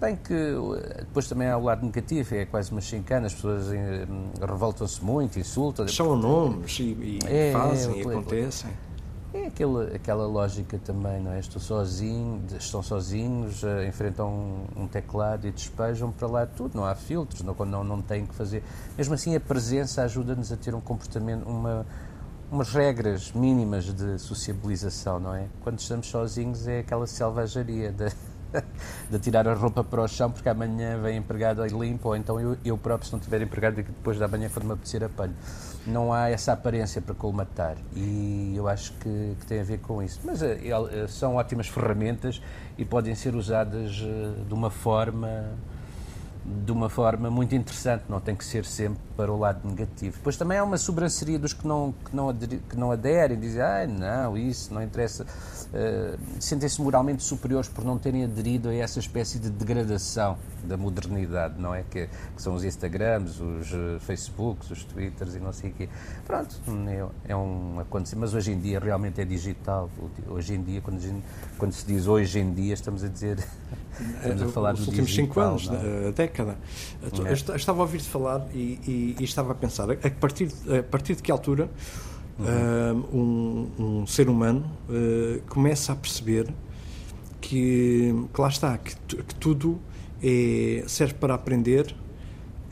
Bem 0.00 0.14
que 0.14 0.32
eh, 0.32 0.96
depois 1.00 1.28
também 1.28 1.48
há 1.48 1.56
o 1.56 1.64
lado 1.64 1.84
negativo, 1.84 2.34
é 2.36 2.44
quase 2.44 2.70
uma 2.70 2.80
chincana, 2.80 3.26
as 3.26 3.34
pessoas 3.34 3.72
eh, 3.72 4.06
revoltam-se 4.40 5.04
muito, 5.04 5.38
insultam. 5.40 5.88
Chamam 5.88 6.16
nomes 6.16 6.78
e, 6.78 6.82
e 6.82 7.18
É, 7.26 7.52
fazem 7.52 7.94
é, 7.94 7.96
e 7.96 7.98
é, 7.98 8.02
acontecem. 8.02 8.70
É 9.34 9.46
aquela, 9.46 9.84
aquela 9.94 10.26
lógica 10.26 10.78
também, 10.78 11.20
não 11.20 11.32
é? 11.32 11.40
Estou 11.40 11.60
sozinho, 11.60 12.42
estão 12.58 12.80
sozinhos, 12.80 13.64
eh, 13.64 13.88
enfrentam 13.88 14.28
um, 14.28 14.82
um 14.84 14.86
teclado 14.86 15.48
e 15.48 15.50
despejam 15.50 16.12
para 16.12 16.28
lá 16.28 16.46
tudo, 16.46 16.76
não 16.76 16.84
há 16.84 16.94
filtros, 16.94 17.42
não, 17.42 17.54
não, 17.66 17.82
não 17.82 18.00
têm 18.00 18.24
que 18.24 18.34
fazer. 18.36 18.62
Mesmo 18.96 19.14
assim, 19.14 19.34
a 19.34 19.40
presença 19.40 20.02
ajuda-nos 20.02 20.52
a 20.52 20.56
ter 20.56 20.76
um 20.76 20.80
comportamento, 20.80 21.44
uma, 21.44 21.84
umas 22.52 22.70
regras 22.70 23.32
mínimas 23.32 23.92
de 23.92 24.16
sociabilização, 24.18 25.18
não 25.18 25.34
é? 25.34 25.46
Quando 25.60 25.80
estamos 25.80 26.06
sozinhos 26.06 26.68
é 26.68 26.78
aquela 26.78 27.06
selvageria 27.06 27.92
de, 27.92 28.06
de 29.10 29.18
tirar 29.18 29.46
a 29.48 29.54
roupa 29.54 29.82
para 29.84 30.02
o 30.02 30.08
chão 30.08 30.30
porque 30.30 30.48
amanhã 30.48 31.00
vem 31.00 31.18
empregado 31.18 31.64
e 31.66 31.68
limpo, 31.70 32.08
ou 32.08 32.16
então 32.16 32.40
eu, 32.40 32.56
eu 32.64 32.76
próprio, 32.78 33.06
se 33.08 33.12
não 33.12 33.20
tiver 33.20 33.42
empregado, 33.42 33.76
depois 33.76 34.18
da 34.18 34.28
manhã, 34.28 34.48
quando 34.52 34.66
me 34.66 34.72
apetecer, 34.72 35.04
apanho. 35.04 35.34
Não 35.86 36.12
há 36.12 36.28
essa 36.28 36.52
aparência 36.52 37.00
para 37.00 37.14
colmatar 37.14 37.76
e 37.94 38.52
eu 38.56 38.68
acho 38.68 38.92
que, 38.94 39.36
que 39.40 39.46
tem 39.46 39.60
a 39.60 39.64
ver 39.64 39.78
com 39.78 40.02
isso. 40.02 40.20
Mas 40.24 40.42
eh, 40.42 40.58
eh, 40.64 41.06
são 41.08 41.36
ótimas 41.36 41.68
ferramentas 41.68 42.42
e 42.76 42.84
podem 42.84 43.14
ser 43.14 43.34
usadas 43.34 44.02
eh, 44.02 44.44
de 44.46 44.54
uma 44.54 44.70
forma 44.70 45.46
de 46.44 46.72
uma 46.72 46.88
forma 46.88 47.30
muito 47.30 47.54
interessante, 47.54 48.04
não 48.08 48.20
tem 48.20 48.34
que 48.34 48.44
ser 48.44 48.64
sempre 48.64 49.00
para 49.16 49.30
o 49.30 49.38
lado 49.38 49.68
negativo. 49.68 50.16
Depois 50.16 50.36
também 50.36 50.56
há 50.56 50.64
uma 50.64 50.78
sobranceria 50.78 51.38
dos 51.38 51.52
que 51.52 51.66
não, 51.66 51.92
que 52.04 52.16
não, 52.16 52.30
aderi- 52.30 52.62
que 52.68 52.76
não 52.76 52.90
aderem, 52.90 53.38
dizem, 53.38 53.60
ah, 53.60 53.86
não, 53.86 54.36
isso 54.36 54.72
não 54.72 54.82
interessa. 54.82 55.26
Eh, 55.74 56.16
Sentem-se 56.40 56.80
moralmente 56.80 57.22
superiores 57.22 57.68
por 57.68 57.84
não 57.84 57.98
terem 57.98 58.24
aderido 58.24 58.68
a 58.70 58.74
essa 58.74 58.98
espécie 58.98 59.38
de 59.38 59.50
degradação 59.50 60.38
da 60.64 60.76
modernidade, 60.76 61.60
não 61.60 61.74
é? 61.74 61.82
Que, 61.90 62.06
que 62.34 62.40
são 62.42 62.54
os 62.54 62.64
Instagrams, 62.64 63.38
os 63.40 63.70
eh, 63.72 63.98
Facebooks, 64.00 64.70
os 64.70 64.84
Twitters 64.84 65.34
e 65.34 65.38
não 65.40 65.52
sei 65.52 65.70
o 65.70 65.74
quê. 65.74 65.88
Pronto, 66.26 66.56
é, 67.26 67.32
é 67.32 67.36
um 67.36 67.80
acontecimento. 67.80 68.20
Mas 68.20 68.34
hoje 68.34 68.52
em 68.52 68.58
dia 68.58 68.78
realmente 68.80 69.20
é 69.20 69.24
digital. 69.24 69.90
Hoje 70.28 70.54
em 70.54 70.62
dia, 70.62 70.80
quando, 70.80 70.96
a 70.96 71.00
gente- 71.00 71.22
quando 71.58 71.72
se 71.72 71.84
diz 71.86 72.06
hoje 72.06 72.38
em 72.38 72.52
dia, 72.54 72.72
estamos 72.74 73.04
a 73.04 73.08
dizer. 73.08 73.38
Estamos 74.22 74.42
a 74.42 74.48
falar 74.48 74.74
Os 74.74 74.80
do 74.84 74.86
últimos 74.90 75.12
cinco 75.12 75.34
digital, 75.34 75.48
anos, 75.50 75.66
não 75.68 75.74
é? 75.74 76.04
da 76.04 76.10
década. 76.12 76.56
Eu 77.02 77.26
É. 77.26 77.32
est- 77.32 77.48
Estava 77.56 77.80
a 77.80 77.82
ouvir-te 77.82 78.08
falar 78.08 78.46
e, 78.54 78.78
e- 78.86 79.16
e 79.18 79.24
estava 79.24 79.50
a 79.50 79.54
pensar, 79.56 79.90
a 79.90 79.96
partir, 80.20 80.48
a 80.78 80.82
partir 80.84 81.16
de 81.16 81.22
que 81.22 81.32
altura 81.32 81.68
Uhum. 82.38 83.68
um, 83.78 83.84
um 84.00 84.06
ser 84.06 84.28
humano 84.28 84.64
uh, 84.88 85.42
começa 85.48 85.92
a 85.92 85.96
perceber 85.96 86.46
que, 87.40 88.14
que 88.32 88.40
lá 88.40 88.48
está, 88.48 88.78
que, 88.78 88.94
que 88.94 89.34
tudo 89.34 89.80
é, 90.22 90.84
serve 90.86 91.14
para 91.14 91.34
aprender 91.34 91.94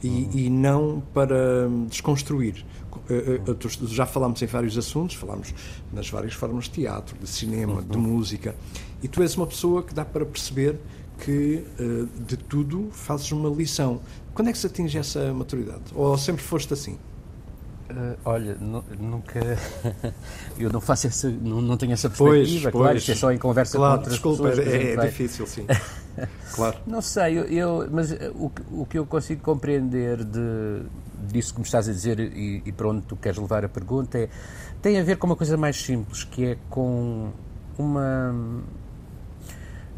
e, 0.03 0.09
uhum. 0.09 0.31
e 0.35 0.51
não 0.51 1.03
para 1.13 1.69
desconstruir. 1.89 2.65
Eh, 3.09 3.41
já 3.89 4.07
falámos 4.07 4.41
em 4.43 4.47
vários 4.47 4.77
assuntos, 4.77 5.17
falámos 5.17 5.55
nas 5.93 6.09
várias 6.09 6.33
formas 6.33 6.65
de 6.65 6.71
teatro, 6.71 7.17
de 7.19 7.29
cinema, 7.29 7.75
uhum. 7.75 7.83
de 7.83 7.99
música, 7.99 8.57
e 9.03 9.09
tu 9.09 9.23
és 9.23 9.37
uma 9.37 9.47
pessoa 9.47 9.83
que 9.83 9.95
dá 9.95 10.05
para 10.05 10.25
perceber 10.25 10.79
que 11.19 11.65
eh, 11.79 12.07
de 12.27 12.37
tudo 12.37 12.89
fazes 12.93 13.31
uma 13.33 13.49
lição. 13.49 14.01
Quando 14.35 14.49
é 14.49 14.53
que 14.53 14.59
se 14.59 14.67
atinge 14.67 14.99
essa 14.99 15.33
maturidade? 15.33 15.85
Ou 15.95 16.17
sempre 16.19 16.43
foste 16.43 16.73
assim? 16.73 16.99
Uh, 17.89 18.19
olha, 18.25 18.57
nunca. 18.99 19.41
eu 20.59 20.71
não 20.73 20.81
faço 20.81 21.07
essa. 21.07 21.31
Não, 21.31 21.63
não 21.63 21.77
tenho 21.77 21.93
essa 21.93 22.09
perspectiva, 22.11 22.71
pois, 22.71 22.83
claro, 22.83 22.99
isto 22.99 23.13
é 23.13 23.15
só 23.15 23.33
em 23.33 23.39
conversa 23.39 23.79
claro, 23.79 23.93
com 23.93 23.99
outras 23.99 24.15
desculpa, 24.15 24.49
pessoas. 24.49 24.67
É, 24.67 24.93
é 24.95 25.07
difícil, 25.07 25.47
sim. 25.47 25.67
claro. 26.53 26.79
Não 26.87 27.01
sei, 27.01 27.39
eu, 27.39 27.45
eu 27.45 27.89
mas 27.91 28.11
o, 28.35 28.51
o 28.73 28.87
que 28.87 28.99
eu 28.99 29.07
consigo 29.07 29.41
compreender 29.41 30.25
de, 30.25 30.83
disso 31.29 31.55
que 31.55 31.61
me 31.61 31.65
estás 31.67 31.89
a 31.89 31.93
dizer 31.93 32.19
e, 32.19 32.63
e 32.65 32.73
para 32.73 32.89
onde 32.89 33.03
tu 33.03 33.15
queres 33.15 33.39
levar 33.39 33.65
a 33.65 33.69
pergunta 33.69 34.19
é, 34.19 34.29
tem 34.83 34.99
a 34.99 35.05
ver 35.05 35.17
com 35.17 35.27
uma 35.29 35.37
coisa 35.37 35.57
mais 35.57 35.77
simples, 35.77 36.25
que 36.25 36.45
é 36.45 36.59
com 36.69 37.31
uma 37.79 38.35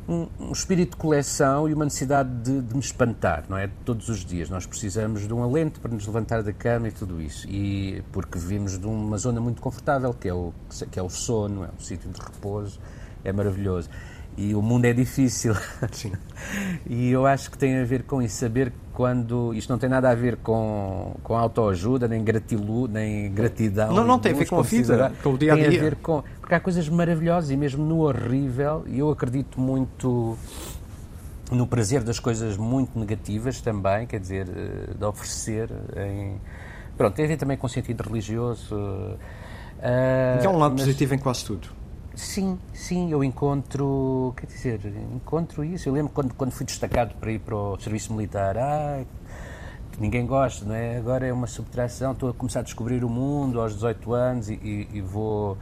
um, 0.08 0.26
um, 0.40 0.52
espírito 0.52 0.92
de 0.92 0.96
coleção 0.96 1.68
e 1.68 1.74
uma 1.74 1.84
necessidade 1.84 2.30
de, 2.42 2.62
de 2.62 2.74
me 2.74 2.80
espantar, 2.80 3.44
não 3.48 3.58
é? 3.58 3.68
Todos 3.84 4.08
os 4.08 4.24
dias. 4.24 4.48
Nós 4.48 4.66
precisamos 4.66 5.26
de 5.26 5.34
um 5.34 5.42
alento 5.42 5.80
para 5.80 5.92
nos 5.92 6.06
levantar 6.06 6.42
da 6.42 6.52
cama 6.52 6.88
e 6.88 6.92
tudo 6.92 7.20
isso. 7.20 7.46
E 7.48 8.02
porque 8.10 8.38
vivemos 8.38 8.78
de 8.78 8.86
uma 8.86 9.18
zona 9.18 9.40
muito 9.40 9.60
confortável, 9.60 10.14
que 10.14 10.28
é 10.28 10.34
o, 10.34 10.52
que 10.90 10.98
é 10.98 11.02
o 11.02 11.10
sono, 11.10 11.64
é 11.64 11.68
um 11.68 11.80
sítio 11.80 12.10
de 12.10 12.20
repouso, 12.20 12.80
é 13.22 13.32
maravilhoso 13.32 13.90
e 14.38 14.54
o 14.54 14.62
mundo 14.62 14.84
é 14.84 14.92
difícil. 14.92 15.52
Sim. 15.90 16.12
e 16.86 17.10
eu 17.10 17.26
acho 17.26 17.50
que 17.50 17.58
tem 17.58 17.76
a 17.76 17.84
ver 17.84 18.04
com 18.04 18.22
isso, 18.22 18.36
saber 18.36 18.72
quando. 18.94 19.52
Isto 19.52 19.70
não 19.70 19.78
tem 19.78 19.90
nada 19.90 20.08
a 20.08 20.14
ver 20.14 20.36
com, 20.36 21.16
com 21.24 21.36
autoajuda, 21.36 22.06
nem 22.06 22.22
gratilu, 22.22 22.86
nem 22.86 23.32
gratidão. 23.32 23.92
Não, 23.92 24.04
não 24.04 24.18
tem 24.20 24.32
a 24.32 24.36
ver 24.36 24.46
com 24.46 24.60
a 24.60 24.62
vida, 24.62 25.12
com 25.24 25.30
o 25.30 25.38
dia 25.38 25.54
a 25.54 25.56
dia. 25.56 25.68
Tem 25.70 25.78
a 25.80 25.82
ver 25.82 25.96
com. 25.96 26.22
Porque 26.40 26.54
há 26.54 26.60
coisas 26.60 26.88
maravilhosas 26.88 27.50
e 27.50 27.56
mesmo 27.56 27.84
no 27.84 27.98
horrível, 28.06 28.84
e 28.86 29.00
eu 29.00 29.10
acredito 29.10 29.60
muito 29.60 30.38
no 31.50 31.66
prazer 31.66 32.04
das 32.04 32.20
coisas 32.20 32.56
muito 32.56 32.96
negativas 32.96 33.60
também, 33.60 34.06
quer 34.06 34.20
dizer, 34.20 34.48
eh, 34.48 34.94
de 34.96 35.04
oferecer 35.04 35.68
em. 35.96 36.40
Pronto, 36.96 37.14
tem 37.14 37.24
a 37.24 37.28
ver 37.28 37.36
também 37.36 37.56
com 37.56 37.66
o 37.66 37.70
sentido 37.70 38.02
religioso. 38.02 38.76
Uh, 38.76 40.42
e 40.42 40.46
há 40.46 40.50
um 40.50 40.58
lado 40.58 40.72
mas... 40.72 40.82
positivo 40.82 41.14
em 41.14 41.18
quase 41.18 41.44
tudo. 41.44 41.77
Sim, 42.18 42.58
sim, 42.74 43.12
eu 43.12 43.22
encontro, 43.22 44.34
quer 44.36 44.46
dizer, 44.46 44.80
encontro 45.14 45.62
isso. 45.62 45.88
Eu 45.88 45.92
lembro 45.92 46.12
quando, 46.12 46.34
quando 46.34 46.50
fui 46.50 46.66
destacado 46.66 47.14
para 47.14 47.30
ir 47.30 47.38
para 47.38 47.54
o 47.54 47.78
serviço 47.78 48.12
militar, 48.12 48.58
ah, 48.58 49.04
ninguém 50.00 50.26
gosta, 50.26 50.64
não 50.64 50.74
é? 50.74 50.96
Agora 50.96 51.28
é 51.28 51.32
uma 51.32 51.46
subtração, 51.46 52.10
estou 52.10 52.30
a 52.30 52.34
começar 52.34 52.58
a 52.58 52.62
descobrir 52.64 53.04
o 53.04 53.08
mundo 53.08 53.60
aos 53.60 53.74
18 53.74 54.12
anos 54.12 54.50
e, 54.50 54.54
e, 54.54 54.88
e 54.94 55.00
vou 55.00 55.56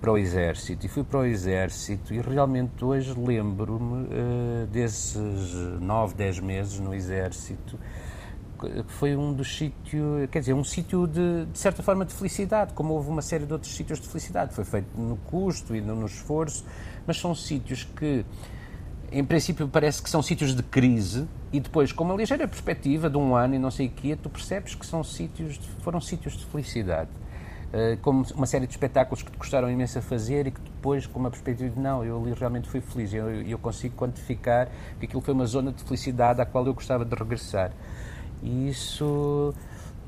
para 0.00 0.10
o 0.10 0.16
Exército. 0.16 0.86
E 0.86 0.88
fui 0.88 1.04
para 1.04 1.20
o 1.20 1.26
Exército 1.26 2.14
e 2.14 2.22
realmente 2.22 2.82
hoje 2.82 3.12
lembro-me 3.14 4.06
uh, 4.06 4.66
desses 4.68 5.52
9, 5.78 6.14
10 6.14 6.40
meses 6.40 6.80
no 6.80 6.94
Exército 6.94 7.78
foi 8.86 9.16
um 9.16 9.32
dos 9.32 9.56
sítios, 9.56 10.28
quer 10.30 10.40
dizer, 10.40 10.52
um 10.52 10.64
sítio 10.64 11.06
de, 11.06 11.46
de, 11.46 11.58
certa 11.58 11.82
forma 11.82 12.04
de 12.04 12.12
felicidade, 12.12 12.72
como 12.74 12.94
houve 12.94 13.08
uma 13.08 13.22
série 13.22 13.46
de 13.46 13.52
outros 13.52 13.74
sítios 13.74 14.00
de 14.00 14.08
felicidade. 14.08 14.54
Foi 14.54 14.64
feito 14.64 14.88
no 14.98 15.16
custo 15.16 15.74
e 15.74 15.80
no, 15.80 15.94
no 15.94 16.06
esforço, 16.06 16.64
mas 17.06 17.18
são 17.18 17.34
sítios 17.34 17.84
que, 17.84 18.24
em 19.10 19.24
princípio, 19.24 19.68
parece 19.68 20.02
que 20.02 20.10
são 20.10 20.22
sítios 20.22 20.54
de 20.54 20.62
crise 20.62 21.26
e 21.52 21.60
depois, 21.60 21.92
com 21.92 22.04
uma 22.04 22.14
ligeira 22.14 22.48
perspectiva 22.48 23.10
de 23.10 23.18
um 23.18 23.34
ano 23.34 23.54
e 23.54 23.58
não 23.58 23.70
sei 23.70 23.86
o 23.86 23.90
quê, 23.90 24.16
tu 24.16 24.30
percebes 24.30 24.74
que 24.74 24.86
são 24.86 25.04
sítios 25.04 25.58
de, 25.58 25.68
foram 25.80 26.00
sítios 26.00 26.34
de 26.34 26.46
felicidade. 26.46 27.10
Uh, 27.72 27.96
como 28.02 28.22
uma 28.34 28.44
série 28.44 28.66
de 28.66 28.72
espetáculos 28.72 29.22
que 29.22 29.30
te 29.30 29.38
custaram 29.38 29.70
imenso 29.70 29.98
a 29.98 30.02
fazer 30.02 30.46
e 30.46 30.50
que 30.50 30.60
depois, 30.60 31.06
com 31.06 31.18
uma 31.18 31.30
perspectiva 31.30 31.70
de 31.70 31.80
não, 31.80 32.04
eu 32.04 32.20
ali 32.20 32.34
realmente 32.34 32.68
fui 32.68 32.80
feliz. 32.82 33.14
Eu, 33.14 33.30
eu 33.42 33.58
consigo 33.58 33.94
quantificar 33.96 34.68
que 34.98 35.06
aquilo 35.06 35.22
foi 35.22 35.32
uma 35.32 35.46
zona 35.46 35.72
de 35.72 35.82
felicidade 35.82 36.40
à 36.40 36.44
qual 36.44 36.66
eu 36.66 36.74
gostava 36.74 37.04
de 37.04 37.14
regressar. 37.14 37.72
E 38.42 38.68
isso. 38.68 39.54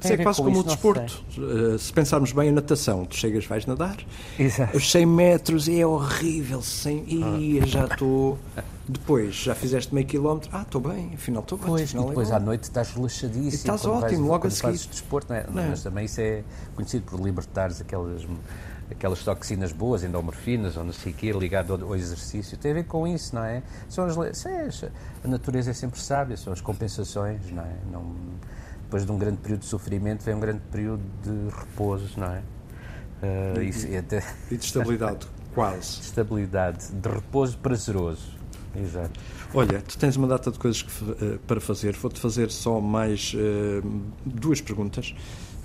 Isso 0.01 0.13
é 0.13 0.17
quase 0.19 0.43
como 0.43 0.61
o 0.61 0.65
desporto. 0.65 1.25
Uh, 1.39 1.79
se 1.79 1.93
pensarmos 1.93 2.33
bem 2.33 2.51
a 2.51 2.53
natação, 2.53 3.07
tu 3.07 3.17
chegas, 3.17 3.47
vais 3.47 3.65
nadar, 3.65 3.97
Exato. 4.39 4.77
os 4.77 4.91
100 4.91 5.07
metros 5.07 5.69
é 5.69 5.87
horrível, 5.87 6.61
100, 6.61 7.05
e 7.09 7.61
ah. 7.63 7.67
já 7.67 7.85
estou. 7.87 8.39
Depois, 8.87 9.35
já 9.35 9.55
fizeste 9.55 9.95
meio 9.95 10.07
quilómetro, 10.07 10.51
ah, 10.53 10.61
estou 10.61 10.79
bem, 10.79 11.13
afinal 11.15 11.43
estou 11.43 11.57
bem. 11.57 11.69
Pois, 11.69 11.95
e 11.95 11.97
é 11.97 12.01
depois 12.01 12.31
é 12.31 12.35
à 12.35 12.41
noite 12.41 12.65
estás 12.65 12.91
relaxadíssimo. 12.91 13.45
E 13.45 13.55
estás 13.55 13.87
ótimo, 13.87 14.03
vais, 14.03 14.21
logo 14.21 14.47
a 14.47 14.51
seguir. 14.51 14.73
desporto, 14.73 15.33
não 15.33 15.39
é? 15.39 15.47
Não. 15.47 15.71
Mas 15.71 15.83
também 15.83 16.05
isso 16.05 16.21
é 16.21 16.45
conhecido 16.75 17.05
por 17.07 17.19
libertares 17.19 17.81
aquelas 17.81 18.27
aquelas 18.97 19.23
toxinas 19.23 19.73
boas, 19.73 20.03
endorfinas 20.03 20.77
ou 20.77 20.85
não 20.85 20.93
sei 20.93 21.13
o 21.13 21.15
quê, 21.15 21.33
ligado 21.33 21.75
ao, 21.75 21.83
ao, 21.83 21.97
exercício, 21.97 22.57
tem 22.57 22.71
a 22.71 22.75
ver 22.75 22.85
com 22.85 23.07
isso, 23.07 23.35
não 23.35 23.45
é? 23.45 23.63
São 23.89 24.05
as, 24.05 24.17
a 24.17 25.29
natureza 25.29 25.71
é 25.71 25.75
sempre 25.75 26.01
sábia, 26.01 26.37
são 26.37 26.53
as 26.53 26.61
compensações, 26.61 27.51
não 27.51 27.63
é? 27.63 27.77
Não, 27.91 28.15
depois 28.83 29.05
de 29.05 29.13
um 29.13 29.19
grande 29.19 29.39
período 29.39 29.61
de 29.61 29.67
sofrimento 29.67 30.23
vem 30.23 30.35
um 30.35 30.41
grande 30.41 30.61
período 30.71 31.03
de 31.23 31.57
repouso, 31.57 32.19
não 32.19 32.33
é? 32.33 32.43
Uh, 33.23 33.63
e, 33.63 33.69
isso, 33.69 33.87
e, 33.89 33.97
até... 33.97 34.23
e 34.51 34.57
de 34.57 34.65
estabilidade, 34.65 35.27
quase. 35.55 35.99
De 35.99 36.05
estabilidade, 36.07 36.93
de 36.93 37.09
repouso 37.09 37.59
prazeroso. 37.59 38.35
Exato. 38.77 39.21
Olha, 39.55 39.81
tu 39.81 39.97
tens 39.97 40.17
uma 40.17 40.27
data 40.27 40.51
de 40.51 40.59
coisas 40.59 40.83
que, 40.83 41.05
uh, 41.05 41.39
para 41.47 41.61
fazer. 41.61 41.95
Vou-te 41.95 42.21
fazer 42.21 42.51
só 42.51 42.81
mais 42.81 43.35
uh, 43.35 44.03
duas 44.25 44.61
perguntas. 44.61 45.15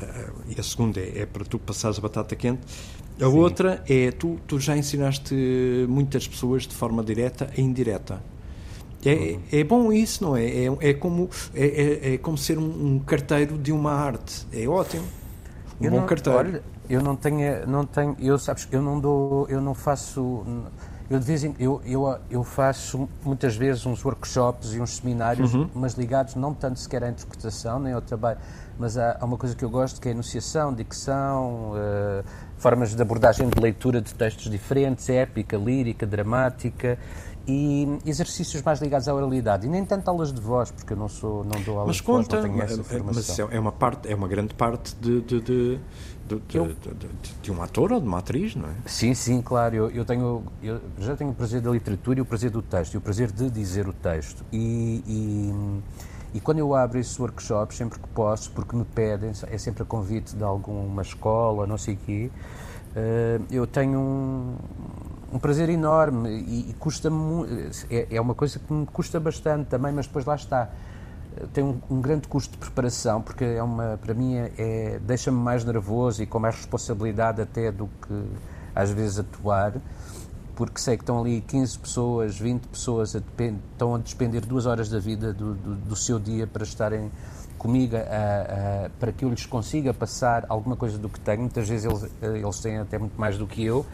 Uh, 0.01 0.53
e 0.55 0.59
a 0.59 0.63
segunda 0.63 0.99
é, 0.99 1.19
é, 1.19 1.25
para 1.25 1.43
tu 1.45 1.59
passares 1.59 1.97
a 1.97 2.01
batata 2.01 2.35
quente. 2.35 2.61
A 3.17 3.29
Sim. 3.29 3.37
outra 3.37 3.83
é, 3.87 4.11
tu, 4.11 4.37
tu 4.47 4.59
já 4.59 4.77
ensinaste 4.77 5.35
muitas 5.89 6.27
pessoas 6.27 6.63
de 6.63 6.73
forma 6.73 7.03
direta 7.03 7.49
e 7.57 7.61
indireta. 7.61 8.21
É, 9.05 9.13
uhum. 9.13 9.41
é 9.51 9.63
bom 9.63 9.93
isso, 9.93 10.23
não 10.23 10.35
é? 10.35 10.45
É, 10.45 10.77
é, 10.81 10.93
como, 10.93 11.29
é, 11.53 11.65
é, 11.65 12.13
é 12.13 12.17
como 12.17 12.37
ser 12.37 12.57
um, 12.57 12.95
um, 12.95 12.99
carteiro 12.99 13.57
de 13.57 13.71
uma 13.71 13.91
arte. 13.91 14.45
É 14.51 14.67
ótimo. 14.67 15.05
Um 15.79 15.85
eu 15.85 15.91
bom 15.91 15.99
não, 15.99 16.05
carteiro. 16.05 16.39
Olha, 16.39 16.63
eu 16.89 17.01
não 17.01 17.15
tenho, 17.15 17.67
não 17.67 17.85
tenho, 17.85 18.15
eu 18.19 18.37
sabes, 18.37 18.67
eu 18.71 18.81
não 18.81 18.99
dou, 18.99 19.47
eu 19.47 19.61
não 19.61 19.75
faço, 19.75 20.43
eu 21.09 21.19
de 21.19 21.25
vez 21.25 21.43
em, 21.43 21.55
eu, 21.59 21.81
eu, 21.85 22.17
eu 22.29 22.43
faço 22.43 23.07
muitas 23.23 23.55
vezes 23.55 23.85
uns 23.85 24.03
workshops 24.03 24.73
e 24.73 24.81
uns 24.81 24.97
seminários, 24.97 25.53
uhum. 25.53 25.69
mas 25.73 25.93
ligados 25.93 26.35
não 26.35 26.53
tanto 26.53 26.79
sequer 26.79 27.03
à 27.03 27.09
interpretação 27.09 27.79
nem 27.79 27.93
ao 27.93 28.01
trabalho, 28.01 28.39
mas 28.79 28.97
há, 28.97 29.17
há 29.19 29.25
uma 29.25 29.37
coisa 29.37 29.53
que 29.53 29.63
eu 29.63 29.69
gosto 29.69 29.99
que 29.99 30.07
é 30.07 30.11
a 30.11 30.13
enunciação, 30.13 30.73
dicção, 30.73 31.73
uh, 31.73 32.23
formas 32.57 32.95
de 32.95 33.01
abordagem 33.01 33.49
de 33.49 33.61
leitura 33.61 34.01
de 34.01 34.13
textos 34.13 34.49
diferentes, 34.49 35.09
épica, 35.09 35.57
lírica, 35.57 36.07
dramática 36.07 36.97
e 37.45 37.99
exercícios 38.05 38.61
mais 38.61 38.79
ligados 38.79 39.07
à 39.07 39.13
oralidade. 39.13 39.65
E 39.67 39.69
nem 39.69 39.83
tanto 39.83 40.07
aulas 40.07 40.31
de 40.31 40.39
voz 40.39 40.71
porque 40.71 40.93
eu 40.93 40.97
não 40.97 41.09
sou 41.09 41.43
não 41.43 41.61
dou 41.61 41.79
aulas 41.79 41.87
mas 41.87 41.95
de 41.97 42.03
conta, 42.03 42.37
voz 42.37 42.47
não 42.47 42.51
tenho 42.51 42.63
essa 42.63 42.83
formação. 42.83 43.47
mas 43.47 43.55
é 43.55 43.59
uma 43.59 43.71
parte 43.71 44.11
é 44.11 44.15
uma 44.15 44.27
grande 44.27 44.53
parte 44.53 44.95
de, 44.95 45.21
de, 45.21 45.41
de, 45.41 45.79
de, 46.27 47.09
de 47.41 47.51
um 47.51 47.61
ator 47.61 47.91
ou 47.91 47.99
de 47.99 48.07
uma 48.07 48.19
atriz 48.19 48.55
não 48.55 48.69
é? 48.69 48.73
Sim 48.85 49.13
sim 49.13 49.41
claro. 49.41 49.75
Eu, 49.75 49.89
eu 49.89 50.05
tenho 50.05 50.43
eu 50.63 50.79
já 50.99 51.17
tenho 51.17 51.31
o 51.31 51.33
prazer 51.33 51.59
da 51.59 51.71
literatura 51.71 52.19
e 52.19 52.21
o 52.21 52.25
prazer 52.25 52.49
do 52.49 52.61
texto 52.61 52.93
e 52.93 52.97
o 52.97 53.01
prazer 53.01 53.31
de 53.31 53.49
dizer 53.49 53.87
o 53.87 53.93
texto. 53.93 54.45
E, 54.53 55.03
e 55.07 55.81
e 56.33 56.39
quando 56.39 56.59
eu 56.59 56.75
abro 56.75 56.99
esses 56.99 57.17
workshops, 57.19 57.77
sempre 57.77 57.99
que 57.99 58.07
posso, 58.09 58.51
porque 58.51 58.75
me 58.75 58.85
pedem, 58.85 59.31
é 59.47 59.57
sempre 59.57 59.83
a 59.83 59.85
convite 59.85 60.35
de 60.35 60.43
alguma 60.43 61.01
escola, 61.01 61.65
não 61.65 61.77
sei 61.77 61.95
o 61.95 61.97
quê, 61.97 62.31
eh, 62.95 63.39
eu 63.51 63.67
tenho 63.67 63.99
um, 63.99 64.55
um 65.33 65.39
prazer 65.39 65.69
enorme 65.69 66.29
e, 66.29 66.69
e 66.71 66.73
custa-me. 66.79 67.69
É, 67.89 68.07
é, 68.11 68.21
uma 68.21 68.33
coisa 68.33 68.59
que 68.59 68.73
me 68.73 68.85
custa 68.85 69.19
bastante 69.19 69.67
também, 69.67 69.91
mas 69.91 70.07
depois 70.07 70.25
lá 70.25 70.35
está. 70.35 70.69
Tem 71.53 71.63
um, 71.63 71.79
um 71.89 72.01
grande 72.01 72.27
custo 72.27 72.51
de 72.53 72.57
preparação, 72.57 73.21
porque 73.21 73.45
é 73.45 73.63
uma, 73.63 73.97
para 74.01 74.13
mim 74.13 74.35
é, 74.35 74.51
é 74.57 74.99
deixa-me 75.01 75.37
mais 75.37 75.63
nervoso 75.63 76.21
e 76.23 76.25
com 76.25 76.39
mais 76.39 76.55
responsabilidade 76.55 77.41
até 77.41 77.71
do 77.71 77.87
que 77.87 78.23
às 78.75 78.89
vezes 78.91 79.19
atuar 79.19 79.73
porque 80.59 80.77
sei 80.77 80.97
que 80.97 81.03
estão 81.03 81.21
ali 81.21 81.39
15 81.39 81.79
pessoas, 81.79 82.37
20 82.37 82.67
pessoas, 82.67 83.15
a 83.15 83.19
estão 83.19 83.95
a 83.95 83.97
despender 83.97 84.45
duas 84.45 84.65
horas 84.65 84.89
da 84.89 84.99
vida 84.99 85.31
do, 85.31 85.53
do, 85.55 85.75
do 85.75 85.95
seu 85.95 86.19
dia 86.19 86.45
para 86.45 86.65
estarem 86.65 87.09
comigo, 87.57 87.95
a, 87.95 87.99
a, 88.01 88.89
para 88.99 89.13
que 89.13 89.23
eu 89.23 89.29
lhes 89.29 89.45
consiga 89.45 89.93
passar 89.93 90.45
alguma 90.49 90.75
coisa 90.75 90.97
do 90.97 91.07
que 91.07 91.17
tenho. 91.17 91.39
Muitas 91.39 91.69
vezes 91.69 91.85
eles, 91.85 92.11
eles 92.21 92.59
têm 92.59 92.77
até 92.77 92.97
muito 92.97 93.17
mais 93.17 93.37
do 93.37 93.47
que 93.47 93.63
eu, 93.63 93.85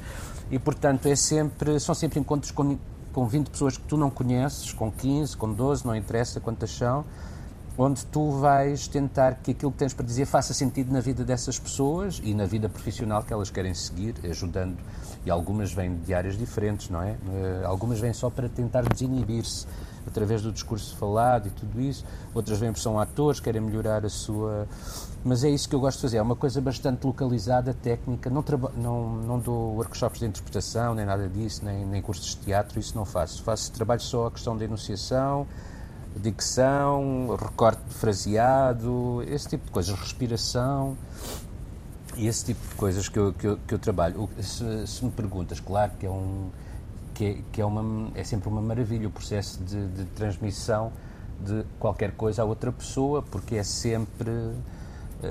e 0.50 0.58
portanto 0.58 1.06
é 1.06 1.16
sempre, 1.16 1.80
são 1.80 1.94
sempre 1.94 2.20
encontros 2.20 2.50
com, 2.50 2.80
com 3.14 3.28
20 3.28 3.52
pessoas 3.52 3.78
que 3.78 3.84
tu 3.84 3.96
não 3.96 4.10
conheces, 4.10 4.74
com 4.74 4.92
15, 4.92 5.38
com 5.38 5.54
12, 5.54 5.86
não 5.86 5.96
interessa 5.96 6.40
quantas 6.40 6.72
são, 6.72 7.06
onde 7.78 8.06
tu 8.06 8.32
vais 8.32 8.88
tentar 8.88 9.36
que 9.36 9.52
aquilo 9.52 9.72
que 9.72 9.78
tens 9.78 9.94
para 9.94 10.06
dizer 10.06 10.26
faça 10.26 10.54
sentido 10.54 10.92
na 10.92 11.02
vida 11.02 11.24
dessas 11.26 11.60
pessoas 11.60 12.22
e 12.24 12.34
na 12.34 12.46
vida 12.46 12.70
profissional 12.70 13.22
que 13.24 13.34
elas 13.34 13.50
querem 13.50 13.74
seguir, 13.74 14.16
ajudando. 14.30 14.78
E 15.26 15.30
algumas 15.30 15.74
vêm 15.74 15.98
de 15.98 16.14
áreas 16.14 16.38
diferentes, 16.38 16.90
não 16.90 17.02
é? 17.02 17.12
Uh, 17.12 17.66
algumas 17.66 18.00
vêm 18.00 18.14
só 18.14 18.30
para 18.30 18.48
tentar 18.48 18.84
desinibir-se 18.84 19.68
através 20.08 20.42
do 20.42 20.52
discurso 20.52 20.96
falado 20.96 21.48
e 21.48 21.50
tudo 21.50 21.82
isso. 21.82 22.06
Outras 22.34 22.60
vêm 22.60 22.70
porque 22.70 22.84
são 22.84 23.00
atores, 23.00 23.40
querem 23.40 23.60
melhorar 23.60 24.06
a 24.06 24.10
sua. 24.10 24.68
Mas 25.24 25.44
é 25.44 25.50
isso 25.50 25.68
que 25.68 25.76
eu 25.76 25.80
gosto 25.80 25.98
de 25.98 26.02
fazer. 26.04 26.18
É 26.18 26.22
uma 26.22 26.36
coisa 26.36 26.62
bastante 26.62 27.06
localizada, 27.06 27.74
técnica. 27.74 28.30
Não, 28.30 28.44
não, 28.78 29.10
não 29.16 29.40
dou 29.40 29.76
workshops 29.76 30.20
de 30.20 30.28
interpretação, 30.28 30.94
nem 30.94 31.06
nada 31.06 31.28
disso, 31.28 31.66
nem, 31.66 31.84
nem 31.84 32.02
cursos 32.02 32.36
de 32.36 32.38
teatro, 32.38 32.80
isso 32.80 32.96
não 32.96 33.04
faço. 33.04 33.44
Faço 33.44 33.72
trabalho 33.72 34.02
só 34.02 34.28
a 34.28 34.32
questão 34.32 34.56
da 34.56 34.64
enunciação 34.64 35.48
dicção, 36.20 37.36
recorte 37.40 37.84
de 37.88 37.94
fraseado, 37.94 39.24
esse 39.28 39.50
tipo 39.50 39.66
de 39.66 39.72
coisas, 39.72 40.00
respiração 40.00 40.98
esse 42.18 42.46
tipo 42.46 42.68
de 42.68 42.76
coisas 42.76 43.10
que 43.10 43.20
eu, 43.20 43.34
que 43.34 43.46
eu, 43.46 43.60
que 43.68 43.74
eu 43.74 43.80
trabalho. 43.80 44.30
Se, 44.40 44.88
se, 44.88 45.04
me 45.04 45.12
perguntas, 45.12 45.60
claro 45.60 45.92
que 46.00 46.06
é 46.06 46.10
um 46.10 46.50
que 47.14 47.26
é, 47.26 47.38
que 47.52 47.62
é, 47.62 47.66
uma, 47.66 48.12
é 48.14 48.24
sempre 48.24 48.50
uma 48.50 48.62
maravilha 48.62 49.08
o 49.08 49.12
processo 49.12 49.64
de, 49.64 49.88
de 49.88 50.04
transmissão 50.06 50.92
de 51.40 51.66
qualquer 51.80 52.12
coisa 52.12 52.42
a 52.42 52.46
outra 52.46 52.72
pessoa, 52.72 53.22
porque 53.22 53.56
é 53.56 53.64
sempre 53.64 54.32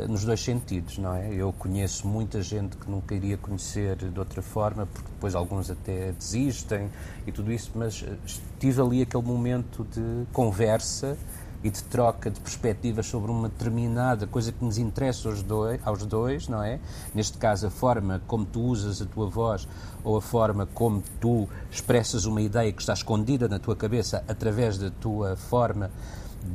nos 0.09 0.25
dois 0.25 0.41
sentidos, 0.41 0.99
não 0.99 1.15
é? 1.15 1.33
Eu 1.33 1.53
conheço 1.53 2.07
muita 2.07 2.43
gente 2.43 2.77
que 2.77 2.91
nunca 2.91 3.15
iria 3.15 3.37
conhecer 3.37 3.97
de 3.97 4.19
outra 4.19 4.43
forma, 4.43 4.87
porque 4.87 5.09
depois 5.09 5.35
alguns 5.35 5.71
até 5.71 6.13
desistem 6.13 6.91
e 7.27 7.33
tudo 7.33 7.53
isso, 7.53 7.71
mas 7.75 8.05
eh, 8.07 8.17
tive 8.59 8.81
ali 8.81 9.03
aquele 9.03 9.23
momento 9.23 9.85
de 9.85 10.27
conversa 10.33 11.17
e 11.65 11.71
de 11.71 11.83
troca 11.85 12.31
de 12.31 12.39
perspectivas 12.41 13.07
sobre 13.07 13.31
uma 13.31 13.49
determinada 13.49 14.27
coisa 14.27 14.53
que 14.53 14.63
nos 14.63 14.77
interessa 14.77 15.31
aos 15.31 15.43
dois, 15.43 15.81
aos 15.83 16.05
dois, 16.05 16.47
não 16.47 16.63
é? 16.63 16.79
Neste 17.15 17.39
caso, 17.39 17.67
a 17.67 17.71
forma 17.71 18.21
como 18.27 18.45
tu 18.45 18.61
usas 18.61 19.01
a 19.01 19.07
tua 19.07 19.31
voz 19.31 19.67
ou 20.05 20.19
a 20.19 20.21
forma 20.21 20.67
como 20.67 21.03
tu 21.19 21.49
expressas 21.71 22.27
uma 22.27 22.43
ideia 22.43 22.71
que 22.71 22.83
está 22.83 22.93
escondida 22.93 23.49
na 23.49 23.59
tua 23.59 23.75
cabeça 23.75 24.23
através 24.29 24.77
da 24.77 24.91
tua 24.91 25.37
forma 25.37 25.91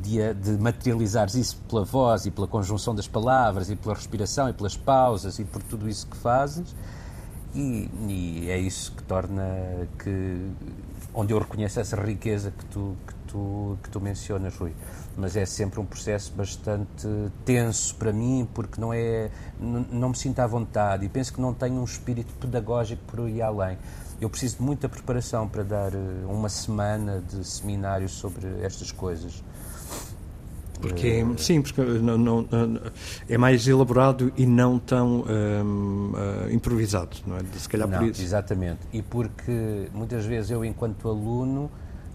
de, 0.02 0.34
de 0.34 0.50
materializares 0.52 1.34
isso 1.34 1.56
pela 1.68 1.84
voz 1.84 2.26
e 2.26 2.30
pela 2.30 2.46
conjunção 2.46 2.94
das 2.94 3.08
palavras 3.08 3.70
e 3.70 3.76
pela 3.76 3.94
respiração 3.94 4.48
e 4.48 4.52
pelas 4.52 4.76
pausas 4.76 5.38
e 5.38 5.44
por 5.44 5.62
tudo 5.62 5.88
isso 5.88 6.06
que 6.06 6.16
fazes 6.16 6.74
e, 7.54 7.90
e 8.08 8.50
é 8.50 8.58
isso 8.58 8.92
que 8.92 9.02
torna 9.02 9.44
que 9.98 10.50
onde 11.12 11.32
eu 11.32 11.38
reconheço 11.38 11.80
essa 11.80 11.96
riqueza 11.96 12.52
que 12.56 12.64
tu, 12.66 12.96
que 13.06 13.14
tu, 13.26 13.78
que 13.82 13.90
tu 13.90 14.00
mencionas, 14.00 14.56
Rui. 14.56 14.72
Mas 15.16 15.36
é 15.36 15.44
sempre 15.44 15.80
um 15.80 15.84
processo 15.84 16.32
bastante 16.32 17.08
tenso 17.44 17.94
para 17.96 18.12
mim, 18.12 18.48
porque 18.54 18.80
não 18.80 18.92
é 18.92 19.30
não 19.58 20.10
me 20.10 20.16
sinto 20.16 20.38
à 20.38 20.46
vontade 20.46 21.04
e 21.04 21.08
penso 21.08 21.32
que 21.32 21.40
não 21.40 21.52
tenho 21.52 21.80
um 21.80 21.84
espírito 21.84 22.32
pedagógico 22.34 23.02
por 23.06 23.28
ir 23.28 23.42
além. 23.42 23.76
Eu 24.20 24.30
preciso 24.30 24.58
de 24.58 24.62
muita 24.62 24.88
preparação 24.88 25.48
para 25.48 25.62
dar 25.62 25.94
eh, 25.94 25.98
uma 26.26 26.50
semana 26.50 27.22
de 27.26 27.42
seminários 27.42 28.12
sobre 28.12 28.46
estas 28.62 28.92
coisas. 28.92 29.42
Porque, 30.80 31.24
sim, 31.36 31.62
porque 31.62 31.80
não, 31.80 32.16
não, 32.18 32.48
é 33.28 33.36
mais 33.36 33.66
elaborado 33.66 34.32
e 34.36 34.46
não 34.46 34.78
tão 34.78 35.22
um, 35.22 36.12
uh, 36.12 36.50
improvisado, 36.50 37.16
não 37.26 37.36
é? 37.36 37.40
Se 37.56 37.68
calhar 37.68 37.88
não, 37.88 37.98
por 37.98 38.08
isso. 38.08 38.22
Exatamente. 38.22 38.80
E 38.92 39.02
porque 39.02 39.88
muitas 39.92 40.24
vezes 40.24 40.50
eu, 40.50 40.64
enquanto 40.64 41.08
aluno, 41.08 41.70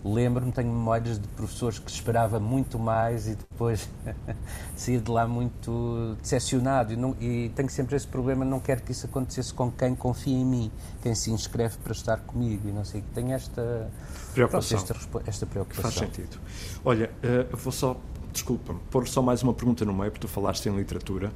lembro-me, 0.05 0.51
tenho 0.51 0.67
memórias 0.67 1.19
de 1.19 1.27
professores 1.29 1.79
que 1.79 1.89
esperava 1.89 2.39
muito 2.39 2.77
mais 2.77 3.27
e 3.27 3.35
depois 3.35 3.89
saía 4.77 4.99
de 4.99 5.09
lá 5.09 5.27
muito 5.27 6.15
decepcionado. 6.21 6.93
E, 6.93 6.95
não, 6.95 7.15
e, 7.19 7.51
tenho 7.55 7.69
sempre 7.69 7.95
esse 7.95 8.07
problema, 8.07 8.45
não 8.45 8.59
quero 8.59 8.83
que 8.83 8.91
isso 8.91 9.07
acontecesse 9.07 9.51
com 9.53 9.71
quem 9.71 9.95
confia 9.95 10.37
em 10.37 10.45
mim, 10.45 10.71
quem 11.01 11.15
se 11.15 11.31
inscreve 11.31 11.77
para 11.77 11.91
estar 11.91 12.17
comigo 12.17 12.69
e 12.69 12.71
não 12.71 12.85
sei. 12.85 13.03
Tenho 13.15 13.33
esta 13.33 13.89
preocupação. 14.33 14.77
Pronto, 14.77 14.93
esta, 14.93 15.29
esta, 15.29 15.45
preocupação. 15.47 15.91
Faz 15.91 15.95
sentido. 15.95 16.39
Olha, 16.83 17.09
uh, 17.51 17.57
vou 17.57 17.71
só 17.71 17.97
desculpa, 18.35 18.75
pôr 18.91 19.07
só 19.07 19.21
mais 19.21 19.41
uma 19.41 19.53
pergunta 19.53 19.83
no 19.85 19.93
meio, 19.93 20.11
porque 20.11 20.27
tu 20.27 20.31
falaste 20.31 20.67
em 20.67 20.75
literatura. 20.75 21.31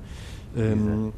Um, 0.55 1.11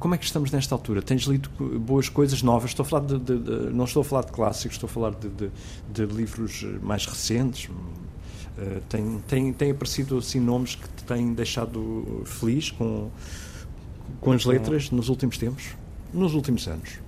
como 0.00 0.14
é 0.14 0.18
que 0.18 0.24
estamos 0.24 0.50
nesta 0.50 0.74
altura? 0.74 1.00
Tens 1.00 1.22
lido 1.22 1.48
boas 1.78 2.08
coisas 2.08 2.42
novas? 2.42 2.70
Estou 2.70 2.82
a 2.82 2.88
falar 2.88 3.06
de, 3.06 3.18
de, 3.18 3.38
de, 3.38 3.50
não 3.72 3.84
estou 3.84 4.00
a 4.00 4.04
falar 4.04 4.24
de 4.24 4.32
clássicos, 4.32 4.76
estou 4.76 4.88
a 4.88 4.90
falar 4.90 5.12
de, 5.12 5.50
de 5.92 6.06
livros 6.06 6.66
mais 6.82 7.06
recentes. 7.06 7.68
Uh, 7.68 8.80
tem, 8.88 9.18
tem, 9.28 9.52
tem 9.52 9.70
aparecido 9.70 10.18
assim 10.18 10.40
nomes 10.40 10.74
que 10.74 10.88
te 10.88 11.04
têm 11.04 11.34
deixado 11.34 12.22
feliz 12.24 12.70
com, 12.70 13.10
com 14.20 14.32
as 14.32 14.44
letras 14.44 14.90
nos 14.90 15.08
últimos 15.08 15.36
tempos, 15.38 15.76
nos 16.12 16.34
últimos 16.34 16.66
anos. 16.66 16.98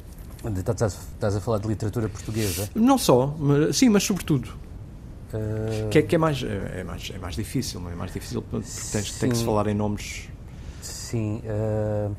Estás, 0.57 0.99
estás 1.15 1.35
a 1.35 1.41
falar 1.41 1.59
de 1.59 1.67
literatura 1.67 2.09
portuguesa? 2.09 2.71
Não 2.75 2.99
só, 2.99 3.35
mas, 3.39 3.77
sim, 3.77 3.89
mas 3.89 4.05
sobretudo. 4.05 4.68
Uh... 5.33 5.89
Que, 5.91 5.99
é, 5.99 6.03
que 6.03 6.15
é, 6.15 6.19
mais, 6.19 6.43
é, 6.43 6.85
mais, 6.85 7.11
é 7.15 7.19
mais 7.19 7.35
difícil, 7.35 7.81
não 7.81 7.91
é? 7.91 7.93
é 7.93 7.97
mais 7.97 8.13
difícil 8.13 8.43
porque 8.43 8.67
tens, 8.93 9.19
tem 9.19 9.31
que 9.31 9.37
se 9.37 9.45
falar 9.45 9.67
em 9.67 9.75
nomes. 9.75 10.29
Sim. 10.83 11.43
Uh... 11.45 12.15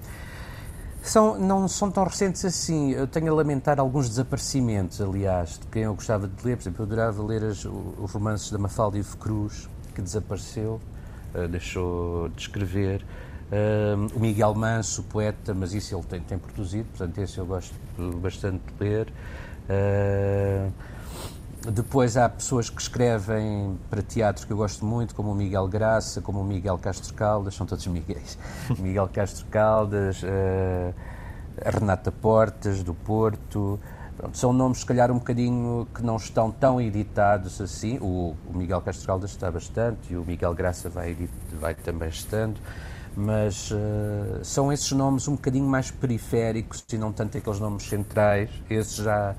São, 1.02 1.40
não 1.40 1.68
são 1.68 1.90
tão 1.90 2.04
recentes 2.04 2.44
assim. 2.46 2.92
Eu 2.92 3.08
tenho 3.08 3.32
a 3.32 3.36
lamentar 3.36 3.80
alguns 3.80 4.10
desaparecimentos, 4.10 5.02
aliás, 5.02 5.58
de 5.58 5.66
quem 5.68 5.84
eu 5.84 5.96
gostava 5.96 6.28
de 6.28 6.46
ler. 6.46 6.58
Por 6.58 6.64
exemplo, 6.64 6.82
eu 6.82 6.86
adorava 6.86 7.24
ler 7.24 7.44
as, 7.44 7.66
os 7.66 8.12
romances 8.12 8.52
da 8.52 8.58
Mafalda 8.58 8.98
Ivo 8.98 9.18
Cruz, 9.18 9.68
que 9.96 10.02
desapareceu, 10.02 10.80
uh, 11.34 11.48
deixou 11.48 12.30
de 12.30 12.42
escrever. 12.42 13.04
Uh, 13.50 14.16
o 14.16 14.20
Miguel 14.20 14.54
Manso, 14.54 15.02
poeta, 15.04 15.56
mas 15.56 15.74
isso 15.74 15.96
ele 15.96 16.04
tem, 16.04 16.22
tem 16.22 16.38
produzido, 16.38 16.88
portanto, 16.90 17.18
esse 17.18 17.40
eu 17.40 17.46
gosto 17.46 17.74
bastante 18.22 18.62
de 18.78 18.84
ler. 18.84 19.12
Uh, 19.68 20.72
depois 21.68 22.16
há 22.16 22.30
pessoas 22.30 22.70
que 22.70 22.82
escrevem 22.82 23.78
para 23.90 24.02
teatro 24.02 24.48
que 24.48 24.54
eu 24.54 24.58
gosto 24.58 24.86
muito, 24.86 25.14
como 25.14 25.32
o 25.32 25.36
Miguel 25.36 25.68
Graça, 25.68 26.22
como 26.22 26.40
o 26.40 26.44
Miguel 26.44 26.78
Castro 26.78 27.14
Caldas, 27.14 27.54
são 27.54 27.66
todos 27.66 27.86
Miguéis. 27.88 28.38
Miguel 28.80 29.10
Castro 29.12 29.46
Caldas, 29.48 30.24
uh, 30.24 30.94
Renata 31.66 32.12
Portas, 32.12 32.82
do 32.82 32.94
Porto. 32.94 33.78
Pronto, 34.16 34.38
são 34.38 34.54
nomes, 34.54 34.80
se 34.80 34.86
calhar, 34.86 35.12
um 35.12 35.18
bocadinho 35.18 35.86
que 35.94 36.02
não 36.02 36.16
estão 36.16 36.50
tão 36.50 36.80
editados 36.80 37.60
assim. 37.60 37.98
O, 38.00 38.36
o 38.48 38.58
Miguel 38.58 38.82
Castro 38.82 39.08
Caldas 39.08 39.32
está 39.32 39.52
bastante 39.52 40.14
e 40.14 40.16
o 40.16 40.24
Miguel 40.24 40.54
Graça 40.54 40.90
vai, 40.90 41.30
vai 41.60 41.76
também 41.76 42.08
estando. 42.08 42.60
Mas 43.18 43.70
uh, 43.72 44.40
são 44.44 44.72
esses 44.72 44.92
nomes 44.94 45.28
um 45.28 45.34
bocadinho 45.34 45.66
mais 45.66 45.92
periféricos 45.92 46.86
e 46.92 46.98
não 46.98 47.12
tanto 47.12 47.38
aqueles 47.38 47.60
nomes 47.60 47.84
centrais. 47.84 48.50
Esses 48.70 48.96
já 48.96 49.36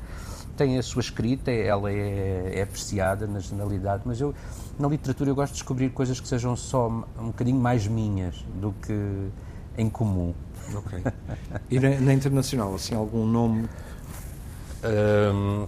tem 0.60 0.78
a 0.78 0.82
sua 0.82 1.00
escrita, 1.00 1.50
ela 1.50 1.90
é, 1.90 2.52
é, 2.56 2.62
apreciada 2.62 3.26
na 3.26 3.38
generalidade, 3.38 4.02
mas 4.04 4.20
eu, 4.20 4.34
na 4.78 4.88
literatura, 4.88 5.30
eu 5.30 5.34
gosto 5.34 5.52
de 5.52 5.58
descobrir 5.58 5.88
coisas 5.88 6.20
que 6.20 6.28
sejam 6.28 6.54
só 6.54 6.86
um 7.18 7.28
bocadinho 7.28 7.58
mais 7.58 7.86
minhas 7.86 8.34
do 8.60 8.72
que 8.72 9.30
em 9.78 9.88
comum. 9.88 10.34
Ok. 10.74 11.02
E 11.70 11.80
na, 11.80 11.98
na 12.00 12.12
internacional, 12.12 12.74
assim, 12.74 12.94
algum 12.94 13.24
nome? 13.24 13.70
Um, 14.84 15.66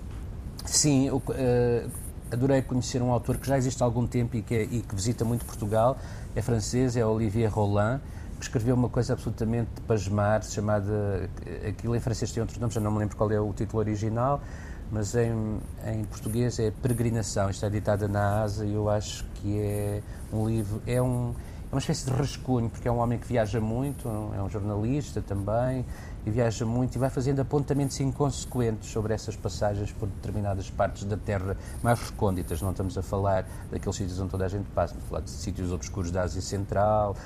sim, 0.66 1.06
eu, 1.06 1.16
uh, 1.16 1.90
adorei 2.30 2.60
conhecer 2.60 3.00
um 3.00 3.10
autor 3.10 3.38
que 3.38 3.48
já 3.48 3.56
existe 3.56 3.82
há 3.82 3.86
algum 3.86 4.06
tempo 4.06 4.36
e 4.36 4.42
que, 4.42 4.54
é, 4.54 4.62
e 4.64 4.82
que 4.82 4.94
visita 4.94 5.24
muito 5.24 5.46
Portugal, 5.46 5.96
é 6.36 6.42
francês, 6.42 6.98
é 6.98 7.06
Olivier 7.06 7.50
Roland, 7.50 7.98
que 8.36 8.44
escreveu 8.44 8.74
uma 8.74 8.90
coisa 8.90 9.14
absolutamente 9.14 9.70
pasmar, 9.86 10.42
chamada. 10.42 11.30
Aquilo 11.66 11.96
em 11.96 12.00
francês 12.00 12.30
tem 12.30 12.42
outro 12.42 12.60
nome, 12.60 12.74
já 12.74 12.80
não 12.80 12.90
me 12.90 12.98
lembro 12.98 13.16
qual 13.16 13.32
é 13.32 13.40
o 13.40 13.54
título 13.54 13.78
original, 13.78 14.42
mas 14.92 15.14
em, 15.14 15.58
em 15.86 16.04
português 16.04 16.58
é 16.58 16.70
Peregrinação, 16.70 17.48
está 17.48 17.66
editada 17.66 18.06
na 18.06 18.42
ASA 18.42 18.66
e 18.66 18.74
eu 18.74 18.90
acho 18.90 19.24
que 19.36 19.58
é 19.58 20.02
um 20.30 20.46
livro, 20.46 20.82
é, 20.86 21.00
um, 21.00 21.34
é 21.70 21.74
uma 21.74 21.78
espécie 21.78 22.04
de 22.04 22.10
rascunho, 22.10 22.68
porque 22.68 22.86
é 22.86 22.92
um 22.92 22.98
homem 22.98 23.18
que 23.18 23.26
viaja 23.26 23.58
muito, 23.58 24.06
é 24.36 24.42
um 24.42 24.50
jornalista 24.50 25.22
também, 25.22 25.86
e 26.26 26.30
viaja 26.30 26.66
muito 26.66 26.94
e 26.94 26.98
vai 26.98 27.08
fazendo 27.08 27.40
apontamentos 27.40 27.98
inconsequentes 28.00 28.90
sobre 28.90 29.14
essas 29.14 29.34
passagens 29.34 29.90
por 29.92 30.08
determinadas 30.08 30.70
partes 30.70 31.04
da 31.04 31.16
Terra 31.16 31.56
mais 31.82 31.98
recônditas. 31.98 32.60
Não 32.60 32.70
estamos 32.70 32.96
a 32.98 33.02
falar 33.02 33.46
daqueles 33.70 33.96
sítios 33.96 34.20
onde 34.20 34.30
toda 34.30 34.44
a 34.44 34.48
gente 34.48 34.66
passa, 34.74 34.92
estamos 34.92 35.06
a 35.06 35.08
falar 35.08 35.20
de 35.22 35.30
sítios 35.30 35.72
obscuros 35.72 36.10
da 36.10 36.22
Ásia 36.22 36.42
Central, 36.42 37.16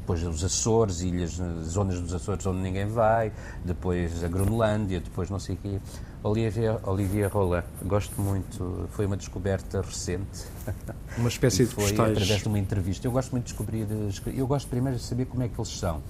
depois 0.00 0.22
os 0.24 0.42
Açores, 0.42 1.00
ilhas, 1.02 1.40
zonas 1.62 2.00
dos 2.00 2.12
Açores 2.12 2.44
onde 2.46 2.58
ninguém 2.58 2.86
vai, 2.86 3.32
depois 3.64 4.24
a 4.24 4.28
Groenlândia, 4.28 5.00
depois 5.00 5.30
não 5.30 5.38
sei 5.38 5.54
o 5.54 5.58
quê. 5.58 5.80
Olivia, 6.24 6.80
Olivia 6.84 7.28
Rola, 7.28 7.66
gosto 7.84 8.18
muito, 8.18 8.88
foi 8.92 9.04
uma 9.04 9.14
descoberta 9.14 9.82
recente. 9.82 10.46
Uma 11.18 11.28
espécie 11.28 11.66
de 11.66 11.74
foi 11.74 11.84
postais. 11.84 12.12
através 12.12 12.40
de 12.40 12.48
uma 12.48 12.58
entrevista. 12.58 13.06
Eu 13.06 13.12
gosto 13.12 13.30
muito 13.30 13.44
de 13.44 13.50
descobrir, 13.52 13.86
eu 14.34 14.46
gosto 14.46 14.66
primeiro 14.68 14.98
de 14.98 15.04
saber 15.04 15.26
como 15.26 15.42
é 15.42 15.48
que 15.48 15.60
eles 15.60 15.68
são 15.68 16.02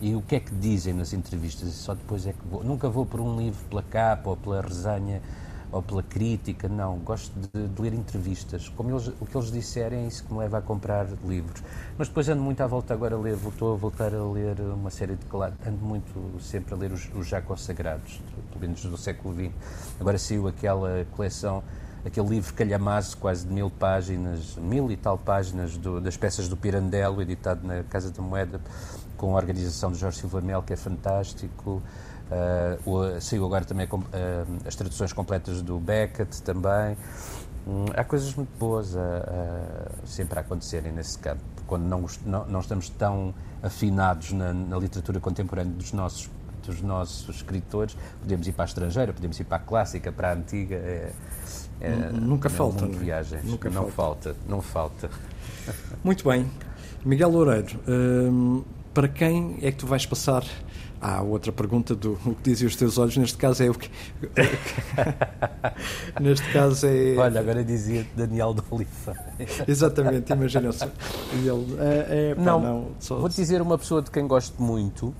e 0.00 0.16
o 0.16 0.20
que 0.20 0.34
é 0.34 0.40
que 0.40 0.52
dizem 0.52 0.92
nas 0.92 1.12
entrevistas, 1.12 1.68
e 1.68 1.72
só 1.72 1.94
depois 1.94 2.26
é 2.26 2.32
que 2.32 2.46
vou. 2.50 2.64
Nunca 2.64 2.88
vou 2.88 3.06
por 3.06 3.20
um 3.20 3.38
livro 3.38 3.64
pela 3.70 3.82
capa 3.82 4.30
ou 4.30 4.36
pela 4.36 4.60
resenha 4.60 5.22
ou 5.72 5.82
pela 5.82 6.02
crítica, 6.02 6.68
não. 6.68 6.98
Gosto 6.98 7.32
de, 7.40 7.68
de, 7.68 7.82
ler 7.82 7.94
entrevistas. 7.94 8.68
Como 8.68 8.90
eles, 8.90 9.08
o 9.08 9.26
que 9.26 9.36
eles 9.36 9.50
disserem 9.50 10.04
é 10.04 10.06
isso 10.06 10.22
que 10.24 10.32
me 10.32 10.38
leva 10.38 10.58
a 10.58 10.62
comprar 10.62 11.08
livros. 11.24 11.62
Mas 11.96 12.08
depois 12.08 12.28
ando 12.28 12.42
muito 12.42 12.60
à 12.60 12.66
volta 12.66 12.92
agora 12.92 13.16
a 13.16 13.18
ler, 13.18 13.34
estou 13.34 13.72
a 13.72 13.76
voltar 13.76 14.14
a 14.14 14.22
ler 14.22 14.60
uma 14.60 14.90
série 14.90 15.16
de. 15.16 15.26
Ando 15.66 15.84
muito 15.84 16.40
sempre 16.40 16.74
a 16.74 16.76
ler 16.76 16.92
os, 16.92 17.10
os 17.14 17.26
já 17.26 17.40
consagrados, 17.40 18.20
pelo 18.50 18.60
menos 18.60 18.84
do 18.84 18.96
século 18.98 19.34
XX. 19.34 19.52
Agora 19.98 20.18
saiu 20.18 20.46
aquela 20.46 21.06
coleção 21.16 21.62
aquele 22.04 22.28
livro 22.28 22.52
calhamaço, 22.54 23.16
quase 23.16 23.46
de 23.46 23.52
mil 23.52 23.70
páginas, 23.70 24.56
mil 24.56 24.90
e 24.90 24.96
tal 24.96 25.16
páginas 25.16 25.76
do, 25.76 26.00
das 26.00 26.16
peças 26.16 26.48
do 26.48 26.56
Pirandello, 26.56 27.22
editado 27.22 27.66
na 27.66 27.82
Casa 27.84 28.10
da 28.10 28.20
Moeda, 28.20 28.60
com 29.16 29.34
a 29.34 29.36
organização 29.36 29.92
de 29.92 29.98
Jorge 29.98 30.18
Silva 30.18 30.40
Mel, 30.40 30.62
que 30.62 30.72
é 30.72 30.76
fantástico. 30.76 31.80
Uh, 32.32 33.20
saiu 33.20 33.44
agora 33.44 33.64
também 33.64 33.86
uh, 33.86 33.98
as 34.66 34.74
traduções 34.74 35.12
completas 35.12 35.60
do 35.60 35.78
Beckett 35.78 36.42
também. 36.42 36.96
Um, 37.66 37.86
há 37.94 38.02
coisas 38.02 38.34
muito 38.34 38.50
boas 38.58 38.96
a, 38.96 39.00
a, 39.00 40.06
sempre 40.06 40.38
a 40.38 40.42
acontecerem 40.42 40.92
nesse 40.92 41.18
campo. 41.18 41.42
Quando 41.66 41.84
não, 41.84 42.06
não, 42.24 42.46
não 42.46 42.60
estamos 42.60 42.88
tão 42.88 43.34
afinados 43.62 44.32
na, 44.32 44.52
na, 44.52 44.78
literatura 44.78 45.20
contemporânea 45.20 45.72
dos 45.72 45.92
nossos, 45.92 46.28
dos 46.64 46.82
nossos 46.82 47.36
escritores, 47.36 47.96
podemos 48.20 48.48
ir 48.48 48.52
para 48.52 48.64
a 48.64 48.66
estrangeira, 48.66 49.12
podemos 49.12 49.38
ir 49.38 49.44
para 49.44 49.58
a 49.58 49.60
clássica, 49.60 50.10
para 50.10 50.30
a 50.30 50.34
antiga. 50.34 50.76
É, 50.76 51.12
é, 51.80 51.90
Nunca 52.12 52.48
é 52.48 52.50
falta. 52.50 52.84
Um 52.84 52.92
é? 52.92 52.96
viagens. 52.96 53.44
Nunca 53.44 53.70
não 53.70 53.88
falta. 53.88 54.32
falta. 54.32 54.36
Não 54.48 54.60
falta. 54.60 55.10
Muito 56.02 56.28
bem. 56.28 56.50
Miguel 57.04 57.30
Loureiro, 57.30 57.80
hum, 57.88 58.64
para 58.94 59.08
quem 59.08 59.58
é 59.62 59.70
que 59.70 59.78
tu 59.78 59.86
vais 59.86 60.06
passar 60.06 60.44
Há 61.04 61.16
ah, 61.16 61.22
outra 61.22 61.50
pergunta 61.50 61.96
do 61.96 62.12
o 62.24 62.32
que 62.32 62.44
dizem 62.44 62.68
os 62.68 62.76
teus 62.76 62.96
olhos, 62.96 63.16
neste 63.16 63.36
caso 63.36 63.64
é 63.64 63.68
o 63.68 63.74
que. 63.74 63.90
neste 66.22 66.48
caso 66.52 66.86
é. 66.86 67.16
Olha, 67.16 67.40
agora 67.40 67.64
dizia 67.64 68.06
Daniel 68.16 68.54
de 68.54 68.62
Oliva. 68.70 69.16
Exatamente, 69.66 70.32
imagina 70.32 70.70
só. 70.70 70.86
Ele, 71.32 71.76
é, 71.80 72.30
é, 72.30 72.34
não, 72.36 72.60
não 72.60 72.90
só... 73.00 73.18
vou-te 73.18 73.34
dizer 73.34 73.60
uma 73.60 73.76
pessoa 73.76 74.00
de 74.00 74.12
quem 74.12 74.28
gosto 74.28 74.62
muito, 74.62 75.12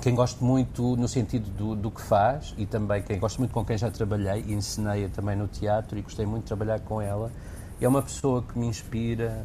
quem 0.00 0.14
gosto 0.14 0.44
muito 0.44 0.96
no 0.96 1.08
sentido 1.08 1.50
do, 1.50 1.74
do, 1.74 1.90
que 1.90 2.00
faz 2.00 2.54
e 2.56 2.64
também 2.64 3.02
quem 3.02 3.18
gosto 3.18 3.40
muito 3.40 3.52
com 3.52 3.64
quem 3.64 3.76
já 3.76 3.90
trabalhei 3.90 4.44
e 4.46 4.52
ensinei 4.52 5.08
também 5.08 5.34
no 5.34 5.48
teatro 5.48 5.98
e 5.98 6.02
gostei 6.02 6.24
muito 6.24 6.44
de 6.44 6.48
trabalhar 6.48 6.78
com 6.78 7.02
ela. 7.02 7.32
É 7.80 7.88
uma 7.88 8.00
pessoa 8.00 8.42
que 8.42 8.56
me 8.56 8.68
inspira. 8.68 9.44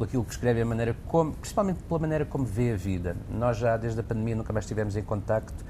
Por 0.00 0.06
aquilo 0.06 0.24
que 0.24 0.32
escreve, 0.32 0.62
a 0.62 0.64
maneira 0.64 0.96
como, 1.08 1.34
principalmente 1.34 1.80
pela 1.82 2.00
maneira 2.00 2.24
como 2.24 2.42
vê 2.42 2.72
a 2.72 2.74
vida. 2.74 3.14
Nós 3.28 3.58
já 3.58 3.76
desde 3.76 4.00
a 4.00 4.02
pandemia 4.02 4.34
nunca 4.34 4.50
mais 4.50 4.64
estivemos 4.64 4.96
em 4.96 5.02
contacto, 5.02 5.62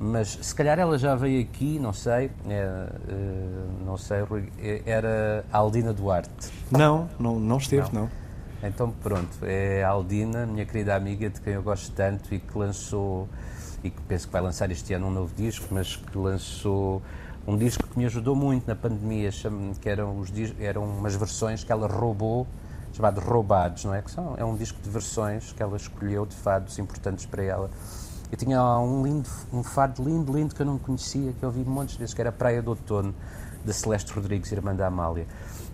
mas 0.00 0.36
se 0.42 0.52
calhar 0.52 0.80
ela 0.80 0.98
já 0.98 1.14
veio 1.14 1.40
aqui, 1.40 1.78
não 1.78 1.92
sei, 1.92 2.32
é, 2.48 2.50
é, 2.50 2.88
não 3.86 3.96
sei, 3.96 4.18
é, 4.58 4.82
era 4.84 5.44
a 5.52 5.58
Aldina 5.58 5.92
Duarte. 5.92 6.52
Não, 6.72 7.08
não, 7.20 7.38
não 7.38 7.58
esteve, 7.58 7.88
não. 7.94 8.02
não. 8.02 8.68
Então 8.68 8.90
pronto, 8.90 9.38
é 9.42 9.84
a 9.84 9.90
Aldina, 9.90 10.44
minha 10.44 10.66
querida 10.66 10.96
amiga 10.96 11.30
de 11.30 11.40
quem 11.40 11.52
eu 11.52 11.62
gosto 11.62 11.92
tanto 11.92 12.34
e 12.34 12.40
que 12.40 12.58
lançou, 12.58 13.28
e 13.84 13.90
que 13.90 14.02
penso 14.02 14.26
que 14.26 14.32
vai 14.32 14.42
lançar 14.42 14.72
este 14.72 14.92
ano 14.92 15.06
um 15.06 15.12
novo 15.12 15.32
disco, 15.36 15.68
mas 15.70 15.94
que 15.94 16.18
lançou 16.18 17.00
um 17.46 17.56
disco 17.56 17.86
que 17.86 17.96
me 17.96 18.06
ajudou 18.06 18.34
muito 18.34 18.66
na 18.66 18.74
pandemia, 18.74 19.30
que 19.80 19.88
eram, 19.88 20.18
os, 20.18 20.32
eram 20.58 20.82
umas 20.82 21.14
versões 21.14 21.62
que 21.62 21.70
ela 21.70 21.86
roubou 21.86 22.44
chamado 22.92 23.20
Roubados, 23.20 23.84
não 23.84 23.94
é? 23.94 24.02
Que 24.02 24.10
são, 24.10 24.34
é 24.36 24.44
um 24.44 24.54
disco 24.56 24.80
de 24.82 24.90
versões 24.90 25.52
que 25.52 25.62
ela 25.62 25.76
escolheu 25.76 26.26
de 26.26 26.34
fados 26.34 26.78
importantes 26.78 27.26
para 27.26 27.42
ela. 27.42 27.70
Eu 28.30 28.38
tinha 28.38 28.62
um 28.78 29.02
lindo, 29.02 29.28
um 29.52 29.62
fado 29.62 30.02
lindo, 30.02 30.32
lindo 30.32 30.54
que 30.54 30.62
eu 30.62 30.66
não 30.66 30.78
conhecia, 30.78 31.32
que 31.32 31.42
eu 31.42 31.48
ouvi 31.48 31.64
montes 31.64 31.96
vezes, 31.96 32.14
que 32.14 32.20
era 32.20 32.32
Praia 32.32 32.62
do 32.62 32.70
Outono, 32.70 33.14
de 33.64 33.72
Celeste 33.72 34.12
Rodrigues, 34.12 34.50
irmã 34.52 34.74
da 34.74 34.86
Amália. 34.86 35.26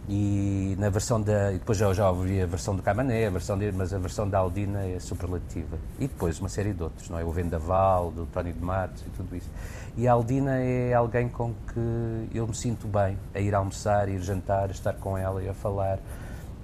E 0.08 0.74
na 0.78 0.88
versão 0.88 1.20
da. 1.20 1.52
E 1.52 1.58
depois 1.58 1.76
já, 1.76 1.92
já 1.92 2.10
ouvi 2.10 2.40
a 2.40 2.46
versão 2.46 2.74
do 2.74 2.82
Camané, 2.82 3.26
a 3.26 3.30
versão 3.30 3.58
de, 3.58 3.70
mas 3.70 3.92
a 3.92 3.98
versão 3.98 4.28
da 4.28 4.38
Aldina 4.38 4.82
é 4.86 4.98
superlativa. 4.98 5.76
E 5.98 6.08
depois 6.08 6.40
uma 6.40 6.48
série 6.48 6.72
de 6.72 6.82
outros, 6.82 7.10
não 7.10 7.18
é? 7.18 7.24
O 7.24 7.30
Vendaval, 7.30 8.10
do 8.10 8.24
Tony 8.26 8.52
de 8.54 8.64
Matos 8.64 9.02
e 9.02 9.10
tudo 9.10 9.36
isso. 9.36 9.50
E 9.96 10.08
a 10.08 10.12
Aldina 10.12 10.56
é 10.56 10.94
alguém 10.94 11.28
com 11.28 11.52
que 11.52 12.28
eu 12.34 12.46
me 12.46 12.54
sinto 12.54 12.88
bem 12.88 13.18
a 13.34 13.38
ir 13.38 13.54
almoçar, 13.54 14.08
ir 14.08 14.20
jantar, 14.20 14.70
estar 14.70 14.94
com 14.94 15.18
ela 15.18 15.42
e 15.42 15.48
a 15.48 15.54
falar. 15.54 15.98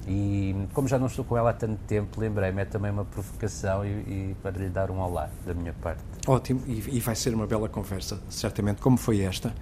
E 0.06 0.54
como 0.74 0.86
já 0.86 0.98
não 0.98 1.06
estou 1.06 1.24
com 1.24 1.36
ela 1.36 1.50
há 1.50 1.52
tanto 1.52 1.78
tempo, 1.86 2.20
lembrei-me, 2.20 2.62
é 2.62 2.64
também 2.64 2.90
uma 2.90 3.04
provocação 3.04 3.84
e, 3.84 3.88
e, 3.88 4.36
para 4.42 4.58
lhe 4.58 4.68
dar 4.68 4.90
um 4.90 4.98
olá 5.00 5.30
da 5.46 5.54
minha 5.54 5.72
parte. 5.72 6.02
Ótimo, 6.26 6.62
e, 6.66 6.96
e, 6.96 7.00
vai 7.00 7.14
ser 7.14 7.34
uma 7.34 7.46
bela 7.46 7.68
conversa, 7.68 8.20
certamente, 8.28 8.82
como 8.82 8.96
foi 8.96 9.20
esta. 9.22 9.54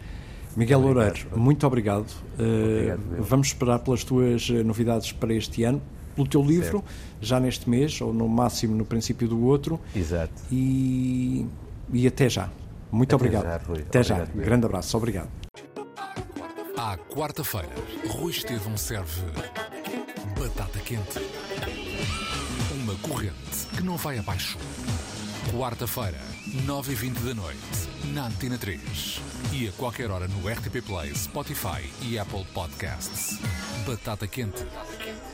Miguel 0.57 0.80
Loureiro, 0.80 1.28
muito 1.36 1.66
obrigado. 1.66 2.12
obrigado 2.34 2.99
uh, 2.99 3.22
vamos 3.22 3.49
esperar 3.49 3.78
pelas 3.78 4.05
tuas 4.05 4.51
eh, 4.51 4.62
novidades 4.62 5.11
para 5.11 5.32
este 5.32 5.64
ano, 5.64 5.80
pelo 6.14 6.28
teu 6.28 6.43
livro, 6.43 6.80
certo. 6.80 6.84
já 7.22 7.40
neste 7.40 7.70
mês, 7.70 7.99
ou 8.03 8.12
no 8.12 8.28
máximo 8.28 8.76
no 8.76 8.84
princípio 8.84 9.26
do 9.26 9.43
outro. 9.45 9.80
Exato. 9.97 10.34
E, 10.51 11.47
e 11.90 12.07
até 12.07 12.28
já. 12.28 12.51
Muito 12.90 13.14
até 13.14 13.24
obrigado. 13.24 13.45
Já, 13.45 13.55
até 13.55 13.70
obrigado, 13.70 14.05
já. 14.05 14.16
Rui. 14.16 14.45
Grande 14.45 14.66
abraço. 14.66 14.97
Obrigado. 14.99 15.28
À 16.76 16.99
quarta-feira, 16.99 17.70
Rui 18.11 18.30
Estevão 18.30 18.76
serve 18.76 19.22
quente. 20.93 21.20
Uma 22.70 22.95
corrente 22.97 23.66
que 23.74 23.82
não 23.82 23.97
vai 23.97 24.18
abaixo. 24.18 24.59
Quarta-feira, 25.51 26.20
9h20 26.66 27.14
da 27.24 27.34
noite, 27.34 27.59
na 28.12 28.26
Antena 28.26 28.59
3. 28.59 29.20
E 29.53 29.68
a 29.68 29.72
qualquer 29.72 30.11
hora 30.11 30.28
no 30.28 30.47
RTP 30.47 30.84
Play, 30.84 31.14
Spotify 31.14 31.90
e 32.03 32.18
Apple 32.18 32.45
Podcasts. 32.53 33.38
Batata 33.86 34.26
quente. 34.26 34.66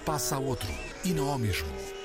Passa 0.04 0.36
a 0.36 0.38
outro 0.38 0.68
e 1.04 1.10
não 1.10 1.28
ao 1.28 1.38
mesmo. 1.38 1.97